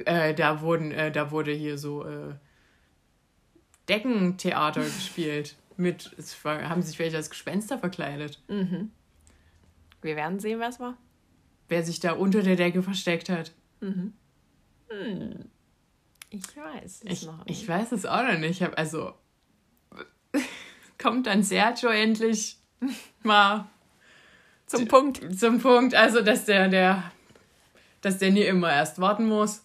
Äh, 0.05 0.35
da, 0.35 0.61
wurden, 0.63 0.91
äh, 0.91 1.13
da 1.13 1.31
wurde 1.31 1.53
hier 1.53 1.79
so 1.79 2.05
äh, 2.05 2.35
Deckentheater 3.89 4.83
gespielt. 4.83 5.57
Mit, 5.77 6.15
es 6.19 6.43
war, 6.45 6.69
haben 6.69 6.83
sich 6.83 6.99
welche 6.99 7.17
als 7.17 7.31
Gespenster 7.31 7.79
verkleidet. 7.79 8.41
Mhm. 8.49 8.91
Wir 10.03 10.15
werden 10.17 10.39
sehen, 10.39 10.61
was 10.61 10.79
war. 10.79 10.97
Wer 11.69 11.83
sich 11.83 11.99
da 11.99 12.13
unter 12.13 12.43
der 12.43 12.57
Decke 12.57 12.83
versteckt 12.83 13.29
hat. 13.29 13.53
Mhm. 13.81 14.13
Hm. 14.89 15.51
Ich 16.31 16.57
weiß 16.57 17.03
es 17.05 17.23
Ich, 17.23 17.27
noch 17.27 17.45
nicht. 17.45 17.63
ich 17.63 17.69
weiß 17.69 17.93
es 17.93 18.07
auch 18.07 18.23
noch 18.23 18.39
nicht. 18.39 18.61
Ich 18.61 18.63
hab, 18.63 18.79
also 18.79 19.15
kommt 20.99 21.27
dann 21.27 21.43
Sergio 21.43 21.89
endlich 21.91 22.59
mal 23.23 23.67
Zum 24.67 24.87
Punkt. 24.87 25.39
zum 25.39 25.59
Punkt, 25.61 25.95
also 25.95 26.21
dass 26.23 26.45
der, 26.45 26.69
der, 26.69 27.03
dass 28.01 28.19
der 28.19 28.31
nie 28.31 28.43
immer 28.43 28.73
erst 28.73 29.01
warten 29.01 29.27
muss. 29.27 29.64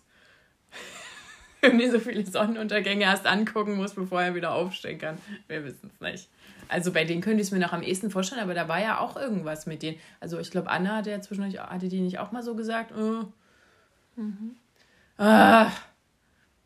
nie 1.74 1.90
so 1.90 2.00
viele 2.00 2.26
Sonnenuntergänge 2.26 3.04
erst 3.04 3.26
angucken 3.26 3.76
muss, 3.76 3.94
bevor 3.94 4.22
er 4.22 4.36
wieder 4.36 4.54
aufstehen 4.54 5.00
kann. 5.00 5.18
Wir 5.48 5.64
wissen 5.64 5.92
es 5.94 6.02
nicht. 6.02 6.30
Also 6.68 6.92
bei 6.92 7.04
denen 7.04 7.22
könnte 7.22 7.42
ich 7.42 7.48
es 7.48 7.52
mir 7.52 7.60
noch 7.60 7.74
am 7.74 7.82
ehesten 7.82 8.12
vorstellen, 8.12 8.42
aber 8.42 8.54
da 8.54 8.68
war 8.68 8.80
ja 8.80 9.00
auch 9.00 9.18
irgendwas 9.18 9.66
mit 9.66 9.82
denen. 9.82 9.98
Also 10.20 10.40
ich 10.40 10.52
glaube, 10.52 10.70
Anna 10.70 10.98
hatte 10.98 11.10
ja 11.10 11.20
zwischendurch, 11.20 11.60
hatte 11.60 11.90
die 11.90 12.02
nicht 12.02 12.20
auch 12.20 12.32
mal 12.32 12.44
so 12.44 12.56
gesagt? 12.56 12.92
Äh, 12.92 13.26
ah, 15.18 15.72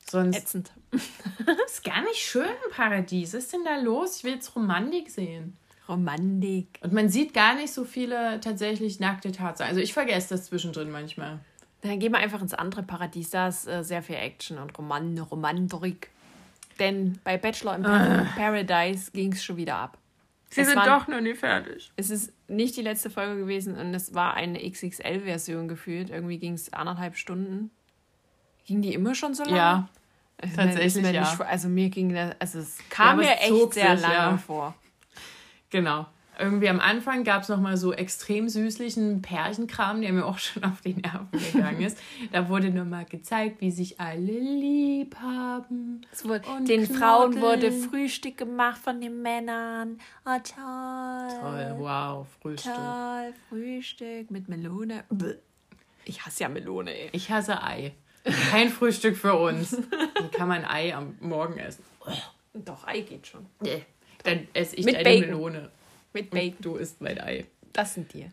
sonst 0.09 0.37
Ätzend. 0.37 0.71
ist 1.65 1.83
gar 1.83 2.01
nicht 2.03 2.19
schön 2.19 2.43
im 2.43 2.71
Paradies. 2.71 3.33
Was 3.33 3.45
ist 3.45 3.53
denn 3.53 3.63
da 3.63 3.77
los? 3.77 4.17
Ich 4.17 4.23
will 4.25 4.33
jetzt 4.33 4.55
Romantik 4.55 5.09
sehen. 5.09 5.57
Romantik. 5.87 6.79
Und 6.81 6.93
man 6.93 7.09
sieht 7.09 7.33
gar 7.33 7.55
nicht 7.55 7.73
so 7.73 7.83
viele 7.83 8.39
tatsächlich 8.39 8.99
nackte 8.99 9.31
Tatsachen. 9.31 9.69
Also 9.69 9.81
ich 9.81 9.93
vergesse 9.93 10.29
das 10.29 10.45
zwischendrin 10.45 10.91
manchmal. 10.91 11.39
Dann 11.83 11.99
gehen 11.99 12.11
wir 12.13 12.19
einfach 12.19 12.41
ins 12.41 12.53
andere 12.53 12.83
Paradies. 12.83 13.29
Da 13.29 13.49
ist 13.49 13.67
äh, 13.67 13.83
sehr 13.83 14.01
viel 14.01 14.15
Action 14.15 14.57
und 14.57 14.77
Roman 14.77 15.17
Romantik. 15.19 16.09
Denn 16.79 17.19
bei 17.23 17.37
Bachelor 17.37 17.75
in 17.75 17.83
Paradise 17.83 19.11
ging 19.11 19.33
es 19.33 19.43
schon 19.43 19.57
wieder 19.57 19.75
ab. 19.75 19.97
Sie 20.49 20.61
Es 20.61 20.67
sind 20.67 20.77
waren- 20.77 20.87
doch 21.01 21.07
noch 21.07 21.19
nie 21.21 21.33
fertig. 21.35 21.91
Es 21.95 22.09
ist 22.09 22.31
nicht 22.47 22.75
die 22.77 22.81
letzte 22.81 23.09
Folge 23.09 23.37
gewesen 23.37 23.75
und 23.77 23.93
es 23.93 24.13
war 24.13 24.33
eine 24.35 24.59
XXL-Version 24.59 25.67
gefühlt. 25.67 26.09
Irgendwie 26.09 26.37
ging 26.37 26.53
es 26.53 26.71
anderthalb 26.73 27.15
Stunden. 27.17 27.69
Ging 28.65 28.81
die 28.81 28.93
immer 28.93 29.13
schon 29.13 29.33
so 29.33 29.43
lange? 29.43 29.57
Ja, 29.57 29.89
Ich 30.41 30.53
tatsächlich, 30.53 31.05
ja. 31.11 31.21
Nicht, 31.21 31.41
also 31.41 31.67
mir 31.69 31.89
ging 31.89 32.13
das, 32.13 32.35
also 32.39 32.59
es 32.59 32.77
Ja, 32.77 32.83
kam 32.89 33.07
aber 33.19 33.21
mir 33.23 33.31
echt 33.39 33.73
sehr 33.73 33.97
sich, 33.97 34.07
lange 34.07 34.15
ja. 34.15 34.37
vor. 34.37 34.73
genau. 35.69 36.05
Irgendwie 36.39 36.67
am 36.67 36.79
Anfang 36.79 37.23
gab 37.23 37.43
es 37.43 37.49
nochmal 37.49 37.77
so 37.77 37.93
extrem 37.93 38.49
süßlichen 38.49 39.21
Pärchenkram, 39.21 40.01
der 40.01 40.13
mir 40.13 40.25
auch 40.25 40.39
schon 40.39 40.63
auf 40.63 40.81
die 40.81 40.95
Nerven 40.95 41.27
gegangen 41.31 41.81
ist. 41.81 41.97
Da 42.31 42.49
wurde 42.49 42.71
nochmal 42.71 43.05
gezeigt, 43.05 43.61
wie 43.61 43.69
sich 43.69 43.99
alle 43.99 44.39
lieb 44.39 45.15
haben. 45.21 46.01
Wurde, 46.23 46.43
den 46.67 46.87
Frauen 46.87 47.39
wurde 47.39 47.69
knuddeln. 47.69 47.89
Frühstück 47.89 48.37
gemacht 48.37 48.79
von 48.79 48.99
den 48.99 49.21
Männern. 49.21 49.99
Oh, 50.25 50.39
toll. 50.43 51.39
Toll, 51.39 51.75
wow, 51.77 52.27
Frühstück. 52.41 52.73
Toll, 52.73 53.33
Frühstück 53.49 54.31
mit 54.31 54.49
Melone. 54.49 55.03
Ich 56.05 56.25
hasse 56.25 56.43
ja 56.43 56.49
Melone, 56.49 56.93
ey. 56.93 57.09
Ich 57.11 57.29
hasse 57.29 57.61
Ei. 57.61 57.93
Kein 58.49 58.69
Frühstück 58.69 59.17
für 59.17 59.35
uns. 59.35 59.77
Wie 59.77 60.27
kann 60.29 60.47
man 60.47 60.65
Ei 60.65 60.95
am 60.95 61.15
Morgen 61.19 61.59
essen? 61.59 61.83
Doch, 62.53 62.87
Ei 62.87 63.01
geht 63.01 63.27
schon. 63.27 63.45
Dann 64.23 64.47
esse 64.53 64.75
ich 64.77 64.85
Mit 64.85 64.95
deine 64.95 65.03
Bacon. 65.03 65.29
Melone. 65.29 65.71
Mit 66.13 66.25
Und 66.25 66.31
Bacon. 66.31 66.57
du 66.61 66.75
isst 66.75 67.01
mein 67.01 67.19
Ei. 67.19 67.45
Das 67.73 67.93
sind 67.95 68.13
die. 68.13 68.27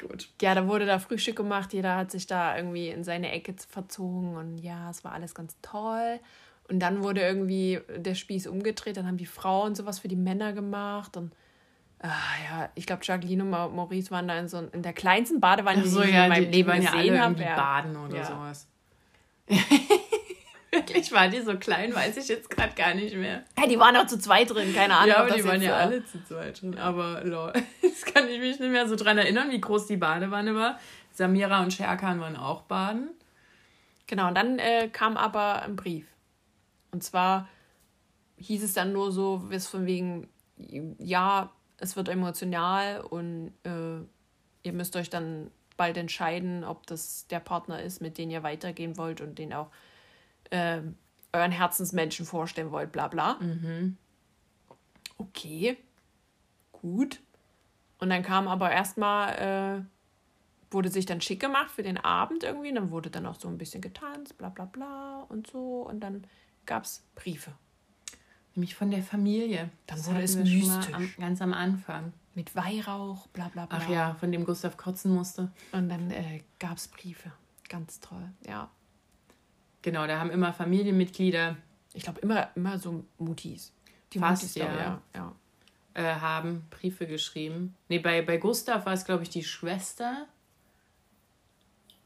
Gut. 0.00 0.28
Ja, 0.42 0.54
da 0.54 0.66
wurde 0.68 0.84
da 0.86 0.98
Frühstück 0.98 1.36
gemacht. 1.36 1.72
Jeder 1.72 1.96
hat 1.96 2.10
sich 2.10 2.26
da 2.26 2.56
irgendwie 2.56 2.88
in 2.88 3.04
seine 3.04 3.30
Ecke 3.32 3.54
verzogen. 3.68 4.36
Und 4.36 4.58
ja, 4.58 4.90
es 4.90 5.02
war 5.04 5.12
alles 5.12 5.34
ganz 5.34 5.56
toll. 5.62 6.20
Und 6.68 6.80
dann 6.80 7.02
wurde 7.02 7.22
irgendwie 7.22 7.80
der 7.96 8.14
Spieß 8.14 8.46
umgedreht. 8.46 8.96
Dann 8.96 9.06
haben 9.06 9.16
die 9.16 9.26
Frauen 9.26 9.74
sowas 9.74 9.98
für 10.00 10.08
die 10.08 10.16
Männer 10.16 10.52
gemacht. 10.52 11.16
Und 11.16 11.32
ah, 12.00 12.08
ja, 12.50 12.68
ich 12.74 12.84
glaube, 12.86 13.02
Jacqueline 13.04 13.42
und 13.44 13.50
Ma- 13.50 13.68
Maurice 13.68 14.10
waren 14.10 14.28
da 14.28 14.38
in, 14.38 14.48
so, 14.48 14.58
in 14.72 14.82
der 14.82 14.92
kleinsten 14.92 15.40
Badewanne, 15.40 15.82
Ach 15.84 15.88
so, 15.88 16.00
die 16.02 16.08
ich 16.08 16.14
ja, 16.14 16.24
in 16.24 16.28
meinem 16.30 16.44
die, 16.44 16.50
die 16.50 16.56
Leben 16.58 16.68
waren 16.68 16.82
ja 16.82 16.90
alle 16.92 17.02
gesehen 17.08 17.20
habe. 17.22 17.34
baden 17.56 17.96
oder 17.96 18.16
Ja. 18.16 18.24
sowas. 18.26 18.68
Wirklich, 20.74 21.12
waren 21.12 21.30
die 21.30 21.40
so 21.40 21.56
klein, 21.56 21.94
weiß 21.94 22.16
ich 22.16 22.28
jetzt 22.28 22.50
gerade 22.50 22.74
gar 22.74 22.94
nicht 22.94 23.14
mehr. 23.14 23.44
Ja, 23.58 23.66
die 23.66 23.78
waren 23.78 23.96
auch 23.96 24.06
zu 24.06 24.18
zweit 24.18 24.50
drin, 24.50 24.74
keine 24.74 24.96
Ahnung. 24.96 25.08
ja, 25.08 25.16
aber 25.18 25.30
die 25.30 25.44
waren 25.44 25.62
ja 25.62 25.78
äh, 25.78 25.82
alle 25.82 26.04
zu 26.04 26.22
zweit 26.24 26.60
drin. 26.60 26.76
Aber 26.78 27.22
lol, 27.24 27.52
jetzt 27.82 28.06
kann 28.12 28.28
ich 28.28 28.40
mich 28.40 28.58
nicht 28.58 28.70
mehr 28.70 28.88
so 28.88 28.96
dran 28.96 29.18
erinnern, 29.18 29.50
wie 29.50 29.60
groß 29.60 29.86
die 29.86 29.96
Badewanne 29.96 30.54
war. 30.54 30.78
Samira 31.12 31.62
und 31.62 31.72
Sherkan 31.72 32.20
waren 32.20 32.36
auch 32.36 32.62
baden. 32.62 33.10
Genau, 34.06 34.28
und 34.28 34.34
dann 34.36 34.58
äh, 34.58 34.88
kam 34.92 35.16
aber 35.16 35.62
ein 35.62 35.76
Brief. 35.76 36.06
Und 36.90 37.02
zwar 37.02 37.48
hieß 38.36 38.62
es 38.62 38.74
dann 38.74 38.92
nur 38.92 39.12
so, 39.12 39.38
bis 39.48 39.66
von 39.66 39.86
wegen, 39.86 40.28
ja, 40.98 41.50
es 41.78 41.96
wird 41.96 42.08
emotional 42.08 43.00
und 43.00 43.52
äh, 43.64 44.04
ihr 44.62 44.72
müsst 44.72 44.96
euch 44.96 45.10
dann 45.10 45.50
bald 45.76 45.96
entscheiden, 45.96 46.64
ob 46.64 46.86
das 46.86 47.26
der 47.28 47.40
Partner 47.40 47.82
ist, 47.82 48.00
mit 48.00 48.18
dem 48.18 48.30
ihr 48.30 48.42
weitergehen 48.42 48.96
wollt 48.96 49.20
und 49.20 49.38
den 49.38 49.52
auch 49.52 49.68
äh, 50.50 50.80
euren 51.32 51.52
Herzensmenschen 51.52 52.26
vorstellen 52.26 52.70
wollt, 52.70 52.92
bla 52.92 53.08
bla. 53.08 53.38
Okay, 55.18 55.76
gut. 56.72 57.20
Und 57.98 58.10
dann 58.10 58.22
kam 58.22 58.48
aber 58.48 58.70
erstmal, 58.70 59.86
äh, 59.86 60.72
wurde 60.72 60.90
sich 60.90 61.06
dann 61.06 61.20
schick 61.20 61.40
gemacht 61.40 61.70
für 61.70 61.82
den 61.82 61.98
Abend 61.98 62.42
irgendwie. 62.42 62.68
Und 62.68 62.74
dann 62.76 62.90
wurde 62.90 63.10
dann 63.10 63.26
auch 63.26 63.38
so 63.38 63.48
ein 63.48 63.58
bisschen 63.58 63.80
getanzt, 63.80 64.36
bla 64.38 64.48
bla 64.48 64.64
bla 64.64 65.24
und 65.28 65.46
so. 65.46 65.82
Und 65.88 66.00
dann 66.00 66.26
gab 66.66 66.84
es 66.84 67.04
Briefe 67.14 67.52
Nämlich 68.54 68.74
von 68.74 68.90
der 68.90 69.02
Familie. 69.02 69.70
Dann 69.86 69.98
Das 69.98 70.06
wurde 70.06 70.22
es 70.22 70.36
mystisch. 70.36 70.94
Am, 70.94 71.10
ganz 71.18 71.42
am 71.42 71.52
Anfang. 71.52 72.12
mit 72.34 72.54
Weihrauch, 72.54 73.26
bla 73.28 73.48
bla 73.48 73.66
bla. 73.66 73.78
Ach 73.80 73.88
ja, 73.88 74.14
von 74.14 74.30
dem 74.30 74.44
Gustav 74.44 74.76
kotzen 74.76 75.12
musste. 75.12 75.50
Und 75.72 75.88
dann 75.88 76.10
äh, 76.10 76.42
gab 76.58 76.76
es 76.76 76.88
Briefe. 76.88 77.32
Ganz 77.68 77.98
toll, 78.00 78.30
ja. 78.46 78.70
Genau, 79.84 80.06
da 80.06 80.18
haben 80.18 80.30
immer 80.30 80.54
Familienmitglieder 80.54 81.58
Ich 81.92 82.04
glaube 82.04 82.18
immer, 82.20 82.48
immer 82.54 82.78
so 82.78 83.04
Mutis. 83.18 83.70
Die 84.14 84.18
Fast, 84.18 84.42
Mutis, 84.42 84.54
glaub 84.54 84.70
ich, 84.72 84.78
ja. 84.78 85.02
ja. 85.14 85.32
äh, 85.92 86.20
haben 86.20 86.64
Briefe 86.70 87.06
geschrieben. 87.06 87.74
Nee, 87.90 87.98
bei, 87.98 88.22
bei 88.22 88.38
Gustav 88.38 88.86
war 88.86 88.94
es, 88.94 89.04
glaube 89.04 89.24
ich, 89.24 89.28
die 89.28 89.44
Schwester 89.44 90.26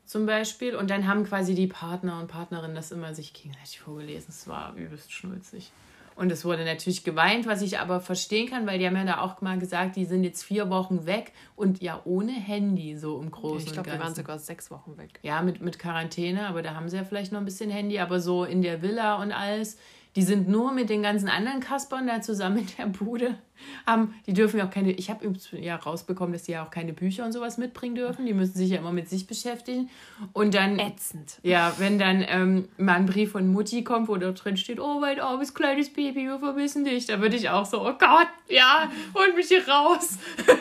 zum 0.07 0.27
Beispiel. 0.27 0.75
Und 0.75 0.91
dann 0.91 1.07
haben 1.07 1.23
quasi 1.23 1.55
die 1.55 1.69
Partner 1.69 2.19
und 2.19 2.27
Partnerinnen 2.27 2.75
das 2.75 2.91
immer 2.91 3.14
sich 3.14 3.33
gegenseitig 3.33 3.79
vorgelesen. 3.79 4.31
Es 4.31 4.49
war 4.49 4.75
übelst 4.75 5.12
schnulzig. 5.12 5.71
Und 6.18 6.33
es 6.33 6.44
wurde 6.44 6.64
natürlich 6.64 7.04
geweint, 7.04 7.46
was 7.46 7.62
ich 7.62 7.78
aber 7.78 8.00
verstehen 8.00 8.50
kann, 8.50 8.66
weil 8.66 8.81
die 8.81 8.87
haben 8.88 8.96
ja 8.96 9.04
da 9.04 9.20
auch 9.20 9.40
mal 9.40 9.57
gesagt, 9.57 9.94
die 9.94 10.04
sind 10.04 10.24
jetzt 10.24 10.42
vier 10.42 10.68
Wochen 10.68 11.07
weg 11.07 11.33
und 11.54 11.81
ja 11.81 12.02
ohne 12.04 12.33
Handy 12.33 12.96
so 12.96 13.20
im 13.20 13.31
Großen 13.31 13.68
Ich 13.68 13.72
glaube, 13.72 13.88
die 13.88 14.00
waren 14.00 14.16
sogar 14.16 14.37
sechs 14.40 14.68
Wochen 14.72 14.98
weg. 14.98 15.20
Ja, 15.22 15.42
mit, 15.42 15.61
mit 15.61 15.78
Quarantäne, 15.78 16.48
aber 16.48 16.62
da 16.62 16.74
haben 16.74 16.88
sie 16.88 16.96
ja 16.96 17.04
vielleicht 17.04 17.31
noch 17.31 17.38
ein 17.38 17.44
bisschen 17.44 17.70
Handy, 17.70 18.00
aber 18.00 18.18
so 18.18 18.42
in 18.42 18.62
der 18.62 18.83
Villa 18.83 19.22
und 19.22 19.31
alles. 19.31 19.78
Die 20.16 20.23
sind 20.23 20.49
nur 20.49 20.73
mit 20.73 20.90
den 20.90 21.03
ganzen 21.03 21.29
anderen 21.29 21.61
Kaspern 21.61 22.07
da 22.07 22.21
zusammen 22.21 22.59
in 22.59 22.68
der 22.79 22.87
Bude. 22.87 23.38
Haben, 23.87 24.14
die 24.27 24.33
dürfen 24.33 24.59
ja 24.59 24.66
auch 24.66 24.71
keine, 24.71 24.92
ich 24.92 25.11
habe 25.11 25.25
übrigens 25.25 25.49
ja 25.53 25.77
rausbekommen, 25.77 26.33
dass 26.33 26.44
die 26.44 26.53
ja 26.53 26.64
auch 26.64 26.71
keine 26.71 26.92
Bücher 26.92 27.25
und 27.25 27.33
sowas 27.33 27.59
mitbringen 27.59 27.94
dürfen. 27.97 28.25
Die 28.25 28.33
müssen 28.35 28.55
sich 28.55 28.71
ja 28.71 28.79
immer 28.79 28.92
mit 28.92 29.09
sich 29.09 29.27
beschäftigen. 29.27 29.90
Und 30.33 30.55
dann, 30.55 30.79
Ätzend. 30.79 31.38
ja, 31.42 31.73
wenn 31.79 31.99
dann 31.99 32.25
ähm, 32.27 32.68
mal 32.79 32.94
ein 32.94 33.07
Brief 33.07 33.33
von 33.33 33.49
Mutti 33.53 33.83
kommt, 33.85 34.09
wo 34.09 34.16
da 34.16 34.31
drin 34.33 34.57
steht, 34.57 34.79
oh 34.81 35.01
mein 35.01 35.21
armes 35.21 35.55
kleines 35.55 35.92
Baby, 35.92 36.25
wir 36.27 36.38
vermissen 36.38 36.85
dich, 36.85 37.07
da 37.07 37.21
würde 37.21 37.37
ich 37.37 37.49
auch 37.51 37.66
so, 37.66 37.81
oh 37.81 37.94
Gott, 37.99 38.29
ja, 38.49 38.88
holt 39.14 39.35
mich 39.37 39.49
hier 39.49 39.66
raus. 39.68 40.18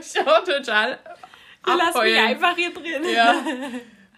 Ich 0.00 0.20
auch 0.20 0.42
total 0.42 0.98
Lass 1.64 1.76
mich 1.78 1.86
abheulen. 1.86 2.18
einfach 2.26 2.56
hier 2.56 2.74
drin. 2.74 3.02
Ja, 3.14 3.34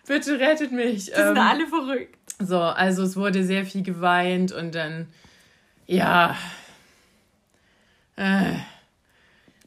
bitte 0.07 0.39
rettet 0.41 0.73
mich. 0.73 1.07
Die 1.07 1.11
sind 1.11 1.37
Ähm, 1.37 1.39
alle 1.39 1.67
verrückt. 1.67 2.17
So, 2.39 2.61
also 2.61 3.03
es 3.03 3.17
wurde 3.17 3.45
sehr 3.45 3.65
viel 3.67 3.83
geweint 3.83 4.53
und 4.53 4.75
dann, 4.75 5.09
ja, 5.87 6.37
äh, 8.17 8.53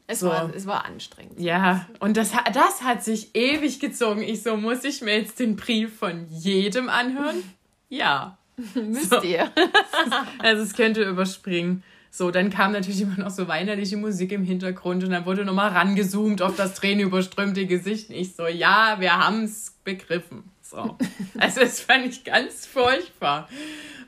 Es, 0.06 0.20
so. 0.20 0.28
war, 0.28 0.54
es 0.54 0.66
war 0.66 0.84
anstrengend. 0.84 1.38
ja, 1.40 1.86
und 2.00 2.16
das, 2.16 2.32
das 2.52 2.82
hat 2.82 3.02
sich 3.02 3.34
ewig 3.34 3.80
gezogen. 3.80 4.22
Ich 4.22 4.42
so, 4.42 4.56
muss 4.56 4.84
ich 4.84 5.02
mir 5.02 5.16
jetzt 5.16 5.38
den 5.38 5.56
Brief 5.56 5.96
von 5.98 6.26
jedem 6.30 6.88
anhören? 6.88 7.42
Ja, 7.88 8.38
Müsst 8.74 9.22
ihr. 9.22 9.50
also 10.38 10.62
es 10.62 10.74
könnte 10.74 11.02
überspringen. 11.02 11.82
So, 12.10 12.30
dann 12.30 12.50
kam 12.50 12.72
natürlich 12.72 13.02
immer 13.02 13.18
noch 13.18 13.30
so 13.30 13.48
weinerliche 13.48 13.96
Musik 13.96 14.32
im 14.32 14.44
Hintergrund 14.44 15.04
und 15.04 15.10
dann 15.10 15.24
wurde 15.24 15.44
nochmal 15.44 15.70
rangezoomt 15.70 16.42
auf 16.42 16.56
das 16.56 16.74
tränenüberströmte 16.74 17.66
Gesicht. 17.66 18.10
Ich 18.10 18.34
so, 18.34 18.46
ja, 18.46 18.96
wir 18.98 19.16
haben 19.18 19.44
es 19.44 19.74
begriffen. 19.84 20.44
So. 20.72 20.96
Also, 21.38 21.60
das 21.60 21.80
fand 21.80 22.06
ich 22.06 22.24
ganz 22.24 22.66
furchtbar. 22.66 23.48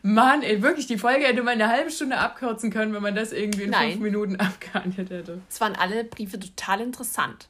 Mann, 0.03 0.43
ey, 0.43 0.63
wirklich, 0.63 0.87
die 0.87 0.99
Folge 0.99 1.25
hätte 1.27 1.43
man 1.43 1.55
eine 1.55 1.69
halbe 1.69 1.91
Stunde 1.91 2.19
abkürzen 2.19 2.71
können, 2.71 2.93
wenn 2.95 3.03
man 3.03 3.15
das 3.15 3.33
irgendwie 3.33 3.63
in 3.65 3.71
Nein. 3.71 3.93
fünf 3.93 4.03
Minuten 4.03 4.37
abgehandelt 4.41 5.11
hätte. 5.11 5.41
Es 5.49 5.61
waren 5.61 5.75
alle 5.77 6.05
Briefe 6.05 6.39
total 6.41 6.81
interessant. 6.81 7.49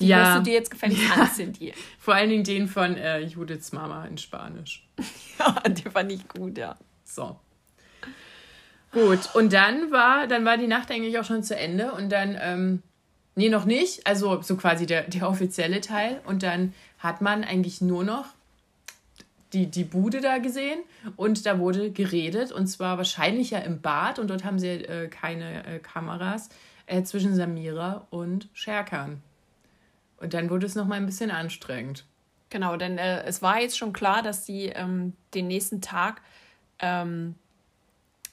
Die 0.00 0.06
Ja. 0.08 0.18
musst 0.24 0.36
du 0.38 0.42
dir 0.50 0.54
jetzt 0.54 0.70
gefälligst 0.70 1.16
ansehen, 1.18 1.52
die. 1.52 1.72
Vor 1.98 2.14
allen 2.14 2.30
Dingen 2.30 2.44
den 2.44 2.68
von 2.68 2.96
äh, 2.96 3.18
Judiths 3.20 3.72
Mama 3.72 4.04
in 4.06 4.16
Spanisch. 4.18 4.86
Ja, 5.38 5.54
die 5.68 5.88
fand 5.88 6.12
ich 6.12 6.28
gut, 6.28 6.58
ja. 6.58 6.76
So. 7.04 7.38
Gut, 8.92 9.20
und 9.34 9.52
dann 9.52 9.90
war, 9.92 10.26
dann 10.26 10.44
war 10.44 10.56
die 10.56 10.66
Nacht 10.66 10.90
eigentlich 10.90 11.18
auch 11.18 11.24
schon 11.24 11.42
zu 11.42 11.56
Ende 11.56 11.92
und 11.92 12.10
dann, 12.10 12.36
ähm, 12.40 12.82
nee, 13.36 13.48
noch 13.48 13.64
nicht, 13.64 14.06
also 14.06 14.42
so 14.42 14.56
quasi 14.56 14.84
der, 14.84 15.04
der 15.04 15.28
offizielle 15.28 15.80
Teil 15.80 16.20
und 16.26 16.42
dann 16.42 16.74
hat 17.00 17.20
man 17.20 17.44
eigentlich 17.44 17.80
nur 17.80 18.04
noch 18.04 18.26
die, 19.52 19.66
die 19.66 19.84
Bude 19.84 20.20
da 20.20 20.38
gesehen 20.38 20.78
und 21.16 21.44
da 21.44 21.58
wurde 21.58 21.90
geredet 21.90 22.52
und 22.52 22.68
zwar 22.68 22.98
wahrscheinlich 22.98 23.50
ja 23.50 23.58
im 23.58 23.80
Bad 23.80 24.18
und 24.18 24.28
dort 24.28 24.44
haben 24.44 24.58
sie 24.58 24.68
äh, 24.68 25.08
keine 25.08 25.66
äh, 25.66 25.78
Kameras 25.80 26.50
äh, 26.86 27.02
zwischen 27.02 27.34
Samira 27.34 28.06
und 28.10 28.48
Sherkan. 28.52 29.22
Und 30.18 30.34
dann 30.34 30.50
wurde 30.50 30.66
es 30.66 30.74
nochmal 30.74 30.98
ein 30.98 31.06
bisschen 31.06 31.30
anstrengend. 31.30 32.04
Genau, 32.50 32.76
denn 32.76 32.98
äh, 32.98 33.24
es 33.24 33.42
war 33.42 33.60
jetzt 33.60 33.78
schon 33.78 33.92
klar, 33.92 34.22
dass 34.22 34.44
sie 34.44 34.66
ähm, 34.66 35.14
den 35.34 35.48
nächsten 35.48 35.80
Tag, 35.80 36.20
ähm, 36.78 37.34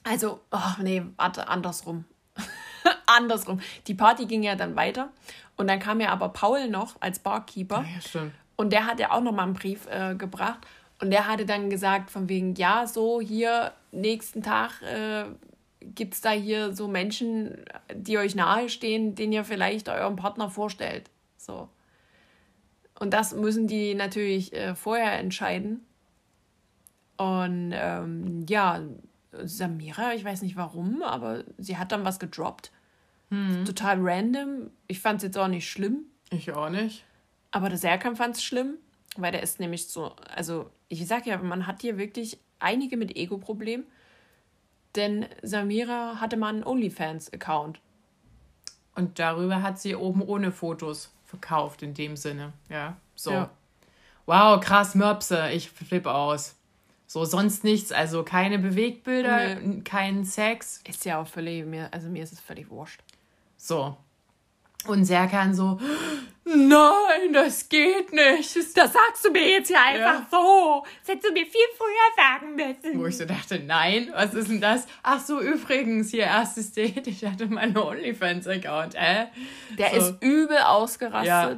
also, 0.03 0.41
oh 0.51 0.81
nee, 0.81 1.03
warte, 1.15 1.47
andersrum. 1.47 2.05
andersrum. 3.05 3.61
Die 3.87 3.93
Party 3.93 4.25
ging 4.25 4.43
ja 4.43 4.55
dann 4.55 4.75
weiter 4.75 5.09
und 5.55 5.67
dann 5.67 5.79
kam 5.79 6.01
ja 6.01 6.09
aber 6.09 6.29
Paul 6.29 6.67
noch 6.67 6.95
als 6.99 7.19
Barkeeper 7.19 7.85
Ja, 7.93 8.01
stimmt. 8.01 8.33
Und 8.57 8.73
der 8.73 8.85
hat 8.85 8.99
ja 8.99 9.11
auch 9.11 9.21
nochmal 9.21 9.45
einen 9.45 9.53
Brief 9.53 9.87
äh, 9.87 10.15
gebracht 10.15 10.67
und 10.99 11.11
der 11.11 11.27
hatte 11.27 11.45
dann 11.45 11.69
gesagt 11.69 12.11
von 12.11 12.27
wegen, 12.27 12.55
ja, 12.55 12.85
so 12.85 13.21
hier 13.21 13.71
nächsten 13.91 14.41
Tag 14.41 14.81
äh, 14.81 15.25
gibt 15.79 16.15
es 16.15 16.21
da 16.21 16.31
hier 16.31 16.73
so 16.73 16.87
Menschen, 16.87 17.63
die 17.93 18.17
euch 18.17 18.35
nahestehen, 18.35 19.15
denen 19.15 19.31
ihr 19.31 19.45
vielleicht 19.45 19.89
euren 19.89 20.15
Partner 20.15 20.49
vorstellt. 20.49 21.09
So. 21.37 21.69
Und 22.99 23.13
das 23.13 23.33
müssen 23.33 23.67
die 23.67 23.93
natürlich 23.93 24.53
äh, 24.53 24.75
vorher 24.75 25.19
entscheiden. 25.19 25.85
Und 27.17 27.71
ähm, 27.73 28.45
ja, 28.49 28.81
Samira, 29.43 30.13
ich 30.13 30.23
weiß 30.23 30.41
nicht 30.41 30.55
warum, 30.55 31.03
aber 31.03 31.43
sie 31.57 31.77
hat 31.77 31.91
dann 31.91 32.05
was 32.05 32.19
gedroppt. 32.19 32.71
Total 33.65 33.97
random. 33.99 34.71
Ich 34.87 34.99
fand 34.99 35.17
es 35.17 35.23
jetzt 35.23 35.37
auch 35.37 35.47
nicht 35.47 35.69
schlimm. 35.69 36.05
Ich 36.31 36.51
auch 36.53 36.69
nicht. 36.69 37.05
Aber 37.51 37.69
der 37.69 37.77
Serkan 37.77 38.15
fand 38.15 38.35
es 38.35 38.43
schlimm, 38.43 38.75
weil 39.15 39.31
der 39.31 39.41
ist 39.43 39.59
nämlich 39.59 39.87
so, 39.87 40.13
also 40.35 40.69
ich 40.89 41.05
sag 41.07 41.25
ja, 41.25 41.37
man 41.37 41.65
hat 41.67 41.81
hier 41.81 41.97
wirklich 41.97 42.39
einige 42.59 42.97
mit 42.97 43.15
Ego-Problemen. 43.15 43.85
Denn 44.95 45.27
Samira 45.43 46.19
hatte 46.19 46.37
mal 46.37 46.49
einen 46.49 46.63
OnlyFans-Account. 46.63 47.79
Und 48.95 49.19
darüber 49.19 49.61
hat 49.61 49.79
sie 49.79 49.95
oben 49.95 50.21
ohne 50.23 50.51
Fotos 50.51 51.13
verkauft, 51.25 51.83
in 51.83 51.93
dem 51.93 52.15
Sinne. 52.17 52.53
Ja, 52.69 52.97
so. 53.15 53.31
Ja. 53.31 53.49
Wow, 54.25 54.59
krass, 54.59 54.95
Möpse. 54.95 55.51
Ich 55.51 55.69
flippe 55.69 56.11
aus. 56.13 56.55
So, 57.05 57.23
sonst 57.25 57.63
nichts. 57.63 57.91
Also 57.91 58.23
keine 58.23 58.57
Bewegtbilder, 58.59 59.37
Nee. 59.37 59.51
n- 59.63 59.83
kein 59.83 60.25
Sex. 60.25 60.81
Ist 60.87 61.05
ja 61.05 61.21
auch 61.21 61.27
völlig, 61.27 61.65
mir, 61.65 61.93
also 61.93 62.09
mir 62.09 62.23
ist 62.23 62.33
es 62.33 62.39
völlig 62.39 62.69
wurscht. 62.69 63.01
So. 63.55 63.95
Und 64.87 65.05
Serkan 65.05 65.53
so, 65.53 65.79
nein, 66.45 67.33
das 67.33 67.67
geht 67.69 68.13
nicht. 68.13 68.55
Das 68.55 68.93
sagst 68.93 69.25
du 69.25 69.31
mir 69.31 69.49
jetzt 69.49 69.69
ja 69.69 69.83
einfach 69.83 70.29
so. 70.31 70.83
Das 71.01 71.09
hättest 71.15 71.29
du 71.29 71.33
mir 71.33 71.45
viel 71.45 71.61
früher 71.77 72.15
sagen 72.15 72.55
müssen. 72.55 72.99
Wo 72.99 73.05
ich 73.05 73.17
so 73.17 73.25
dachte, 73.25 73.59
nein, 73.59 74.09
was 74.13 74.33
ist 74.33 74.49
denn 74.49 74.61
das? 74.61 74.85
Ach 75.03 75.19
so, 75.19 75.41
übrigens, 75.41 76.11
hier 76.11 76.23
erstes 76.23 76.71
Date. 76.71 77.07
Ich 77.07 77.25
hatte 77.25 77.47
meinen 77.47 77.77
OnlyFans-Account, 77.77 78.95
äh? 78.95 79.25
Der 79.77 79.89
so. 79.89 79.95
ist 79.97 80.15
übel 80.21 80.57
ausgerastet. 80.57 81.27
Ja. 81.27 81.57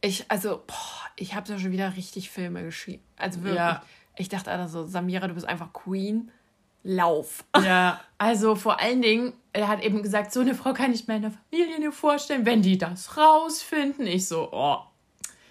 Ich, 0.00 0.24
also, 0.28 0.62
boah, 0.66 1.10
ich 1.16 1.34
habe 1.34 1.48
da 1.48 1.58
schon 1.58 1.72
wieder 1.72 1.96
richtig 1.96 2.30
Filme 2.30 2.62
geschrieben. 2.62 3.02
Also 3.16 3.42
wirklich. 3.42 3.56
Ja. 3.56 3.82
Ich 4.16 4.28
dachte 4.28 4.50
also, 4.50 4.86
Samira, 4.86 5.28
du 5.28 5.34
bist 5.34 5.46
einfach 5.46 5.72
Queen. 5.72 6.30
Lauf. 6.88 7.44
Ja, 7.62 8.00
also 8.18 8.54
vor 8.54 8.80
allen 8.80 9.02
Dingen, 9.02 9.34
er 9.52 9.68
hat 9.68 9.82
eben 9.82 10.02
gesagt, 10.02 10.32
so 10.32 10.40
eine 10.40 10.54
Frau 10.54 10.72
kann 10.72 10.92
ich 10.92 11.06
meiner 11.06 11.30
Familie 11.30 11.78
nicht 11.78 11.94
vorstellen, 11.94 12.46
wenn 12.46 12.62
die 12.62 12.78
das 12.78 13.16
rausfinden. 13.16 14.06
Ich 14.06 14.26
so, 14.26 14.48
oh, 14.52 14.78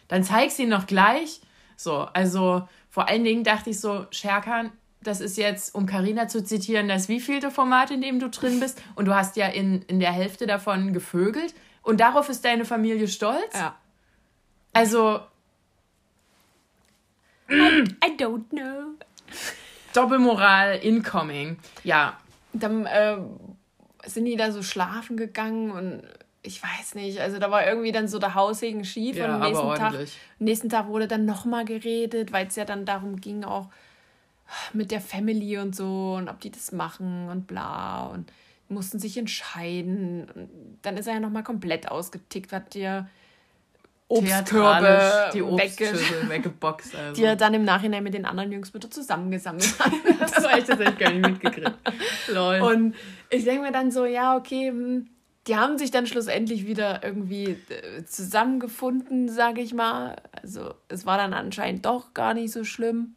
dann 0.08 0.24
zeig 0.24 0.50
sie 0.50 0.66
noch 0.66 0.88
gleich. 0.88 1.42
So, 1.76 2.08
also 2.14 2.68
vor 2.90 3.08
allen 3.08 3.24
Dingen 3.24 3.44
dachte 3.44 3.70
ich 3.70 3.80
so, 3.80 4.08
Scherkan, 4.10 4.72
das 5.02 5.22
ist 5.22 5.38
jetzt, 5.38 5.76
um 5.76 5.86
Karina 5.86 6.28
zu 6.28 6.44
zitieren, 6.44 6.88
das 6.88 7.08
wievielte 7.08 7.52
Format, 7.52 7.92
in 7.92 8.02
dem 8.02 8.20
du 8.20 8.30
drin 8.30 8.60
bist. 8.60 8.82
Und 8.96 9.06
du 9.06 9.14
hast 9.14 9.36
ja 9.36 9.46
in, 9.46 9.84
in 9.84 10.00
der 10.00 10.12
Hälfte 10.12 10.48
davon 10.48 10.92
gevögelt. 10.92 11.54
Und 11.84 12.00
darauf 12.00 12.30
ist 12.30 12.44
deine 12.44 12.66
Familie 12.66 13.08
stolz. 13.08 13.54
Ja. 13.54 13.78
Also 14.74 15.22
I 17.50 18.18
don't 18.18 18.50
know. 18.50 18.96
Doppelmoral 19.98 20.78
incoming. 20.78 21.58
Ja, 21.84 22.18
Dann 22.54 22.86
äh, 22.86 23.18
sind 24.06 24.26
die 24.26 24.36
da 24.36 24.52
so 24.52 24.64
schlafen 24.64 25.18
gegangen 25.18 25.72
und 25.72 26.04
ich 26.44 26.62
weiß 26.64 26.96
nicht, 26.96 27.20
also 27.20 27.40
da 27.40 27.52
war 27.52 27.68
irgendwie 27.68 27.92
dann 27.92 28.08
so 28.08 28.20
der 28.20 28.36
Haussegen 28.36 28.86
schief 28.86 29.18
Ja, 29.18 29.26
und 29.26 29.32
am 29.32 29.42
nächsten 29.42 29.76
Tag, 29.76 29.94
nächsten 30.40 30.70
Tag 30.70 30.88
wurde 30.88 31.08
dann 31.08 31.26
nochmal 31.26 31.66
geredet, 31.66 32.32
weil 32.32 32.48
es 32.48 32.56
ja 32.56 32.64
dann 32.64 32.86
darum 32.86 33.20
ging 33.20 33.44
auch 33.44 33.68
mit 34.72 34.92
der 34.92 35.02
Family 35.02 35.58
und 35.58 35.76
so 35.76 36.16
und 36.18 36.30
ob 36.30 36.40
die 36.40 36.52
das 36.52 36.72
machen 36.72 37.28
und 37.30 37.48
bla 37.48 38.06
und 38.06 38.32
mussten 38.70 39.00
sich 39.00 39.18
entscheiden. 39.18 40.30
Und 40.34 40.50
dann 40.84 40.98
ist 40.98 41.08
er 41.08 41.16
ja 41.16 41.20
nochmal 41.20 41.44
komplett 41.44 41.92
ausgetickt, 41.92 42.54
hat 42.54 42.74
dir 42.74 43.10
Obstkörbe 44.10 45.30
die 45.34 45.42
Obstschüssel 45.42 46.30
weggeboxt. 46.30 46.96
Also. 46.98 47.14
die 47.14 47.24
er 47.26 47.36
dann 47.36 47.54
im 47.54 47.66
Nachhinein 47.66 48.04
mit 48.04 48.14
den 48.14 48.26
anderen 48.26 48.52
Jungs 48.52 48.74
wieder 48.74 48.90
zusammengesammelt 48.90 49.80
hat. 49.80 49.92
Das 50.20 50.44
war 50.44 50.58
ich 50.58 50.64
tatsächlich 50.66 50.98
gar 50.98 51.12
nicht 51.12 51.28
mitgekriegt. 51.28 51.74
Lol. 52.28 52.62
Und 52.62 52.96
ich 53.30 53.44
denke 53.44 53.64
mir 53.64 53.72
dann 53.72 53.92
so, 53.92 54.06
ja, 54.06 54.36
okay, 54.38 54.70
hm, 54.70 55.10
die 55.48 55.56
haben 55.56 55.78
sich 55.78 55.92
dann 55.92 56.08
schlussendlich 56.08 56.66
wieder 56.66 57.04
irgendwie 57.04 57.58
äh, 57.70 58.04
zusammengefunden, 58.06 59.30
sage 59.30 59.62
ich 59.62 59.74
mal. 59.74 60.16
Also 60.42 60.74
es 60.88 61.06
war 61.06 61.18
dann 61.18 61.34
anscheinend 61.34 61.86
doch 61.86 62.14
gar 62.14 62.34
nicht 62.34 62.52
so 62.52 62.64
schlimm. 62.64 63.16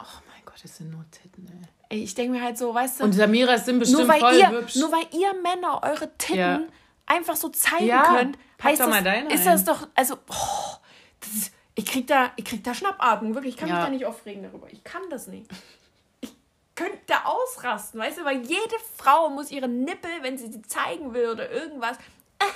oh 0.00 0.06
mein 0.28 0.44
Gott, 0.44 0.60
das 0.62 0.76
sind 0.76 0.90
nur 0.90 1.04
Titten, 1.10 1.46
ey. 1.50 1.68
Ey, 1.98 2.02
Ich 2.04 2.14
denke 2.14 2.32
mir 2.38 2.42
halt 2.42 2.56
so, 2.58 2.72
weißt 2.74 3.00
du, 3.00 3.04
Und 3.04 3.12
Samiras 3.12 3.66
sind 3.66 3.78
bestimmt 3.80 4.00
nur 4.00 4.08
weil, 4.08 4.20
voll 4.20 4.34
ihr, 4.36 4.50
hübsch. 4.50 4.76
nur 4.76 4.90
weil 4.90 5.06
ihr 5.12 5.32
Männer 5.42 5.80
eure 5.82 6.10
Titten 6.18 6.38
Ja. 6.38 6.60
Einfach 7.06 7.36
so 7.36 7.48
zeigen 7.48 7.86
Ja, 7.86 8.02
könnt, 8.02 8.38
heißt 8.62 8.80
das, 8.80 9.32
ist 9.32 9.46
das 9.46 9.64
doch, 9.64 9.88
also, 9.94 10.14
oh, 10.28 10.76
das 11.20 11.50
ich 11.76 11.86
krieg 11.86 12.06
da, 12.06 12.30
ich 12.36 12.44
krieg 12.44 12.62
da 12.62 12.72
Schnappatmung, 12.72 13.34
wirklich, 13.34 13.54
ich 13.54 13.60
kann 13.60 13.68
Ja. 13.68 13.76
mich 13.76 13.84
da 13.84 13.90
nicht 13.90 14.06
aufregen 14.06 14.42
darüber. 14.44 14.68
Ich 14.70 14.84
kann 14.84 15.02
das 15.10 15.26
nicht. 15.26 15.50
Ich 16.20 16.32
könnte 16.76 16.98
da 17.06 17.24
ausrasten, 17.24 17.98
weißt 18.00 18.18
du, 18.18 18.24
weil 18.24 18.42
jede 18.42 18.76
Frau 18.96 19.28
muss 19.30 19.50
ihre 19.50 19.68
Nippel, 19.68 20.10
wenn 20.22 20.38
sie 20.38 20.50
sie 20.52 20.62
zeigen 20.62 21.12
will 21.14 21.28
oder 21.30 21.50
irgendwas, 21.50 21.96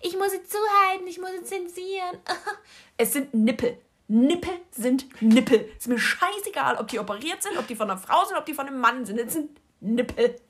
ich 0.00 0.16
muss 0.16 0.32
sie 0.32 0.42
zuhalten, 0.42 1.06
ich 1.06 1.18
muss 1.18 1.30
sie 1.30 1.44
zensieren. 1.44 2.18
Es 2.96 3.12
sind 3.12 3.32
Nippel. 3.32 3.78
Nippel 4.08 4.54
sind 4.72 5.06
Nippel. 5.22 5.70
Ist 5.78 5.86
mir 5.86 5.98
scheißegal, 5.98 6.76
ob 6.78 6.88
die 6.88 6.98
operiert 6.98 7.42
sind, 7.42 7.56
ob 7.58 7.66
die 7.68 7.76
von 7.76 7.88
einer 7.90 8.00
Frau 8.00 8.24
sind, 8.24 8.36
ob 8.36 8.46
die 8.46 8.54
von 8.54 8.66
einem 8.66 8.80
Mann 8.80 9.04
sind. 9.04 9.18
Es 9.20 9.34
sind 9.34 9.60
Nippel. 9.80 10.40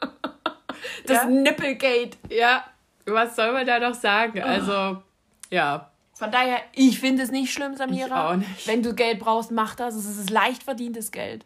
Das 1.06 1.18
Ja. 1.18 1.24
Nippelgate. 1.26 2.16
ja, 2.30 2.64
was 3.06 3.36
soll 3.36 3.52
man 3.52 3.66
da 3.66 3.78
noch 3.78 3.94
sagen? 3.94 4.42
Also, 4.42 5.02
ja. 5.50 5.90
Von 6.14 6.30
daher, 6.32 6.60
ich 6.72 6.98
finde 6.98 7.22
es 7.22 7.30
nicht 7.30 7.52
schlimm, 7.52 7.76
Samira. 7.76 8.06
Ich 8.06 8.12
auch 8.12 8.36
nicht. 8.36 8.66
Wenn 8.66 8.82
du 8.82 8.94
Geld 8.94 9.18
brauchst, 9.18 9.50
mach 9.50 9.74
das. 9.74 9.94
Es 9.94 10.06
ist 10.06 10.30
leicht 10.30 10.62
verdientes 10.62 11.10
Geld. 11.12 11.44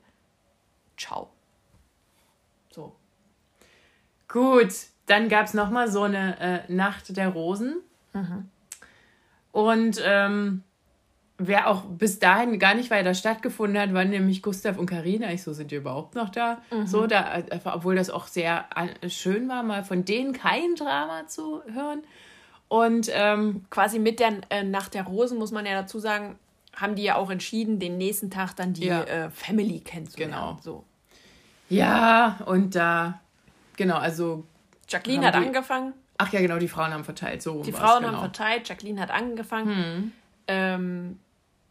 Ciao. 0.96 1.30
So. 2.70 2.94
Gut, 4.28 4.72
dann 5.06 5.28
gab 5.28 5.46
es 5.46 5.54
nochmal 5.54 5.90
so 5.90 6.02
eine 6.04 6.38
äh, 6.68 6.72
Nacht 6.72 7.16
der 7.16 7.28
Rosen. 7.30 7.78
Und 9.52 10.00
ähm, 10.04 10.62
wer 11.40 11.68
auch 11.68 11.84
bis 11.86 12.18
dahin 12.18 12.58
gar 12.58 12.74
nicht 12.74 12.90
weiter 12.90 13.14
stattgefunden 13.14 13.80
hat, 13.80 13.94
waren 13.94 14.10
nämlich 14.10 14.42
Gustav 14.42 14.78
und 14.78 14.86
Karina. 14.86 15.32
Ich 15.32 15.42
so, 15.42 15.52
sind 15.52 15.70
die 15.70 15.76
überhaupt 15.76 16.14
noch 16.14 16.28
da? 16.28 16.60
So, 16.84 17.06
da, 17.06 17.38
äh, 17.38 17.58
obwohl 17.64 17.96
das 17.96 18.10
auch 18.10 18.26
sehr 18.26 18.66
äh, 18.76 19.08
schön 19.08 19.48
war, 19.48 19.62
mal 19.62 19.82
von 19.82 20.04
denen 20.04 20.34
kein 20.34 20.74
Drama 20.76 21.26
zu 21.26 21.62
hören. 21.72 22.02
Und 22.68 23.10
ähm, 23.12 23.64
Quasi 23.70 23.98
mit 23.98 24.20
der 24.20 24.34
äh, 24.50 24.62
Nacht 24.62 24.94
der 24.94 25.04
Rosen, 25.04 25.38
muss 25.38 25.50
man 25.50 25.66
ja 25.66 25.72
dazu 25.80 25.98
sagen, 25.98 26.38
haben 26.76 26.94
die 26.94 27.02
ja 27.02 27.16
auch 27.16 27.30
entschieden, 27.30 27.78
den 27.80 27.96
nächsten 27.96 28.30
Tag 28.30 28.54
dann 28.54 28.74
die 28.74 28.86
Ja. 28.86 29.02
äh, 29.02 29.30
Family 29.30 29.80
kennenzulernen. 29.80 30.34
Genau. 30.34 30.58
So. 30.62 30.84
Ja, 31.68 32.38
und 32.46 32.74
da, 32.74 33.20
genau, 33.76 33.96
also. 33.96 34.44
Jacqueline 34.88 35.26
hat 35.26 35.34
angefangen. 35.34 35.94
Ach 36.18 36.32
ja, 36.32 36.40
genau, 36.40 36.58
die 36.58 36.68
Frauen 36.68 36.92
haben 36.92 37.04
verteilt. 37.04 37.40
So 37.42 37.62
die 37.62 37.72
Frauen 37.72 38.02
genau. 38.02 38.12
haben 38.12 38.20
verteilt, 38.20 38.68
Jacqueline 38.68 39.00
hat 39.00 39.10
angefangen. 39.10 39.74
Hm. 39.74 40.12
Ähm, 40.48 41.18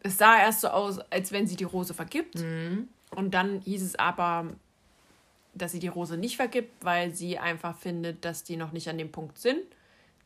es 0.02 0.18
sah 0.18 0.40
erst 0.40 0.62
so 0.62 0.70
aus, 0.70 1.00
als 1.00 1.32
wenn 1.32 1.48
sie 1.48 1.56
die 1.56 1.66
Rose 1.66 1.94
vergibt. 1.94 2.40
Hm. 2.40 2.88
Und 3.16 3.34
dann 3.34 3.62
hieß 3.62 3.84
es 3.84 3.96
aber, 3.96 4.48
dass 5.54 5.72
sie 5.72 5.80
die 5.80 5.88
Rose 5.88 6.18
nicht 6.18 6.38
vergibt, 6.38 6.84
weil 6.84 7.14
sie 7.14 7.38
einfach 7.38 7.78
findet, 7.78 8.24
dass 8.24 8.44
die 8.44 8.58
noch 8.58 8.72
nicht 8.72 8.88
an 8.90 8.98
dem 8.98 9.12
Punkt 9.12 9.38
sind, 9.40 9.62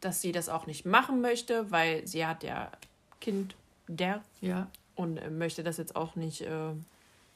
dass 0.01 0.21
sie 0.21 0.32
das 0.32 0.49
auch 0.49 0.67
nicht 0.67 0.86
machen 0.86 1.21
möchte, 1.21 1.71
weil 1.71 2.05
sie 2.05 2.26
hat 2.26 2.43
ja 2.43 2.71
Kind 3.21 3.55
der 3.88 4.21
ja. 4.41 4.67
und 4.95 5.17
äh, 5.17 5.30
möchte 5.30 5.63
das 5.63 5.78
jetzt 5.78 5.95
auch 5.95 6.15
nicht, 6.15 6.41
äh, 6.41 6.74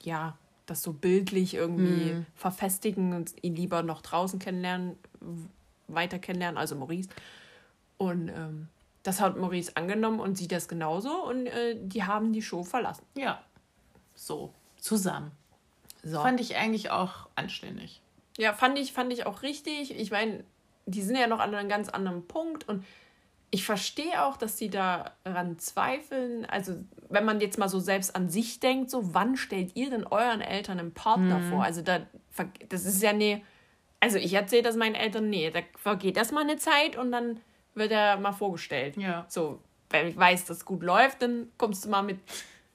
ja, 0.01 0.37
das 0.65 0.83
so 0.83 0.91
bildlich 0.91 1.53
irgendwie 1.53 2.13
mhm. 2.13 2.25
verfestigen 2.35 3.13
und 3.13 3.33
ihn 3.41 3.55
lieber 3.55 3.83
noch 3.83 4.01
draußen 4.01 4.37
kennenlernen, 4.37 4.97
weiter 5.87 6.19
kennenlernen, 6.19 6.57
also 6.57 6.75
Maurice. 6.75 7.07
Und 7.97 8.27
ähm, 8.27 8.67
das 9.07 9.21
hat 9.21 9.37
Maurice 9.37 9.71
angenommen 9.75 10.19
und 10.19 10.37
sieht 10.37 10.51
das 10.51 10.67
genauso 10.67 11.23
und 11.29 11.47
äh, 11.47 11.77
die 11.79 12.03
haben 12.03 12.33
die 12.33 12.41
Show 12.41 12.63
verlassen. 12.63 13.05
Ja. 13.15 13.41
So, 14.15 14.53
zusammen. 14.75 15.31
So. 16.03 16.21
Fand 16.21 16.41
ich 16.41 16.57
eigentlich 16.57 16.91
auch 16.91 17.29
anständig. 17.35 18.01
Ja, 18.37 18.51
fand 18.51 18.77
ich, 18.77 18.91
fand 18.91 19.13
ich 19.13 19.25
auch 19.25 19.43
richtig. 19.43 19.97
Ich 19.97 20.11
meine, 20.11 20.43
die 20.87 21.01
sind 21.01 21.15
ja 21.15 21.27
noch 21.27 21.39
an 21.39 21.55
einem 21.55 21.69
ganz 21.69 21.87
anderen 21.87 22.27
Punkt 22.27 22.67
und 22.67 22.83
ich 23.49 23.63
verstehe 23.63 24.25
auch, 24.25 24.35
dass 24.35 24.57
die 24.57 24.69
daran 24.69 25.57
zweifeln. 25.57 26.45
Also, 26.45 26.75
wenn 27.07 27.23
man 27.23 27.39
jetzt 27.39 27.57
mal 27.57 27.69
so 27.69 27.79
selbst 27.79 28.13
an 28.13 28.27
sich 28.27 28.59
denkt, 28.59 28.89
so, 28.89 29.13
wann 29.13 29.37
stellt 29.37 29.73
ihr 29.77 29.89
denn 29.89 30.05
euren 30.05 30.41
Eltern 30.41 30.79
einen 30.79 30.93
Partner 30.93 31.39
mhm. 31.39 31.49
vor? 31.49 31.63
Also, 31.63 31.81
da, 31.81 32.01
das 32.67 32.83
ist 32.83 33.01
ja 33.01 33.13
nee. 33.13 33.41
Also, 34.01 34.17
ich 34.17 34.33
erzähle 34.33 34.63
das 34.63 34.75
meinen 34.75 34.95
Eltern, 34.95 35.29
nee, 35.29 35.49
da 35.49 35.61
vergeht 35.77 36.17
erstmal 36.17 36.43
eine 36.43 36.57
Zeit 36.57 36.97
und 36.97 37.13
dann 37.13 37.39
wird 37.77 37.91
er 37.91 38.17
mal 38.17 38.33
vorgestellt. 38.33 38.97
Ja. 38.97 39.25
So, 39.29 39.61
wenn 39.89 40.07
ich 40.07 40.17
weiß, 40.17 40.45
dass 40.45 40.57
es 40.57 40.65
gut 40.65 40.83
läuft, 40.83 41.21
dann 41.21 41.47
kommst 41.57 41.85
du 41.85 41.89
mal 41.89 42.03
mit, 42.03 42.19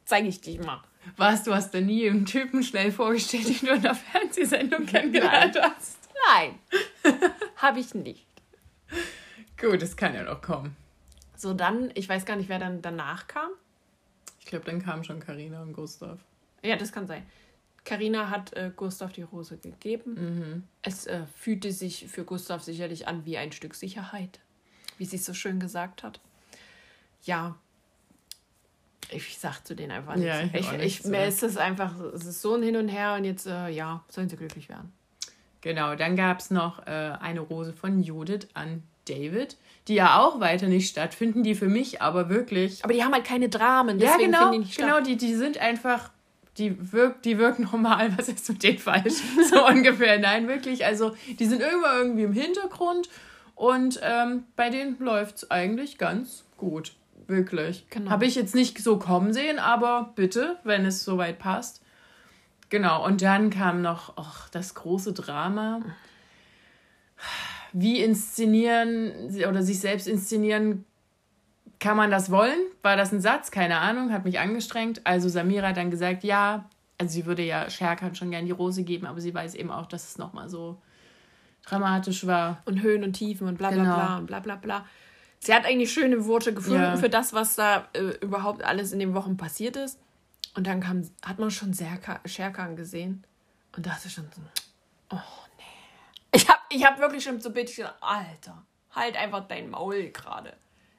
zeige 0.05 0.28
ich 0.28 0.40
dich 0.40 0.61
mal. 0.61 0.82
Was, 1.16 1.42
du 1.42 1.55
hast 1.55 1.74
da 1.74 1.80
nie 1.80 2.09
einen 2.09 2.26
Typen 2.26 2.62
schnell 2.62 2.92
vorgestellt, 2.92 3.48
den 3.48 3.68
du 3.68 3.74
in 3.74 3.82
der 3.82 3.94
Fernsehsendung 3.94 4.86
kennengelernt 4.86 5.59
hast? 5.61 5.98
Nein, 6.28 6.59
habe 7.57 7.80
ich 7.80 7.94
nicht. 7.94 8.26
Gut, 9.61 9.82
das 9.82 9.96
kann 9.96 10.14
ja 10.14 10.22
noch 10.22 10.40
kommen. 10.40 10.76
So, 11.36 11.55
dann, 11.55 11.90
ich 11.94 12.09
weiß 12.09 12.24
gar 12.24 12.36
nicht, 12.36 12.48
wer 12.48 12.61
dann 12.61 12.82
danach 12.82 13.26
kam. 13.26 13.50
Ich 14.38 14.46
glaube, 14.46 14.64
dann 14.64 14.82
kamen 14.82 15.03
schon 15.03 15.18
Karina 15.18 15.62
und 15.62 15.72
Gustav. 15.72 16.18
Ja, 16.62 16.76
das 16.76 16.92
kann 16.92 17.07
sein. 17.07 17.26
Karina 17.84 18.30
hat 18.30 18.53
äh, 18.53 18.70
Gustav 18.74 19.12
die 19.12 19.22
Rose 19.22 19.59
gegeben. 19.59 20.14
Mhm. 20.14 20.62
Es 20.82 21.07
äh, 21.07 21.22
fühlte 21.36 21.72
sich 21.72 22.07
für 22.09 22.24
Gustav 22.24 22.62
sicherlich 22.62 23.09
an 23.09 23.24
wie 23.24 23.38
ein 23.38 23.50
Stück 23.50 23.74
Sicherheit, 23.74 24.38
wie 25.03 25.07
sie 25.07 25.16
es 25.16 25.24
so 25.24 25.34
schön 25.34 25.59
gesagt 25.59 26.05
hat. 26.05 26.20
Ja, 27.24 27.57
ich 29.11 29.36
sag 29.36 29.66
zu 29.66 29.74
denen 29.74 29.90
einfach 29.90 30.14
nichts. 30.14 30.28
Ja, 30.28 30.44
ich, 30.53 30.72
ich, 30.72 31.00
ich, 31.00 31.05
mir 31.07 31.26
ist 31.26 31.42
es 31.42 31.57
einfach, 31.57 31.98
es 32.14 32.24
ist 32.24 32.40
so 32.40 32.55
ein 32.55 32.62
Hin 32.62 32.76
und 32.76 32.86
Her 32.86 33.16
und 33.18 33.24
jetzt, 33.24 33.48
äh, 33.48 33.68
ja, 33.68 34.05
sollen 34.09 34.28
sie 34.28 34.36
glücklich 34.36 34.68
werden. 34.68 34.92
Genau, 35.61 35.96
dann 35.96 36.14
gab 36.14 36.38
es 36.38 36.53
noch 36.53 36.86
äh, 36.86 36.90
eine 37.20 37.40
Rose 37.40 37.72
von 37.72 38.00
Judith 38.00 38.46
an 38.55 38.84
David, 39.09 39.57
die 39.88 39.94
ja 39.94 40.20
auch 40.20 40.38
weiter 40.38 40.68
nicht 40.68 40.88
stattfinden, 40.88 41.42
die 41.42 41.57
für 41.57 41.68
mich 41.68 42.00
aber 42.00 42.28
wirklich. 42.28 42.84
Aber 42.84 42.92
die 42.92 43.03
haben 43.03 43.12
halt 43.12 43.24
keine 43.24 43.48
Dramen, 43.48 43.98
ja, 43.98 44.16
genau, 44.16 44.53
die 44.53 44.59
nicht 44.61 44.76
Genau, 44.76 45.00
die, 45.00 45.16
die 45.16 45.34
sind 45.34 45.59
einfach, 45.59 46.11
die, 46.59 46.92
wirk, 46.92 47.24
die 47.24 47.38
wirken 47.38 47.64
normal, 47.64 48.12
was 48.16 48.28
ist 48.28 48.48
mit 48.48 48.62
denen 48.62 48.78
falsch? 48.78 49.14
so 49.50 49.66
ungefähr. 49.66 50.20
Nein, 50.20 50.46
wirklich. 50.46 50.84
Also, 50.86 51.16
die 51.40 51.46
sind 51.46 51.61
irgendwann 51.61 51.96
irgendwie 51.96 52.22
im 52.22 52.32
Hintergrund 52.32 53.09
und 53.55 54.00
ähm, 54.03 54.44
bei 54.57 54.70
denen 54.70 54.98
läuft 54.98 55.36
es 55.36 55.50
eigentlich 55.50 55.98
ganz 55.98 56.44
gut. 56.57 56.94
Wirklich. 57.26 57.86
Genau. 57.90 58.11
Habe 58.11 58.26
ich 58.26 58.34
jetzt 58.34 58.55
nicht 58.55 58.78
so 58.78 58.98
kommen 58.98 59.32
sehen, 59.32 59.59
aber 59.59 60.12
bitte, 60.14 60.59
wenn 60.64 60.84
es 60.84 61.05
soweit 61.05 61.38
passt. 61.38 61.82
Genau, 62.68 63.05
und 63.05 63.22
dann 63.22 63.50
kam 63.50 63.82
noch 63.82 64.16
och, 64.16 64.48
das 64.50 64.74
große 64.74 65.12
Drama. 65.12 65.82
Wie 67.72 68.00
inszenieren 68.00 69.12
oder 69.48 69.62
sich 69.62 69.80
selbst 69.80 70.09
inszenieren, 70.09 70.84
kann 71.80 71.96
man 71.96 72.11
das 72.11 72.30
wollen? 72.30 72.59
War 72.82 72.96
das 72.96 73.12
ein 73.12 73.20
Satz? 73.20 73.50
Keine 73.50 73.78
Ahnung, 73.78 74.12
hat 74.12 74.24
mich 74.24 74.38
angestrengt. 74.38 75.00
Also 75.05 75.28
Samira 75.28 75.68
hat 75.68 75.76
dann 75.76 75.90
gesagt, 75.90 76.22
ja, 76.24 76.68
also 76.98 77.12
sie 77.12 77.26
würde 77.26 77.42
ja 77.42 77.68
Scherkan 77.68 78.14
schon 78.14 78.30
gern 78.30 78.46
die 78.46 78.53
Rose 78.53 78.84
geben, 78.84 79.07
aber 79.07 79.20
sie 79.20 79.34
weiß 79.34 79.55
eben 79.55 79.70
auch, 79.70 79.86
dass 79.86 80.09
es 80.09 80.18
nochmal 80.18 80.48
so 80.48 80.78
dramatisch 81.64 82.26
war. 82.26 82.62
Und 82.64 82.82
Höhen 82.82 83.04
und 83.04 83.14
Tiefen 83.14 83.48
und 83.48 83.58
bla 83.58 83.70
bla 83.70 83.82
genau. 83.82 83.94
bla 83.94 84.16
und 84.18 84.26
bla 84.26 84.40
bla 84.40 84.56
bla. 84.56 84.86
Sie 85.38 85.52
hat 85.52 85.64
eigentlich 85.64 85.92
schöne 85.92 86.26
Worte 86.26 86.54
gefunden 86.54 86.82
ja. 86.82 86.96
für 86.96 87.08
das, 87.08 87.32
was 87.32 87.56
da 87.56 87.88
äh, 87.94 88.16
überhaupt 88.20 88.62
alles 88.64 88.92
in 88.92 89.00
den 89.00 89.14
Wochen 89.14 89.36
passiert 89.36 89.76
ist. 89.76 89.98
Und 90.54 90.66
dann 90.66 90.80
kam, 90.80 91.02
hat 91.24 91.38
man 91.38 91.50
schon 91.50 91.74
Scherkan 91.74 92.76
gesehen 92.76 93.24
und 93.74 93.86
dachte 93.86 94.08
schon 94.08 94.28
so, 94.34 94.40
oh 95.10 95.18
nee. 95.58 96.34
Ich 96.34 96.48
habe 96.48 96.60
ich 96.68 96.84
hab 96.84 97.00
wirklich 97.00 97.24
schon 97.24 97.40
so 97.40 97.50
bittig 97.50 97.76
gesagt, 97.76 97.96
Alter, 98.00 98.62
halt 98.92 99.16
einfach 99.16 99.48
dein 99.48 99.70
Maul 99.70 100.10
gerade. 100.10 100.52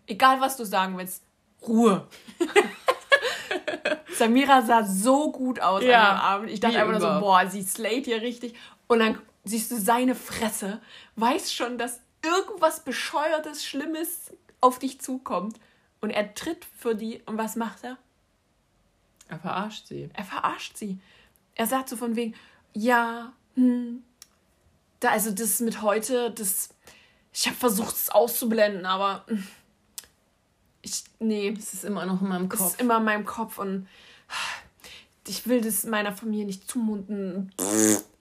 Egal, 0.08 0.42
was 0.42 0.58
du 0.58 0.66
sagen 0.66 0.98
willst, 0.98 1.24
Ruhe. 1.66 2.08
Samira 4.18 4.62
sah 4.62 4.84
so 4.84 5.32
gut 5.32 5.60
aus 5.60 5.84
ja, 5.84 6.10
an 6.10 6.16
dem 6.16 6.22
Abend. 6.22 6.50
Ich 6.52 6.60
dachte 6.60 6.80
einfach 6.80 7.00
nur 7.00 7.02
so, 7.02 7.20
boah, 7.20 7.48
sie 7.48 7.64
slayt 7.64 8.06
hier 8.06 8.22
richtig. 8.22 8.56
Und 8.88 9.00
dann 9.00 9.20
siehst 9.44 9.72
du 9.72 9.80
seine 9.80 10.16
Fresse, 10.16 10.82
weiß 11.16 11.54
schon, 11.54 11.78
dass 11.78 12.00
irgendwas 12.24 12.84
Bescheuertes, 12.84 13.66
Schlimmes 13.66 14.32
auf 14.62 14.80
dich 14.80 15.02
zukommt. 15.02 15.60
Und 16.02 16.10
er 16.10 16.34
tritt 16.34 16.66
für 16.78 16.96
die. 16.96 17.22
Und 17.26 17.38
was 17.38 17.56
macht 17.56 17.84
er? 17.84 17.98
Er 19.30 19.40
verarscht 19.40 19.88
sie. 19.88 20.10
Er 20.14 20.24
verarscht 20.26 20.78
sie. 20.78 21.00
Er 21.56 21.68
sagt 21.68 21.90
so 21.90 21.96
von 21.96 22.16
wegen, 22.16 22.36
ja, 22.74 23.34
hm, 23.56 24.04
da, 25.00 25.10
also 25.10 25.32
das 25.32 25.60
mit 25.60 25.82
heute, 25.82 26.32
das, 26.32 26.70
ich 27.32 27.48
habe 27.48 27.56
versucht 27.56 27.96
es 27.96 28.10
auszublenden, 28.10 28.86
aber 28.86 29.24
hm, 29.28 29.48
ich, 30.82 31.04
nee. 31.20 31.54
Es 31.58 31.74
ist 31.74 31.86
immer 31.86 32.06
noch 32.06 32.22
in 32.22 32.28
meinem 32.28 32.50
Kopf. 32.50 32.60
Es 32.60 32.68
ist 32.74 32.82
immer 32.82 32.98
in 32.98 33.06
meinem 33.06 33.26
Kopf 33.26 33.58
und 33.58 33.88
ich 35.28 35.48
will 35.48 35.62
das 35.62 35.86
meiner 35.86 36.12
Familie 36.12 36.46
nicht 36.46 36.70
zumuten. 36.70 37.54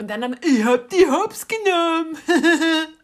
Und 0.00 0.08
dann, 0.08 0.38
ich 0.42 0.64
hab 0.64 0.88
die 0.90 1.06
Hops 1.06 1.46
genommen. 1.48 2.16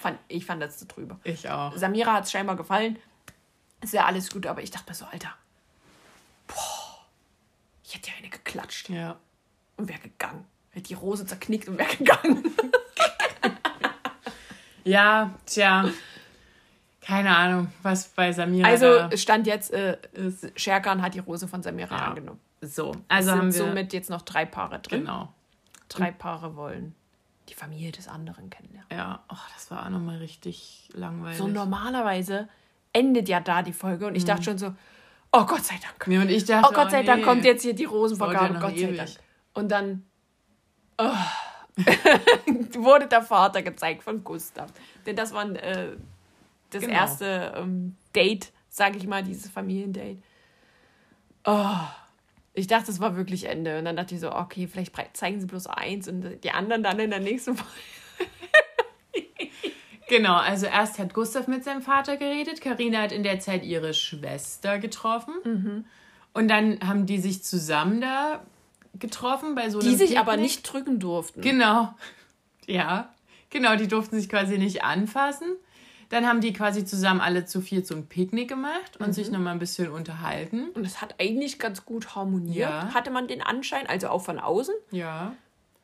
fand, 0.00 0.18
ich 0.28 0.44
fand 0.44 0.62
das 0.62 0.78
zu 0.78 0.86
drüber. 0.86 1.18
Ich 1.24 1.48
auch. 1.48 1.76
Samira 1.76 2.14
hat 2.14 2.24
es 2.24 2.32
scheinbar 2.32 2.56
gefallen. 2.56 2.98
Ist 3.80 3.94
ja 3.94 4.04
alles 4.04 4.30
gut, 4.30 4.46
aber 4.46 4.62
ich 4.62 4.70
dachte 4.70 4.90
mir 4.90 4.94
so, 4.94 5.06
Alter, 5.06 5.34
boah, 6.46 7.06
ich 7.84 7.94
hätte 7.94 8.10
ja 8.10 8.16
eine 8.18 8.28
geklatscht. 8.28 8.90
Ja. 8.90 9.16
Und 9.76 9.88
wäre 9.88 10.00
gegangen. 10.00 10.46
Hätte 10.70 10.88
die 10.88 10.94
Rose 10.94 11.24
zerknickt 11.26 11.68
und 11.68 11.78
wäre 11.78 11.96
gegangen. 11.96 12.54
ja, 14.84 15.34
tja. 15.46 15.88
Keine 17.00 17.34
Ahnung, 17.34 17.72
was 17.82 18.08
bei 18.08 18.32
Samira. 18.32 18.68
Also 18.68 19.16
stand 19.16 19.46
jetzt, 19.46 19.72
äh, 19.72 19.96
Scherkan 20.56 21.00
hat 21.00 21.14
die 21.14 21.18
Rose 21.18 21.48
von 21.48 21.62
Samira 21.62 21.96
ja. 21.96 22.04
angenommen. 22.04 22.40
So, 22.60 22.94
also 23.08 23.30
sind 23.30 23.44
wir 23.46 23.52
somit 23.52 23.92
jetzt 23.92 24.10
noch 24.10 24.22
drei 24.22 24.44
Paare 24.44 24.80
drin. 24.80 25.00
Genau. 25.00 25.32
Drei 25.88 26.10
Paare 26.10 26.56
wollen 26.56 26.94
die 27.48 27.54
Familie 27.54 27.90
des 27.90 28.06
anderen 28.06 28.50
kennenlernen. 28.50 28.88
Ja, 28.92 29.24
oh, 29.28 29.36
das 29.54 29.70
war 29.70 29.84
auch 29.84 29.90
nochmal 29.90 30.18
richtig 30.18 30.88
langweilig. 30.92 31.38
So 31.38 31.48
normalerweise 31.48 32.48
endet 32.92 33.28
ja 33.28 33.40
da 33.40 33.62
die 33.62 33.72
Folge 33.72 34.06
und 34.06 34.14
ich 34.14 34.24
mhm. 34.24 34.28
dachte 34.28 34.42
schon 34.44 34.58
so, 34.58 34.74
oh 35.32 35.44
Gott 35.46 35.64
sei 35.64 35.78
Dank. 35.82 36.06
Nee, 36.06 36.18
und 36.18 36.28
ich 36.28 36.44
dachte, 36.44 36.68
oh 36.70 36.74
Gott 36.74 36.90
sei 36.90 37.02
oh, 37.02 37.06
Dank 37.06 37.24
kommt 37.24 37.44
jetzt 37.44 37.62
hier 37.62 37.74
die 37.74 37.84
Rosenvergabe, 37.84 38.58
Gott 38.58 38.78
sei 38.78 38.92
Dank. 38.92 39.10
Und 39.54 39.70
dann 39.70 40.04
oh, 40.98 41.10
wurde 42.74 43.06
der 43.06 43.22
Vater 43.22 43.62
gezeigt 43.62 44.02
von 44.02 44.22
Gustav. 44.22 44.72
Denn 45.06 45.16
das 45.16 45.32
war 45.32 45.48
äh, 45.50 45.96
das 46.70 46.82
genau. 46.82 46.94
erste 46.94 47.54
ähm, 47.56 47.96
Date, 48.14 48.52
sage 48.68 48.98
ich 48.98 49.06
mal, 49.06 49.22
dieses 49.22 49.50
Familiendate. 49.50 50.18
Oh, 51.44 51.78
ich 52.52 52.66
dachte, 52.66 52.90
es 52.90 53.00
war 53.00 53.16
wirklich 53.16 53.44
Ende. 53.44 53.78
Und 53.78 53.84
dann 53.84 53.96
dachte 53.96 54.14
ich 54.14 54.20
so, 54.20 54.32
okay, 54.32 54.66
vielleicht 54.66 55.16
zeigen 55.16 55.40
sie 55.40 55.46
bloß 55.46 55.66
eins 55.68 56.08
und 56.08 56.42
die 56.42 56.50
anderen 56.50 56.82
dann 56.82 56.98
in 56.98 57.10
der 57.10 57.20
nächsten 57.20 57.56
Folge. 57.56 57.72
genau, 60.08 60.34
also 60.34 60.66
erst 60.66 60.98
hat 60.98 61.14
Gustav 61.14 61.46
mit 61.48 61.64
seinem 61.64 61.82
Vater 61.82 62.16
geredet. 62.16 62.60
Karina 62.60 63.02
hat 63.02 63.12
in 63.12 63.22
der 63.22 63.40
Zeit 63.40 63.64
ihre 63.64 63.94
Schwester 63.94 64.78
getroffen. 64.78 65.34
Mhm. 65.44 65.84
Und 66.32 66.48
dann 66.48 66.80
haben 66.86 67.06
die 67.06 67.18
sich 67.18 67.42
zusammen 67.42 68.00
da 68.00 68.42
getroffen 68.98 69.54
bei 69.54 69.70
so 69.70 69.78
einem 69.78 69.88
Die 69.88 69.94
sich 69.96 70.10
Picknick. 70.10 70.18
aber 70.20 70.36
nicht 70.36 70.62
drücken 70.62 70.98
durften. 70.98 71.40
Genau. 71.40 71.94
Ja, 72.66 73.12
genau, 73.50 73.76
die 73.76 73.88
durften 73.88 74.18
sich 74.18 74.28
quasi 74.28 74.58
nicht 74.58 74.84
anfassen. 74.84 75.56
Dann 76.10 76.26
haben 76.26 76.40
die 76.40 76.52
quasi 76.52 76.84
zusammen 76.84 77.20
alle 77.20 77.44
zu 77.46 77.60
viert 77.60 77.86
so 77.86 77.94
ein 77.94 78.06
Picknick 78.06 78.48
gemacht 78.48 78.96
und 78.98 79.08
Mhm. 79.08 79.12
sich 79.12 79.30
nochmal 79.30 79.52
ein 79.54 79.58
bisschen 79.58 79.90
unterhalten. 79.90 80.68
Und 80.74 80.84
es 80.84 81.00
hat 81.00 81.14
eigentlich 81.20 81.58
ganz 81.58 81.84
gut 81.84 82.14
harmoniert, 82.16 82.68
Ja. 82.68 82.94
hatte 82.94 83.10
man 83.10 83.28
den 83.28 83.42
Anschein, 83.42 83.86
also 83.86 84.08
auch 84.08 84.22
von 84.22 84.38
außen. 84.38 84.74
Ja. 84.90 85.32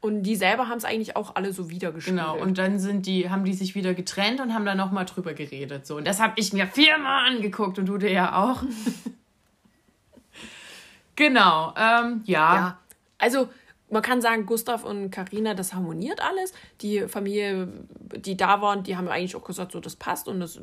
Und 0.01 0.25
die 0.25 0.37
selber 0.37 0.69
haben 0.69 0.79
es 0.79 0.85
eigentlich 0.85 1.17
auch 1.17 1.37
alle 1.37 1.53
so 1.53 1.71
wiedergespiegelt. 1.71 2.21
Genau, 2.21 2.39
und 2.39 2.59
dann 2.59 2.79
sind 2.79 3.07
die, 3.07 3.31
haben 3.31 3.45
die 3.45 3.55
sich 3.55 3.75
wieder 3.75 3.95
getrennt 3.95 4.41
und 4.41 4.53
haben 4.53 4.67
dann 4.67 4.77
nochmal 4.77 5.05
drüber 5.05 5.33
geredet. 5.33 5.87
So. 5.87 5.97
Und 5.97 6.07
das 6.07 6.21
habe 6.21 6.35
ich 6.37 6.53
mir 6.53 6.67
viermal 6.67 7.27
angeguckt 7.29 7.79
und 7.79 7.87
du 7.87 7.97
dir 7.97 8.11
ja 8.13 8.37
auch. 8.45 8.63
genau, 11.17 11.73
ähm, 11.77 12.23
ja. 12.25 12.55
Ja, 12.55 12.79
also 13.19 13.49
man 13.89 14.03
kann 14.03 14.21
sagen, 14.21 14.47
Gustav 14.47 14.85
und 14.85 15.11
Karina, 15.11 15.55
das 15.55 15.73
harmoniert 15.73 16.21
alles. 16.21 16.53
Die 16.81 17.03
Familie, 17.09 17.69
die 18.17 18.37
da 18.37 18.61
waren, 18.61 18.83
die 18.83 18.97
haben 18.97 19.07
eigentlich 19.09 19.37
auch 19.37 19.45
gesagt, 19.45 19.73
so 19.73 19.81
das 19.81 19.95
passt 19.97 20.27
und 20.29 20.41
das 20.41 20.61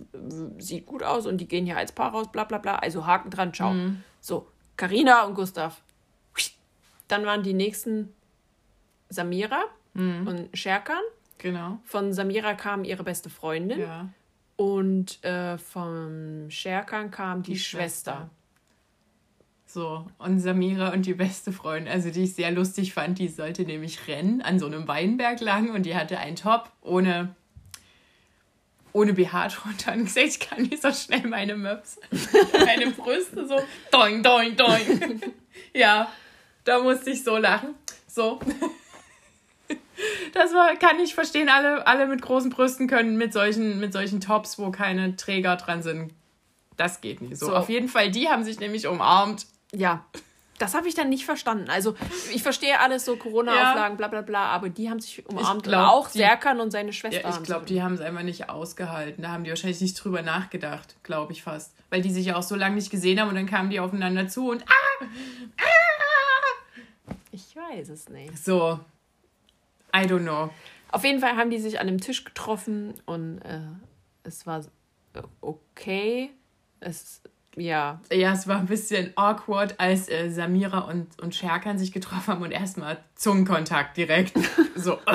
sieht 0.58 0.86
gut 0.86 1.04
aus 1.04 1.26
und 1.26 1.38
die 1.38 1.48
gehen 1.48 1.66
hier 1.66 1.78
als 1.78 1.92
Paar 1.94 2.12
raus, 2.12 2.32
bla 2.32 2.44
bla 2.44 2.58
bla. 2.58 2.76
Also 2.76 3.06
Haken 3.06 3.30
dran, 3.30 3.54
ciao. 3.54 3.72
Mhm. 3.74 4.04
So, 4.20 4.48
Karina 4.76 5.24
und 5.26 5.36
Gustav. 5.36 5.82
Dann 7.08 7.26
waren 7.26 7.44
die 7.44 7.54
nächsten 7.54 8.14
Samira 9.10 9.64
Mhm. 9.94 10.28
und 10.28 10.58
Scherkan. 10.58 11.02
Genau. 11.38 11.78
Von 11.84 12.14
Samira 12.14 12.54
kam 12.56 12.84
ihre 12.84 13.04
beste 13.04 13.30
Freundin 13.30 13.80
Ja. 13.80 14.10
und 14.56 15.24
äh, 15.24 15.58
vom 15.58 16.50
Scherkan 16.50 17.12
kam 17.12 17.44
die, 17.44 17.54
Die 17.54 17.60
Schwester. 17.60 18.12
Schwester. 18.14 18.30
So, 19.74 20.06
und 20.20 20.40
Samira 20.40 20.94
und 20.94 21.08
die 21.08 21.16
beste 21.16 21.52
Freundin, 21.52 21.92
also 21.92 22.12
die 22.12 22.26
ich 22.26 22.36
sehr 22.36 22.52
lustig 22.52 22.94
fand, 22.94 23.18
die 23.18 23.28
sollte 23.28 23.64
nämlich 23.64 24.08
rennen 24.08 24.44
an 24.44 24.60
so 24.60 24.68
einem 24.68 24.88
Weinberg 24.88 25.42
lang 25.42 25.72
und 25.72 25.88
die 25.88 25.96
hatte 25.96 26.20
einen 26.20 26.36
Top 26.36 26.70
ohne, 26.82 27.36
ohne 28.92 29.14
BH 29.14 29.48
drunter 29.48 29.94
und 29.94 30.06
gesagt, 30.06 30.28
ich 30.28 30.40
kann 30.40 30.62
nicht 30.62 30.80
so 30.80 30.92
schnell 30.92 31.28
meine 31.28 31.56
Möps, 31.56 32.00
meine 32.66 32.92
Brüste 32.92 33.48
so 33.48 33.60
doing, 33.92 34.22
doing, 34.22 34.56
doing. 34.56 35.22
ja, 35.74 36.08
da 36.66 36.80
musste 36.80 37.10
ich 37.10 37.24
so 37.24 37.38
lachen. 37.38 37.74
So. 38.06 38.40
Das 40.36 40.54
war, 40.54 40.76
kann 40.76 41.00
ich 41.00 41.16
verstehen, 41.16 41.50
alle, 41.50 41.88
alle 41.88 42.06
mit 42.06 42.22
großen 42.22 42.52
Brüsten 42.52 42.88
können 42.88 43.18
mit 43.18 43.34
solchen, 43.34 43.80
mit 43.80 43.92
solchen 43.92 44.22
Tops, 44.22 44.60
wo 44.60 44.70
keine 44.70 45.16
Träger 45.16 45.56
dran 45.56 45.82
sind. 45.82 46.14
Das 46.78 47.02
geht 47.02 47.22
nicht. 47.22 47.38
So, 47.40 47.48
So. 47.48 47.56
auf 47.56 47.70
jeden 47.70 47.90
Fall, 47.90 48.12
die 48.12 48.30
haben 48.30 48.44
sich 48.44 48.60
nämlich 48.60 48.86
umarmt. 48.86 49.48
Ja, 49.74 50.06
das 50.60 50.76
habe 50.76 50.88
ich 50.88 50.94
dann 50.96 51.10
nicht 51.10 51.26
verstanden. 51.26 51.70
Also 51.70 51.96
ich 52.34 52.44
verstehe 52.44 52.80
alles 52.80 53.06
so 53.06 53.16
Corona-Auflagen, 53.18 53.98
bla 53.98 54.08
bla 54.08 54.22
bla, 54.22 54.46
aber 54.46 54.70
die 54.70 54.90
haben 54.90 55.00
sich 55.00 55.28
umarmt. 55.28 55.64
glaub, 55.64 55.88
auch 55.90 56.10
die- 56.10 56.20
Serkan 56.20 56.60
und 56.60 56.72
seine 56.72 56.94
Schwester. 56.94 57.22
Ja, 57.22 57.30
ich 57.38 57.44
glaube, 57.44 57.66
die 57.66 57.82
haben 57.82 57.96
es 57.96 58.02
einfach 58.02 58.22
nicht 58.24 58.50
ausgehalten. 58.50 59.24
Da 59.24 59.30
haben 59.32 59.44
die 59.44 59.50
wahrscheinlich 59.50 59.82
nicht 59.82 59.96
drüber 59.96 60.22
nachgedacht, 60.22 60.96
glaube 61.04 61.32
ich 61.34 61.44
fast. 61.44 61.74
Weil 61.90 62.02
die 62.02 62.12
sich 62.12 62.28
ja 62.28 62.36
auch 62.36 62.44
so 62.44 62.56
lange 62.56 62.76
nicht 62.76 62.92
gesehen 62.92 63.20
haben 63.20 63.30
und 63.30 63.36
dann 63.36 63.48
kamen 63.48 63.72
die 63.72 63.80
aufeinander 63.80 64.28
zu 64.28 64.52
und 64.52 64.64
ah, 64.68 65.06
Ich 67.32 67.56
weiß 67.56 67.90
es 67.90 68.10
nicht. 68.10 68.38
so. 68.44 68.80
I 69.96 70.02
don't 70.06 70.22
know. 70.22 70.50
Auf 70.92 71.04
jeden 71.04 71.20
Fall 71.20 71.36
haben 71.36 71.50
die 71.50 71.60
sich 71.60 71.80
an 71.80 71.88
dem 71.88 72.00
Tisch 72.00 72.24
getroffen 72.24 72.94
und 73.06 73.40
äh, 73.42 73.60
es 74.24 74.46
war 74.46 74.62
okay. 75.42 76.32
Es, 76.80 77.22
ja, 77.56 78.00
Ja, 78.12 78.34
es 78.34 78.48
war 78.48 78.58
ein 78.58 78.66
bisschen 78.68 79.14
awkward, 79.16 79.80
als 79.80 80.10
äh, 80.10 80.30
Samira 80.30 80.80
und, 80.80 81.20
und 81.22 81.36
Sherkan 81.36 81.78
sich 81.78 81.92
getroffen 81.92 82.28
haben 82.34 82.42
und 82.42 82.52
erstmal 82.52 82.98
Zungenkontakt 83.16 83.96
direkt. 83.98 84.34
so. 84.76 85.00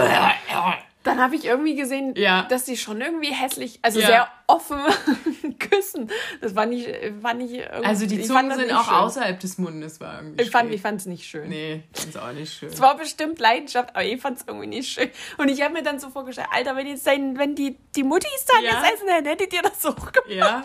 dann 1.05 1.21
habe 1.23 1.37
ich 1.37 1.47
irgendwie 1.47 1.75
gesehen, 1.75 2.13
Ja. 2.17 2.43
dass 2.51 2.65
die 2.65 2.77
schon 2.77 3.01
irgendwie 3.01 3.33
hässlich, 3.33 3.79
also 3.83 3.99
Ja. 4.01 4.07
sehr 4.07 4.29
offen 4.47 4.79
küssen. 5.59 6.11
Das 6.41 6.55
war 6.55 6.67
nicht, 6.67 6.87
war 7.23 7.33
nicht 7.35 7.55
irgendwie. 7.55 7.85
Also 7.87 8.07
die 8.07 8.21
ich 8.21 8.27
fand 8.29 8.53
Zungen 8.53 8.67
sind 8.69 8.77
auch 8.77 8.85
schön. 8.85 8.95
außerhalb 8.95 9.41
des 9.41 9.59
Mundes, 9.59 10.01
war 10.01 10.17
irgendwie 10.23 10.43
Ich 10.43 10.51
fand 10.51 10.67
schräg. 10.69 10.75
ich 10.77 10.83
fand's 10.83 11.07
nicht 11.07 11.25
schön. 11.25 11.49
Nee, 11.49 11.83
fand's 11.95 12.17
auch 12.17 12.33
nicht 12.33 12.53
schön. 12.53 12.69
Es 12.69 12.81
war 12.81 12.97
bestimmt 12.97 13.39
Leidenschaft, 13.39 13.91
aber 13.97 14.05
ich 14.05 14.21
fand 14.21 14.39
es 14.39 14.45
irgendwie 14.47 14.67
nicht 14.67 14.91
schön. 14.93 15.09
Und 15.39 15.49
ich 15.49 15.63
habe 15.63 15.73
mir 15.75 15.83
dann 15.83 15.99
so 15.99 16.11
vorgestellt, 16.11 16.49
Alter, 16.51 16.77
wenn 16.77 16.87
jetzt 16.87 17.05
sein, 17.05 17.39
wenn 17.39 17.55
die, 17.55 17.79
die 17.97 18.03
Muttis 18.03 18.45
dann 18.47 18.65
Ja. 18.65 18.83
jetzt 18.83 18.95
essen, 18.95 19.07
dann 19.07 19.25
hättet 19.25 19.53
ihr 19.55 19.63
das 19.63 19.81
so 19.81 19.93
gemacht. 19.95 20.19
Ja, 20.29 20.65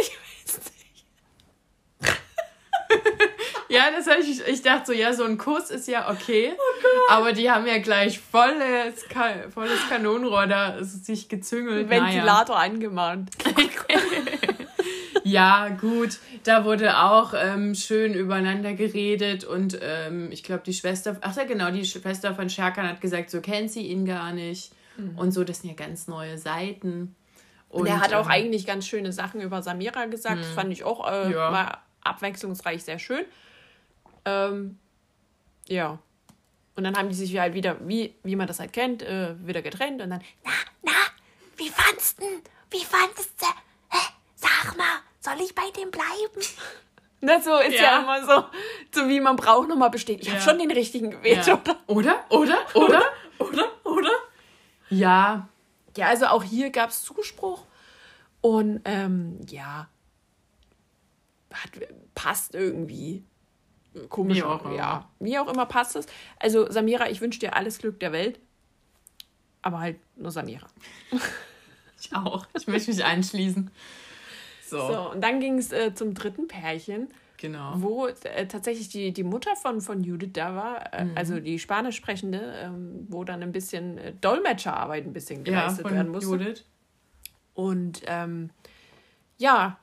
Ich 0.00 0.10
weiß 0.10 0.58
nicht. 0.58 1.04
Ja, 3.68 3.90
das 3.96 4.06
habe 4.06 4.20
ich. 4.20 4.46
Ich 4.46 4.62
dachte 4.62 4.86
so, 4.86 4.92
ja, 4.92 5.12
so 5.12 5.24
ein 5.24 5.38
Kuss 5.38 5.70
ist 5.70 5.88
ja 5.88 6.10
okay. 6.10 6.52
Oh 6.56 7.12
aber 7.12 7.32
die 7.32 7.50
haben 7.50 7.66
ja 7.66 7.78
gleich 7.78 8.18
volles, 8.20 9.04
volles 9.52 9.88
Kanonenrohr 9.88 10.46
da 10.46 10.82
sich 10.82 11.28
gezüngelt. 11.28 11.88
Naja. 11.88 12.04
Ventilator 12.04 12.56
angemacht. 12.58 13.20
Ja, 15.24 15.68
gut. 15.68 16.18
Da 16.44 16.64
wurde 16.64 16.98
auch 16.98 17.34
ähm, 17.36 17.74
schön 17.74 18.14
übereinander 18.14 18.72
geredet 18.72 19.44
und 19.44 19.78
ähm, 19.82 20.28
ich 20.32 20.42
glaube, 20.42 20.62
die 20.64 20.72
Schwester, 20.72 21.18
ach 21.20 21.36
ja, 21.36 21.44
genau, 21.44 21.70
die 21.70 21.84
Schwester 21.84 22.34
von 22.34 22.48
Sherkan 22.48 22.88
hat 22.88 23.02
gesagt, 23.02 23.28
so 23.28 23.42
kennt 23.42 23.70
sie 23.70 23.82
ihn 23.88 24.06
gar 24.06 24.32
nicht. 24.32 24.72
Und 25.16 25.30
so, 25.30 25.44
das 25.44 25.60
sind 25.60 25.70
ja 25.70 25.76
ganz 25.76 26.08
neue 26.08 26.38
Seiten. 26.38 27.14
Und 27.68 27.86
er 27.86 28.00
hat 28.00 28.14
auch 28.14 28.24
ähm, 28.24 28.32
eigentlich 28.32 28.66
ganz 28.66 28.84
schöne 28.84 29.12
Sachen 29.12 29.40
über 29.40 29.62
Samira 29.62 30.06
gesagt. 30.06 30.40
Das 30.40 30.48
fand 30.50 30.72
ich 30.72 30.82
auch 30.82 31.06
äh, 31.08 31.30
Ja. 31.30 31.52
war 31.52 31.82
abwechslungsreich 32.02 32.82
sehr 32.82 32.98
schön. 32.98 33.24
Ähm, 34.28 34.78
ja. 35.66 35.98
Und 36.76 36.84
dann 36.84 36.96
haben 36.96 37.08
die 37.08 37.14
sich 37.14 37.36
halt 37.38 37.54
wieder, 37.54 37.76
wie, 37.88 38.14
wie 38.22 38.36
man 38.36 38.46
das 38.46 38.60
halt 38.60 38.72
kennt, 38.72 39.02
äh, 39.02 39.34
wieder 39.46 39.62
getrennt. 39.62 40.00
Und 40.00 40.10
dann, 40.10 40.22
na, 40.44 40.50
na, 40.82 40.92
wie 41.56 41.68
fandst 41.70 42.20
du? 42.20 42.24
Wie 42.70 42.84
fandest 42.84 43.32
du? 43.40 43.46
Hä? 43.90 43.98
Sag 44.36 44.76
mal, 44.76 44.98
soll 45.20 45.40
ich 45.44 45.54
bei 45.54 45.68
dem 45.76 45.90
bleiben? 45.90 46.46
Na, 47.20 47.40
so 47.40 47.58
ist 47.58 47.74
ja. 47.74 47.82
Ja. 47.82 47.98
immer 48.02 48.24
so, 48.24 48.44
so 49.00 49.08
wie 49.08 49.18
man 49.18 49.34
braucht, 49.34 49.68
nochmal 49.68 49.90
besteht. 49.90 50.20
Ich 50.20 50.28
habe 50.28 50.38
Ja. 50.38 50.44
schon 50.44 50.58
den 50.60 50.70
richtigen 50.70 51.10
gewählt, 51.10 51.44
ja. 51.48 51.54
oder? 51.56 51.76
Oder? 51.88 52.24
Oder? 52.30 52.58
Oder? 52.74 53.02
Oder? 53.40 53.68
Oder? 53.84 54.10
Ja, 54.88 55.48
Ja, 55.96 56.06
also 56.06 56.26
auch 56.26 56.44
hier 56.44 56.70
gab 56.70 56.90
es 56.90 57.02
Zuspruch. 57.02 57.64
Und 58.40 58.82
ähm, 58.84 59.40
ja, 59.48 59.88
hat, 61.52 61.70
passt 62.14 62.54
irgendwie. 62.54 63.24
Komisch. 64.08 64.38
Wie 64.38 64.42
auch 64.42 64.64
immer. 64.64 64.74
Ja, 64.74 65.08
wie 65.20 65.38
auch 65.38 65.52
immer 65.52 65.66
passt 65.66 65.96
es. 65.96 66.06
Also 66.38 66.70
Samira, 66.70 67.08
ich 67.10 67.20
wünsche 67.20 67.38
dir 67.40 67.54
alles 67.56 67.78
Glück 67.78 68.00
der 68.00 68.12
Welt. 68.12 68.38
Aber 69.62 69.80
halt 69.80 69.98
nur 70.16 70.30
Samira. 70.30 70.66
ich 72.00 72.14
auch. 72.14 72.46
Ich 72.56 72.66
möchte 72.66 72.90
mich 72.90 73.04
anschließen. 73.04 73.70
So, 74.66 74.78
So, 74.92 75.10
und 75.12 75.22
dann 75.22 75.40
ging 75.40 75.58
es 75.58 75.72
äh, 75.72 75.94
zum 75.94 76.14
dritten 76.14 76.46
Pärchen, 76.46 77.08
genau. 77.38 77.72
wo 77.76 78.06
äh, 78.06 78.46
tatsächlich 78.46 78.88
die, 78.90 79.12
die 79.12 79.24
Mutter 79.24 79.56
von, 79.56 79.80
von 79.80 80.04
Judith 80.04 80.30
da 80.34 80.54
war, 80.54 80.92
äh, 80.94 81.06
also 81.14 81.40
die 81.40 81.58
Spanisch 81.58 81.96
sprechende, 81.96 82.54
ähm, 82.62 83.06
wo 83.08 83.24
dann 83.24 83.42
ein 83.42 83.52
bisschen 83.52 83.98
äh, 83.98 84.12
Dolmetscherarbeit 84.20 85.06
ein 85.06 85.12
bisschen 85.12 85.38
Ja, 85.38 85.62
geleistet 85.62 85.84
werden 85.86 85.98
von 85.98 86.12
musste. 86.12 86.30
Judith. 86.30 86.64
Und 87.54 88.02
ähm, 88.06 88.50
ja, 89.38 89.78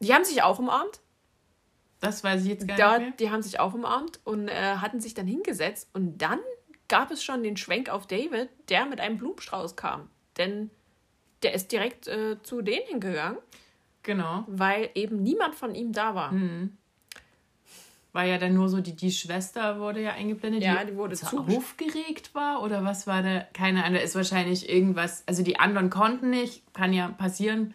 die 0.00 0.12
haben 0.12 0.24
sich 0.24 0.42
auch 0.42 0.58
umarmt. 0.58 1.00
Das 2.02 2.22
weiß 2.22 2.42
ich 2.42 2.48
jetzt 2.48 2.68
gar 2.68 2.76
Da, 2.76 2.98
nicht 2.98 3.00
mehr. 3.08 3.16
die 3.18 3.30
haben 3.30 3.42
sich 3.42 3.58
auch 3.60 3.72
umarmt 3.74 4.20
und 4.24 4.48
äh, 4.48 4.52
hatten 4.76 5.00
sich 5.00 5.14
dann 5.14 5.26
hingesetzt. 5.26 5.88
Und 5.94 6.18
dann 6.18 6.40
gab 6.88 7.10
es 7.10 7.22
schon 7.24 7.42
den 7.42 7.56
Schwenk 7.56 7.88
auf 7.88 8.06
David, 8.06 8.50
der 8.68 8.84
mit 8.86 9.00
einem 9.00 9.16
Blumenstrauß 9.18 9.76
kam. 9.76 10.10
Denn 10.36 10.70
der 11.42 11.54
ist 11.54 11.72
direkt 11.72 12.08
äh, 12.08 12.42
zu 12.42 12.60
denen 12.60 12.86
hingegangen, 12.88 13.38
Genau. 14.02 14.44
weil 14.48 14.90
eben 14.94 15.22
niemand 15.22 15.54
von 15.54 15.74
ihm 15.74 15.92
da 15.92 16.14
war. 16.14 16.32
Hm. 16.32 16.76
War 18.12 18.24
ja 18.24 18.36
dann 18.36 18.52
nur 18.54 18.68
so, 18.68 18.80
die, 18.80 18.94
die 18.94 19.10
Schwester 19.10 19.78
wurde 19.80 20.02
ja 20.02 20.10
eingeblendet, 20.12 20.62
Ja, 20.62 20.84
die 20.84 20.96
wurde 20.96 21.16
so 21.16 21.26
zugesch- 21.28 21.56
aufgeregt 21.56 22.34
war 22.34 22.62
oder 22.62 22.84
was 22.84 23.06
war 23.06 23.22
da? 23.22 23.46
Keine 23.54 23.84
Ahnung, 23.84 23.94
da 23.94 24.00
ist 24.00 24.14
wahrscheinlich 24.14 24.68
irgendwas, 24.68 25.22
also 25.26 25.42
die 25.42 25.58
anderen 25.58 25.88
konnten 25.88 26.28
nicht, 26.30 26.62
kann 26.74 26.92
ja 26.92 27.08
passieren. 27.08 27.74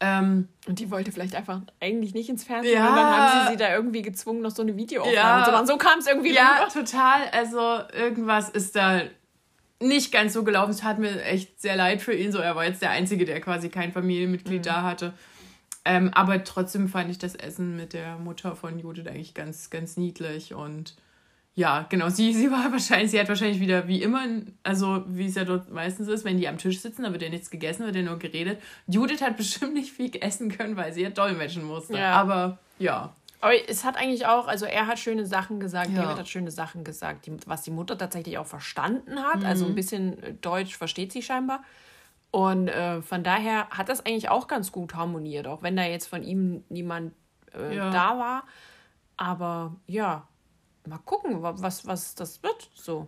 Ähm, 0.00 0.48
Und 0.66 0.78
die 0.78 0.90
wollte 0.90 1.10
vielleicht 1.10 1.34
einfach 1.34 1.60
eigentlich 1.80 2.14
nicht 2.14 2.28
ins 2.28 2.44
Fernsehen. 2.44 2.74
Ja. 2.74 2.88
Und 2.90 2.96
dann 2.96 3.06
haben 3.16 3.46
sie 3.46 3.52
sie 3.52 3.56
da 3.58 3.74
irgendwie 3.74 4.02
gezwungen, 4.02 4.42
noch 4.42 4.52
so 4.52 4.62
eine 4.62 4.76
Videoaufnahme 4.76 5.40
Ja. 5.40 5.44
zu 5.44 5.50
machen. 5.50 5.66
So 5.66 5.76
kam 5.76 5.98
es 5.98 6.06
irgendwie 6.06 6.32
ja, 6.34 6.58
rüber. 6.60 6.72
total, 6.72 7.28
also 7.32 7.80
irgendwas 7.92 8.48
ist 8.48 8.76
da 8.76 9.02
nicht 9.80 10.12
ganz 10.12 10.32
so 10.34 10.44
gelaufen. 10.44 10.70
Es 10.70 10.82
hat 10.84 10.98
mir 10.98 11.22
echt 11.24 11.60
sehr 11.60 11.76
leid 11.76 12.00
für 12.00 12.14
ihn, 12.14 12.30
so 12.32 12.38
er 12.38 12.54
war 12.54 12.64
jetzt 12.64 12.80
der 12.82 12.90
Einzige, 12.90 13.24
der 13.24 13.40
quasi 13.40 13.68
kein 13.70 13.92
Familienmitglied 13.92 14.64
da 14.66 14.82
hatte. 14.82 15.14
Ähm, 15.84 16.10
aber 16.14 16.44
trotzdem 16.44 16.88
fand 16.88 17.10
ich 17.10 17.18
das 17.18 17.34
Essen 17.34 17.76
mit 17.76 17.92
der 17.92 18.16
Mutter 18.18 18.54
von 18.54 18.78
Judith 18.78 19.06
eigentlich 19.06 19.34
ganz, 19.34 19.70
ganz 19.70 19.96
niedlich 19.96 20.52
und 20.54 20.94
ja, 21.58 21.86
genau, 21.88 22.08
sie, 22.08 22.32
sie 22.32 22.50
war 22.52 22.70
wahrscheinlich, 22.72 23.10
sie 23.10 23.18
hat 23.18 23.28
wahrscheinlich 23.28 23.58
wieder 23.60 23.88
wie 23.88 24.00
immer, 24.02 24.22
also 24.62 25.02
wie 25.08 25.26
es 25.26 25.34
ja 25.34 25.44
dort 25.44 25.70
meistens 25.72 26.06
ist, 26.08 26.24
wenn 26.24 26.38
die 26.38 26.46
am 26.46 26.56
Tisch 26.56 26.80
sitzen, 26.80 27.02
da 27.02 27.10
wird 27.12 27.22
ja 27.22 27.28
nichts 27.30 27.50
gegessen, 27.50 27.84
wird 27.84 27.96
ja 27.96 28.02
nur 28.02 28.18
geredet. 28.18 28.60
Judith 28.86 29.20
hat 29.22 29.36
bestimmt 29.42 29.74
nicht 29.74 29.92
viel 29.92 30.10
essen 30.20 30.50
können, 30.56 30.76
weil 30.76 30.92
sie 30.92 31.02
ja 31.02 31.10
dolmetschen 31.10 31.64
musste. 31.64 31.98
Ja. 31.98 32.12
Aber 32.12 32.58
ja, 32.78 33.12
Aber 33.40 33.52
es 33.68 33.84
hat 33.84 33.96
eigentlich 33.96 34.26
auch, 34.26 34.46
also 34.46 34.66
er 34.66 34.86
hat 34.86 34.98
schöne 35.00 35.26
Sachen 35.26 35.58
gesagt, 35.58 35.90
Ja. 35.90 36.02
David 36.04 36.18
hat 36.18 36.28
schöne 36.28 36.50
Sachen 36.52 36.84
gesagt, 36.84 37.26
die, 37.26 37.32
was 37.46 37.62
die 37.62 37.72
Mutter 37.72 37.98
tatsächlich 37.98 38.38
auch 38.38 38.46
verstanden 38.46 39.18
hat. 39.20 39.44
Also 39.44 39.64
Mhm. 39.64 39.72
ein 39.72 39.74
bisschen 39.74 40.22
äh, 40.22 40.34
Deutsch 40.34 40.76
versteht 40.76 41.12
sie 41.12 41.22
scheinbar. 41.22 41.62
Und 42.30 42.68
äh, 42.68 43.00
von 43.02 43.24
daher 43.24 43.68
hat 43.70 43.88
das 43.88 44.04
eigentlich 44.06 44.28
auch 44.28 44.46
ganz 44.48 44.70
gut 44.70 44.94
harmoniert, 44.94 45.46
auch 45.48 45.62
wenn 45.62 45.76
da 45.76 45.82
jetzt 45.84 46.06
von 46.06 46.22
ihm 46.22 46.62
niemand 46.68 47.14
äh, 47.58 47.74
Ja. 47.76 47.90
da 47.90 48.18
war. 48.18 48.42
Aber 49.16 49.74
ja, 49.86 50.26
mal 50.88 50.98
gucken, 50.98 51.42
wa- 51.42 51.54
was, 51.58 51.86
was 51.86 52.14
das 52.14 52.42
wird. 52.42 52.70
So. 52.74 53.06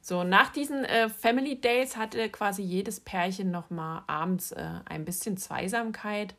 So, 0.00 0.22
nach 0.22 0.50
diesen 0.50 0.84
äh, 0.84 1.08
Family 1.08 1.60
Days 1.60 1.96
hatte 1.96 2.28
quasi 2.28 2.62
jedes 2.62 3.00
Pärchen 3.00 3.50
nochmal 3.50 4.02
abends 4.06 4.52
äh, 4.52 4.80
ein 4.84 5.04
bisschen 5.04 5.36
Zweisamkeit 5.36 6.34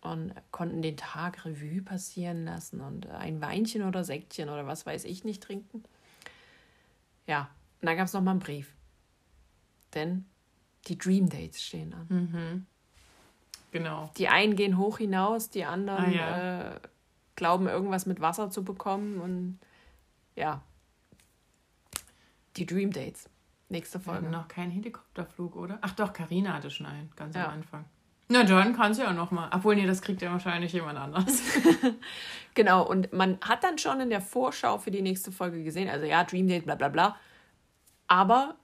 und 0.00 0.32
konnten 0.50 0.82
den 0.82 0.96
Tag 0.96 1.44
Revue 1.44 1.80
passieren 1.82 2.44
lassen 2.44 2.80
und 2.80 3.06
äh, 3.06 3.10
ein 3.10 3.40
Weinchen 3.40 3.82
oder 3.84 4.02
Säckchen 4.02 4.48
oder 4.48 4.66
was 4.66 4.84
weiß 4.84 5.04
ich 5.04 5.22
nicht 5.24 5.42
trinken. 5.42 5.84
Ja, 7.28 7.50
und 7.80 7.86
dann 7.86 7.96
gab 7.96 8.06
es 8.06 8.12
nochmal 8.14 8.32
einen 8.32 8.40
Brief. 8.40 8.72
Denn 9.94 10.24
die 10.88 10.98
Dream 10.98 11.28
Dates 11.28 11.62
stehen 11.62 11.94
an. 11.94 12.66
Genau. 13.70 14.10
Die 14.16 14.28
einen 14.28 14.56
gehen 14.56 14.76
hoch 14.78 14.98
hinaus, 14.98 15.50
die 15.50 15.64
anderen 15.64 16.04
Ah, 16.04 16.10
ja. 16.10 16.70
äh, 16.74 16.80
glauben, 17.36 17.68
irgendwas 17.68 18.06
mit 18.06 18.20
Wasser 18.20 18.50
zu 18.50 18.64
bekommen. 18.64 19.20
Und 19.20 19.58
ja, 20.38 20.62
die 22.56 22.66
Dream 22.66 22.92
Dates. 22.92 23.28
Nächste 23.68 24.00
Folge. 24.00 24.22
hatten 24.22 24.30
noch 24.30 24.48
keinen 24.48 24.70
Helikopterflug, 24.70 25.54
oder? 25.56 25.78
Ach 25.82 25.92
doch, 25.92 26.12
Karina 26.14 26.54
hatte 26.54 26.70
schon 26.70 26.86
einen, 26.86 27.10
ganz 27.16 27.36
Ja. 27.36 27.46
am 27.48 27.52
Anfang. 27.54 27.84
Na 28.30 28.42
dann 28.44 28.74
kannst 28.74 28.98
du 29.00 29.04
ja 29.04 29.12
noch 29.12 29.30
mal. 29.30 29.50
Obwohl, 29.54 29.74
nee, 29.76 29.86
das 29.86 30.00
kriegt 30.02 30.20
ja 30.22 30.30
wahrscheinlich 30.32 30.72
jemand 30.72 30.98
anders. 30.98 31.40
Genau, 32.54 32.82
und 32.84 33.12
man 33.12 33.38
hat 33.40 33.62
dann 33.62 33.78
schon 33.78 34.00
in 34.00 34.10
der 34.10 34.20
Vorschau 34.20 34.78
für 34.78 34.90
die 34.90 35.00
nächste 35.02 35.30
Folge 35.30 35.62
gesehen, 35.62 35.88
also 35.88 36.06
ja, 36.06 36.24
Dream 36.24 36.48
Date, 36.48 36.64
bla 36.64 36.74
bla 36.74 36.88
bla. 36.88 37.16
Aber 38.08 38.56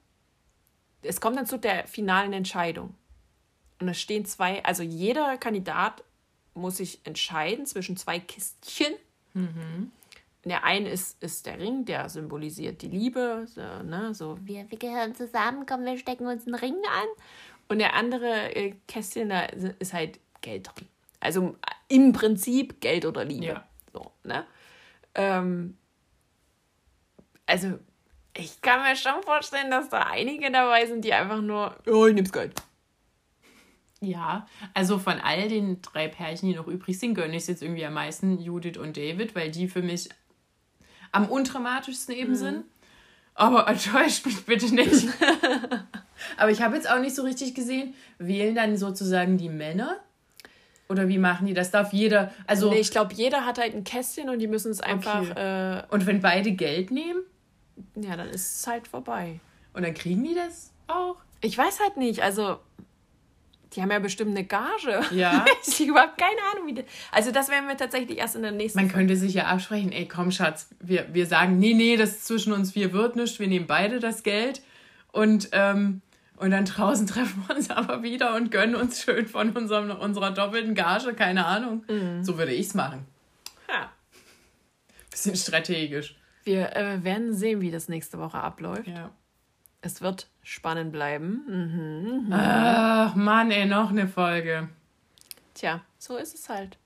es 1.02 1.20
kommt 1.20 1.36
dann 1.36 1.46
zu 1.46 1.58
der 1.58 1.86
finalen 1.86 2.32
Entscheidung. 2.32 2.94
Und 3.80 3.88
es 3.88 4.00
stehen 4.00 4.24
zwei, 4.24 4.64
also 4.64 4.82
jeder 4.82 5.36
Kandidat 5.38 6.02
muss 6.54 6.78
sich 6.78 7.06
entscheiden 7.06 7.66
zwischen 7.66 7.96
zwei 7.96 8.18
Kistchen. 8.18 8.94
In 9.34 9.92
der 10.51 10.64
einen 10.64 10.86
ist, 10.86 11.22
ist 11.22 11.47
der 11.47 11.59
Ring, 11.59 11.84
der 11.84 12.09
symbolisiert 12.09 12.82
die 12.82 12.88
Liebe, 12.88 13.47
so, 13.47 13.61
ne, 13.61 14.14
so 14.14 14.38
wir, 14.42 14.70
wir 14.70 14.78
gehören 14.78 15.14
zusammen, 15.14 15.64
komm, 15.66 15.84
wir 15.84 15.99
stecken 15.99 16.26
uns 16.26 16.47
einen 16.47 16.57
Ring 16.57 16.74
an. 16.74 17.07
Und 17.68 17.78
der 17.78 17.95
andere 17.95 18.55
äh, 18.55 18.74
Kästchen, 18.86 19.30
da 19.30 19.45
ist 19.78 19.95
halt 19.95 20.20
Geld 20.42 20.68
drin. 20.68 20.88
Also 21.20 21.57
im 21.88 22.12
Prinzip 22.12 22.80
Geld 22.80 23.07
oder 23.07 23.24
Liebe. 23.24 23.47
Ja. 23.47 23.68
So, 23.92 24.12
ne? 24.22 24.45
Ähm, 25.14 25.78
also, 27.47 27.78
ich 28.36 28.61
kann 28.61 28.82
mir 28.82 28.97
schon 28.97 29.22
vorstellen, 29.22 29.70
dass 29.70 29.88
da 29.88 30.03
einige 30.03 30.51
dabei 30.51 30.86
sind, 30.86 31.05
die 31.05 31.14
einfach 31.14 31.40
nur, 31.40 31.76
oh, 31.86 32.07
ich 32.07 32.14
nehm's 32.14 32.32
Geld. 32.32 32.53
Ja, 34.01 34.47
also 34.74 34.99
von 34.99 35.18
all 35.20 35.49
den 35.49 35.80
drei 35.80 36.09
Pärchen, 36.09 36.51
die 36.51 36.55
noch 36.55 36.66
übrig 36.66 36.99
sind, 36.99 37.14
gönne 37.14 37.36
ich 37.36 37.42
es 37.42 37.47
jetzt 37.47 37.62
irgendwie 37.62 37.86
am 37.86 37.95
meisten 37.95 38.38
Judith 38.38 38.76
und 38.76 38.97
David, 38.97 39.34
weil 39.34 39.51
die 39.51 39.68
für 39.68 39.82
mich 39.82 40.11
am 41.14 41.28
undramatischsten 41.28 42.14
eben 42.14 42.34
sind. 42.34 42.64
Aber 43.34 43.66
enttäuscht 43.68 44.26
mich 44.26 44.44
bitte 44.44 44.74
nicht. 44.74 45.08
Aber 46.36 46.50
ich 46.50 46.62
habe 46.62 46.76
jetzt 46.76 46.88
auch 46.88 47.00
nicht 47.00 47.14
so 47.14 47.22
richtig 47.22 47.54
gesehen, 47.54 47.94
wählen 48.18 48.54
dann 48.54 48.76
sozusagen 48.76 49.36
die 49.38 49.48
Männer? 49.48 49.98
Oder 50.88 51.08
wie 51.08 51.18
machen 51.18 51.46
die 51.46 51.54
das? 51.54 51.70
Darf 51.70 51.92
jeder, 51.92 52.32
also, 52.46 52.70
Nee, 52.70 52.80
ich 52.80 52.90
glaube, 52.90 53.14
jeder 53.14 53.46
hat 53.46 53.58
halt 53.58 53.74
ein 53.74 53.84
Kästchen 53.84 54.28
und 54.28 54.38
die 54.38 54.46
müssen 54.46 54.70
es 54.70 54.80
einfach, 54.80 55.28
äh, 55.34 55.82
und 55.90 56.06
wenn 56.06 56.20
beide 56.20 56.52
Geld 56.52 56.90
nehmen? 56.90 57.22
ja, 57.96 58.16
dann 58.16 58.28
ist 58.28 58.60
es 58.60 58.66
halt 58.66 58.86
vorbei. 58.86 59.40
Und 59.72 59.82
dann 59.82 59.94
kriegen 59.94 60.22
die 60.22 60.34
das 60.34 60.72
auch? 60.86 61.16
Ich 61.40 61.56
weiß 61.58 61.80
halt 61.80 61.96
nicht, 61.96 62.22
also, 62.22 62.58
die 63.74 63.82
haben 63.82 63.90
ja 63.90 63.98
bestimmt 63.98 64.30
eine 64.30 64.44
Gage. 64.44 65.02
Ja. 65.10 65.44
ich 65.66 65.74
habe 65.80 65.90
überhaupt 65.90 66.18
keine 66.18 66.40
Ahnung, 66.52 66.68
wie 66.68 66.74
das. 66.74 66.84
Also, 67.10 67.30
das 67.32 67.48
werden 67.48 67.68
wir 67.68 67.76
tatsächlich 67.76 68.18
erst 68.18 68.36
in 68.36 68.42
der 68.42 68.52
nächsten 68.52 68.78
Man 68.78 68.88
könnte 68.90 69.16
sich 69.16 69.34
ja 69.34 69.46
absprechen, 69.46 69.92
ey, 69.92 70.06
komm, 70.06 70.30
Schatz, 70.30 70.68
wir, 70.80 71.06
wir 71.12 71.26
sagen, 71.26 71.58
nee, 71.58 71.74
nee, 71.74 71.96
das 71.96 72.24
zwischen 72.24 72.52
uns 72.52 72.72
vier 72.72 72.92
wird 72.92 73.16
nichts, 73.16 73.38
wir 73.38 73.48
nehmen 73.48 73.66
beide 73.66 74.00
das 74.00 74.22
Geld 74.22 74.62
und, 75.12 75.48
ähm, 75.52 76.02
und 76.36 76.50
dann 76.50 76.64
draußen 76.64 77.06
treffen 77.08 77.44
wir 77.46 77.56
uns 77.56 77.70
aber 77.70 78.02
wieder 78.02 78.34
und 78.36 78.50
gönnen 78.50 78.74
uns 78.74 79.02
schön 79.02 79.26
von 79.26 79.50
unserem, 79.50 79.90
unserer 79.90 80.30
doppelten 80.30 80.74
Gage, 80.74 81.14
keine 81.14 81.46
Ahnung. 81.46 81.84
So 82.22 82.38
würde 82.38 82.52
ich 82.52 82.66
es 82.66 82.74
machen. 82.74 83.06
Ja. 83.68 83.90
Bisschen 85.10 85.36
strategisch. 85.36 86.16
Wir 86.44 86.76
äh, 86.76 87.02
werden 87.02 87.34
sehen, 87.34 87.60
wie 87.60 87.70
das 87.70 87.88
nächste 87.88 88.18
Woche 88.18 88.38
abläuft. 88.38 88.86
Ja. 88.86 89.10
Es 89.87 90.01
wird 90.01 90.28
spannend 90.43 90.93
bleiben. 90.93 91.43
Mhm. 92.26 92.32
Ach, 92.32 93.14
Mann, 93.14 93.51
ey, 93.51 93.66
noch 93.66 93.91
eine 93.91 94.09
Folge. 94.09 94.70
Tja, 95.53 95.82
so 95.99 96.16
ist 96.16 96.35
es 96.35 96.49
halt. 96.49 96.78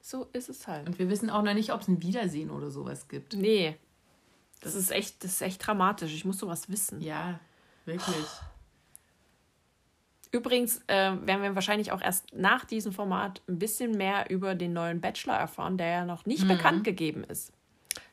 So 0.00 0.28
ist 0.32 0.48
es 0.48 0.68
halt. 0.68 0.86
Und 0.86 1.00
wir 1.00 1.10
wissen 1.10 1.28
auch 1.28 1.42
noch 1.42 1.54
nicht, 1.54 1.72
ob 1.72 1.80
es 1.80 1.88
ein 1.88 2.00
Wiedersehen 2.00 2.50
oder 2.50 2.70
sowas 2.70 3.08
gibt. 3.08 3.34
Nee. 3.34 3.76
Das 4.60 4.76
ist 4.76 4.92
echt, 4.92 5.24
das 5.24 5.32
ist 5.32 5.42
echt 5.42 5.66
dramatisch. 5.66 6.14
Ich 6.14 6.24
muss 6.24 6.38
sowas 6.38 6.68
wissen. 6.70 7.00
Ja, 7.00 7.40
wirklich. 7.84 8.26
Übrigens 10.30 10.78
äh, 10.86 11.16
werden 11.26 11.42
wir 11.42 11.54
wahrscheinlich 11.56 11.90
auch 11.90 12.00
erst 12.00 12.32
nach 12.32 12.64
diesem 12.64 12.92
Format 12.92 13.42
ein 13.48 13.58
bisschen 13.58 13.92
mehr 13.96 14.30
über 14.30 14.54
den 14.54 14.72
neuen 14.72 15.00
Bachelor 15.00 15.34
erfahren, 15.34 15.78
der 15.78 15.88
ja 15.88 16.04
noch 16.04 16.26
nicht 16.26 16.44
Mhm. 16.44 16.48
bekannt 16.48 16.84
gegeben 16.84 17.24
ist. 17.24 17.52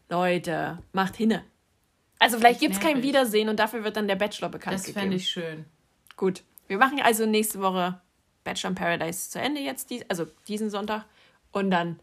Leute, 0.10 0.80
macht 0.92 1.16
hinne. 1.18 1.44
Also 2.26 2.40
vielleicht 2.40 2.60
gibt 2.60 2.74
es 2.74 2.80
kein. 2.80 3.04
Wiedersehen 3.04 3.50
und 3.50 3.60
dafür 3.60 3.84
wird 3.84 3.98
dann 3.98 4.08
der 4.08 4.16
Bachelor 4.16 4.50
bekannt 4.50 4.74
Das 4.76 4.84
gegeben. 4.84 5.00
fände 5.02 5.16
ich 5.18 5.30
schön. 5.30 5.66
Gut. 6.18 6.44
Wir 6.68 6.78
machen 6.78 7.00
also 7.02 7.26
nächste 7.26 7.62
Woche 7.62 8.02
Bachelor 8.44 8.70
in 8.72 8.76
Paradise 8.76 9.30
zu 9.30 9.40
Ende 9.40 9.62
jetzt, 9.62 9.90
dies, 9.92 10.04
also 10.10 10.26
diesen 10.48 10.70
Sonntag. 10.70 11.06
Und 11.52 11.70
dann 11.72 12.00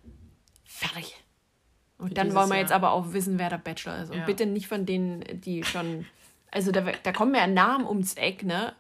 fertig. 0.65 1.17
Und 1.99 2.17
dann 2.17 2.29
dieses 2.29 2.37
wollen 2.39 2.49
wir 2.49 2.55
Jahr. 2.55 2.63
jetzt 2.63 2.73
aber 2.73 2.93
auch 2.93 3.13
wissen, 3.13 3.39
wer 3.39 3.51
der 3.51 3.59
Bachelor 3.59 4.03
ist. 4.03 4.11
Und 4.11 4.19
Ja. 4.19 4.25
bitte 4.25 4.47
nicht 4.47 4.69
von 4.69 4.87
denen, 4.87 5.25
die 5.41 5.65
schon. 5.65 6.07
Also 6.51 6.71
da, 6.73 6.83
da 7.03 7.13
kommen 7.13 7.35
ja 7.35 7.47
Namen 7.47 7.87
ums 7.87 8.15
Eck, 8.15 8.45
ne? 8.45 8.75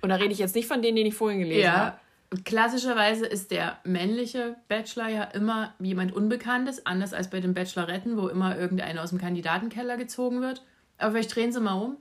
Und 0.00 0.08
da 0.08 0.16
rede 0.16 0.32
ich 0.32 0.38
jetzt 0.38 0.54
nicht 0.54 0.66
von 0.68 0.80
denen, 0.82 0.96
den 0.96 1.06
ich 1.06 1.14
vorhin 1.14 1.40
gelesen 1.40 1.70
habe. 1.72 1.86
Ja. 1.90 1.92
Und 1.92 2.01
klassischerweise 2.44 3.26
ist 3.26 3.50
der 3.50 3.78
männliche 3.84 4.56
Bachelor 4.68 5.08
ja 5.08 5.24
immer 5.24 5.74
jemand 5.78 6.12
Unbekanntes, 6.12 6.86
anders 6.86 7.12
als 7.12 7.30
bei 7.30 7.40
den 7.40 7.54
Bacheloretten, 7.54 8.16
wo 8.16 8.28
immer 8.28 8.56
irgendeiner 8.58 9.02
aus 9.02 9.10
dem 9.10 9.18
Kandidatenkeller 9.18 9.96
gezogen 9.96 10.40
wird. 10.40 10.62
Aber 10.98 11.12
vielleicht 11.12 11.34
drehen 11.34 11.52
sie 11.52 11.60
mal 11.60 11.74
um. 11.74 11.96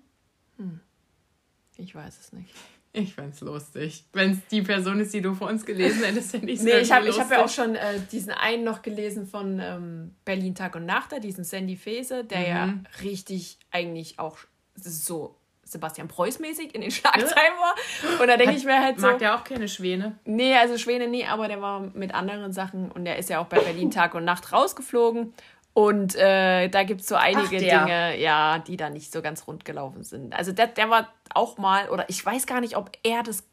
Ich 1.78 1.96
weiß 1.96 2.20
es 2.20 2.34
nicht. 2.34 2.54
Ich 2.94 3.16
fand's 3.16 3.40
lustig. 3.42 4.04
Wenn 4.12 4.32
es 4.34 4.40
die 4.52 4.62
Person 4.62 5.00
ist, 5.00 5.14
die 5.14 5.22
du 5.22 5.34
vor 5.34 5.48
uns 5.48 5.66
gelesen 5.66 6.04
hättest, 6.04 6.34
hätte 6.34 6.46
ich 6.48 6.60
es 6.60 6.66
Nee, 6.66 6.80
ich 6.80 6.92
habe 6.92 7.10
hab 7.10 7.32
ja 7.32 7.44
auch 7.46 7.50
schon 7.50 7.76
äh, 7.76 8.00
diesen 8.12 8.32
einen 8.34 8.66
noch 8.66 8.82
gelesen 8.82 9.26
von 9.26 9.60
ähm, 9.62 10.16
Berlin 10.26 10.56
Tag 10.56 10.76
und 10.76 10.86
Nacht, 10.86 11.12
diesen 11.24 11.46
Sandy 11.46 11.78
Fese, 11.78 12.26
der 12.26 12.48
ja 12.48 12.66
Mhm. 12.68 12.86
richtig 13.02 13.60
eigentlich 13.72 14.20
auch 14.20 14.38
so 14.76 15.38
Sebastian 15.72 16.08
Preuß-mäßig 16.08 16.74
in 16.76 16.82
den 16.82 16.92
Schlagzeilen 16.92 17.54
war. 17.60 18.22
Und 18.22 18.28
da 18.28 18.38
denke 18.38 18.56
ich 18.56 18.66
mir 18.66 18.82
halt 18.82 19.00
so. 19.00 19.08
Mag 19.08 19.20
der 19.20 19.36
auch 19.36 19.44
keine 19.44 19.68
Schwäne. 19.68 20.18
Nee, 20.26 20.56
also 20.56 20.78
Schwäne 20.78 21.08
nie, 21.08 21.26
aber 21.26 21.48
der 21.48 21.62
war 21.62 21.80
mit 21.94 22.14
anderen 22.14 22.52
Sachen 22.54 22.92
und 22.92 23.06
der 23.06 23.18
ist 23.18 23.30
ja 23.30 23.40
auch 23.40 23.48
bei 23.48 23.60
Berlin 23.60 23.92
Tag 23.92 24.14
und 24.14 24.26
Nacht 24.26 24.52
rausgeflogen. 24.52 25.34
Und 25.74 26.16
äh, 26.16 26.68
da 26.68 26.84
gibt 26.84 27.02
es 27.02 27.08
so 27.08 27.16
einige 27.16 27.56
Ach. 27.56 27.86
Dinge, 27.86 28.20
ja, 28.20 28.60
die 28.60 28.76
da 28.76 28.90
nicht 28.90 29.12
so 29.12 29.22
ganz 29.22 29.48
rund 29.48 29.64
gelaufen 29.64 30.04
sind. 30.04 30.34
Also 30.34 30.52
der, 30.52 30.68
der 30.68 30.90
war 30.90 31.08
auch 31.34 31.58
mal, 31.58 31.90
oder 31.90 32.10
ich 32.10 32.26
weiß 32.26 32.46
gar 32.46 32.60
nicht, 32.60 32.76
ob 32.76 32.92
er 33.04 33.24
das 33.24 33.44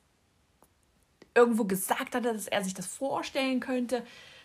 irgendwo 1.35 1.65
gesagt 1.65 2.17
hatte, 2.17 2.33
dass 2.33 2.49
er 2.49 2.65
sich 2.65 2.75
das 2.75 2.87
vorstellen 2.87 3.61
könnte, 3.61 4.03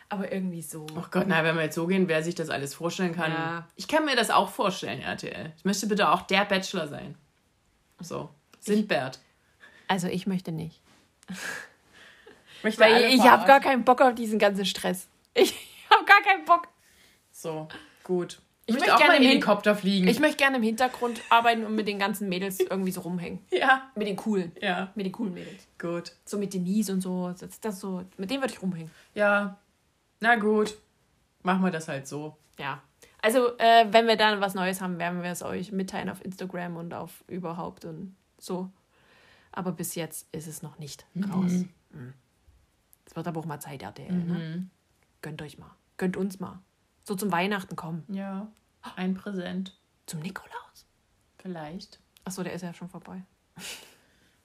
aber 0.09 0.31
irgendwie 0.31 0.61
so. 0.61 0.85
Ach 0.95 1.09
Gott, 1.09 1.25
na, 1.27 1.43
wenn 1.43 1.55
wir 1.55 1.63
jetzt 1.63 1.73
so 1.73 1.87
gehen, 1.87 2.07
wer 2.07 2.21
sich 2.21 2.35
das 2.35 2.51
alles 2.51 2.75
vorstellen 2.75 3.15
kann. 3.15 3.31
Ja. 3.31 3.67
Ich 3.75 3.87
kann 3.87 4.05
mir 4.05 4.15
das 4.15 4.29
auch 4.29 4.49
vorstellen, 4.49 5.01
RTL. 5.01 5.51
Ich 5.57 5.65
möchte 5.65 5.87
bitte 5.87 6.11
auch 6.11 6.21
der 6.21 6.45
Bachelor 6.45 6.87
sein. 6.87 7.15
So. 8.03 8.29
Sindbert. 8.59 9.19
Also 9.87 10.07
ich 10.07 10.27
möchte 10.27 10.51
nicht. 10.51 10.79
Möchte 12.63 12.79
Weil 12.81 13.13
ich 13.13 13.21
habe 13.21 13.45
gar 13.45 13.59
keinen 13.59 13.83
Bock 13.83 14.01
auf 14.01 14.15
diesen 14.15 14.39
ganzen 14.39 14.65
Stress. 14.65 15.07
Ich 15.33 15.53
habe 15.89 16.05
gar 16.05 16.21
keinen 16.21 16.45
Bock. 16.45 16.67
So, 17.31 17.67
gut. 18.03 18.39
Ich, 18.65 18.69
Ich 18.69 18.75
möchte 18.75 18.89
möchte 18.91 18.95
auch 18.95 18.99
gerne 18.99 19.17
im- 19.17 19.29
Helikopter 19.29 19.75
fliegen. 19.75 20.07
Ich 20.07 20.19
möchte 20.21 20.37
gerne 20.37 20.57
im 20.57 20.63
Hintergrund 20.63 21.19
arbeiten 21.29 21.65
und 21.65 21.75
mit 21.75 21.89
den 21.89 21.99
ganzen 21.99 22.29
Mädels 22.29 22.61
irgendwie 22.61 22.91
so 22.91 23.01
rumhängen. 23.01 23.39
ja. 23.51 23.91
Mit 23.95 24.07
den 24.07 24.15
coolen. 24.15 24.53
Ja, 24.61 24.93
Mit 24.95 25.05
den 25.05 25.11
coolen 25.11 25.33
Mädels. 25.33 25.67
gut. 25.77 26.13
So 26.23 26.37
mit 26.37 26.53
Denise 26.53 26.89
und 26.93 27.01
so. 27.01 27.33
Das, 27.37 27.59
das 27.59 27.79
so. 27.81 28.05
Mit 28.17 28.31
denen 28.31 28.41
würde 28.41 28.53
ich 28.53 28.61
rumhängen. 28.61 28.91
Ja, 29.13 29.57
na 30.21 30.35
gut. 30.35 30.77
Machen 31.41 31.63
wir 31.65 31.71
das 31.71 31.89
halt 31.89 32.07
so. 32.07 32.37
Ja. 32.57 32.81
Also, 33.23 33.57
äh, 33.57 33.87
wenn 33.89 34.05
wir 34.05 34.17
dann 34.17 34.41
was 34.41 34.53
Neues 34.53 34.81
haben, 34.81 34.99
werden 34.99 35.23
wir 35.23 35.31
es 35.31 35.43
euch 35.43 35.71
mitteilen 35.71 36.09
auf 36.09 36.23
Instagram 36.25 36.75
und 36.75 36.93
auf 36.93 37.23
überhaupt 37.27 37.85
und 37.85 38.17
so. 38.37 38.69
Aber 39.53 39.71
bis 39.71 39.95
jetzt 39.95 40.27
ist 40.33 40.45
es 40.45 40.61
noch 40.61 40.77
nicht 40.77 41.05
raus. 41.31 41.51
Mhm. 41.91 42.13
Es 43.05 43.15
wird 43.15 43.25
aber 43.25 43.39
auch 43.39 43.45
mal 43.45 43.61
Zeit, 43.61 43.81
RTL. 43.81 44.11
Ne? 44.11 44.67
Gönnt 45.21 45.41
euch 45.41 45.57
mal. 45.57 45.71
Gönnt 45.95 46.17
uns 46.17 46.41
mal. 46.41 46.59
So 47.05 47.15
zum 47.15 47.31
Weihnachten 47.31 47.77
kommen. 47.77 48.03
Ja, 48.09 48.51
ein 48.97 49.13
Präsent. 49.13 49.77
Zum 50.05 50.19
Nikolaus. 50.19 50.85
Vielleicht. 51.37 52.01
Achso, 52.25 52.43
der 52.43 52.51
ist 52.51 52.61
ja 52.61 52.73
schon 52.73 52.89
vorbei. 52.89 53.21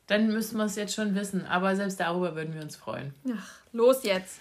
dann 0.07 0.29
müssten 0.29 0.57
wir 0.57 0.67
es 0.67 0.77
jetzt 0.77 0.95
schon 0.95 1.17
wissen. 1.17 1.45
Aber 1.47 1.75
selbst 1.75 1.99
darüber 1.99 2.37
würden 2.37 2.55
wir 2.55 2.63
uns 2.63 2.77
freuen. 2.77 3.13
Ach, 3.35 3.61
los 3.73 4.05
jetzt. 4.05 4.39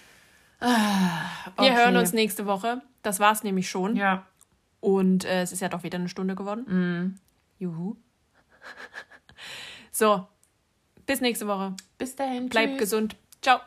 Ah, 0.59 1.21
Wir 1.57 1.71
okay. 1.71 1.75
hören 1.75 1.97
uns 1.97 2.13
nächste 2.13 2.45
Woche. 2.45 2.83
Das 3.08 3.22
war's 3.22 3.41
nämlich 3.41 3.70
schon. 3.70 3.95
Ja. 3.95 4.28
Und 4.82 5.24
äh, 5.24 5.41
es 5.41 5.53
ist 5.53 5.62
ja 5.62 5.70
doch 5.70 5.84
wieder 5.84 5.97
eine 5.97 6.10
Stunde 6.10 6.36
geworden. 6.36 6.66
Mhm. 6.68 7.16
Juhu. 7.58 7.95
so, 9.91 10.28
bis 11.05 11.22
nächste 11.22 11.47
Woche. 11.47 11.74
Bis 11.97 12.18
dahin. 12.18 12.49
Bleibt 12.49 12.78
gesund. 12.78 13.16
Ciao. 13.41 13.62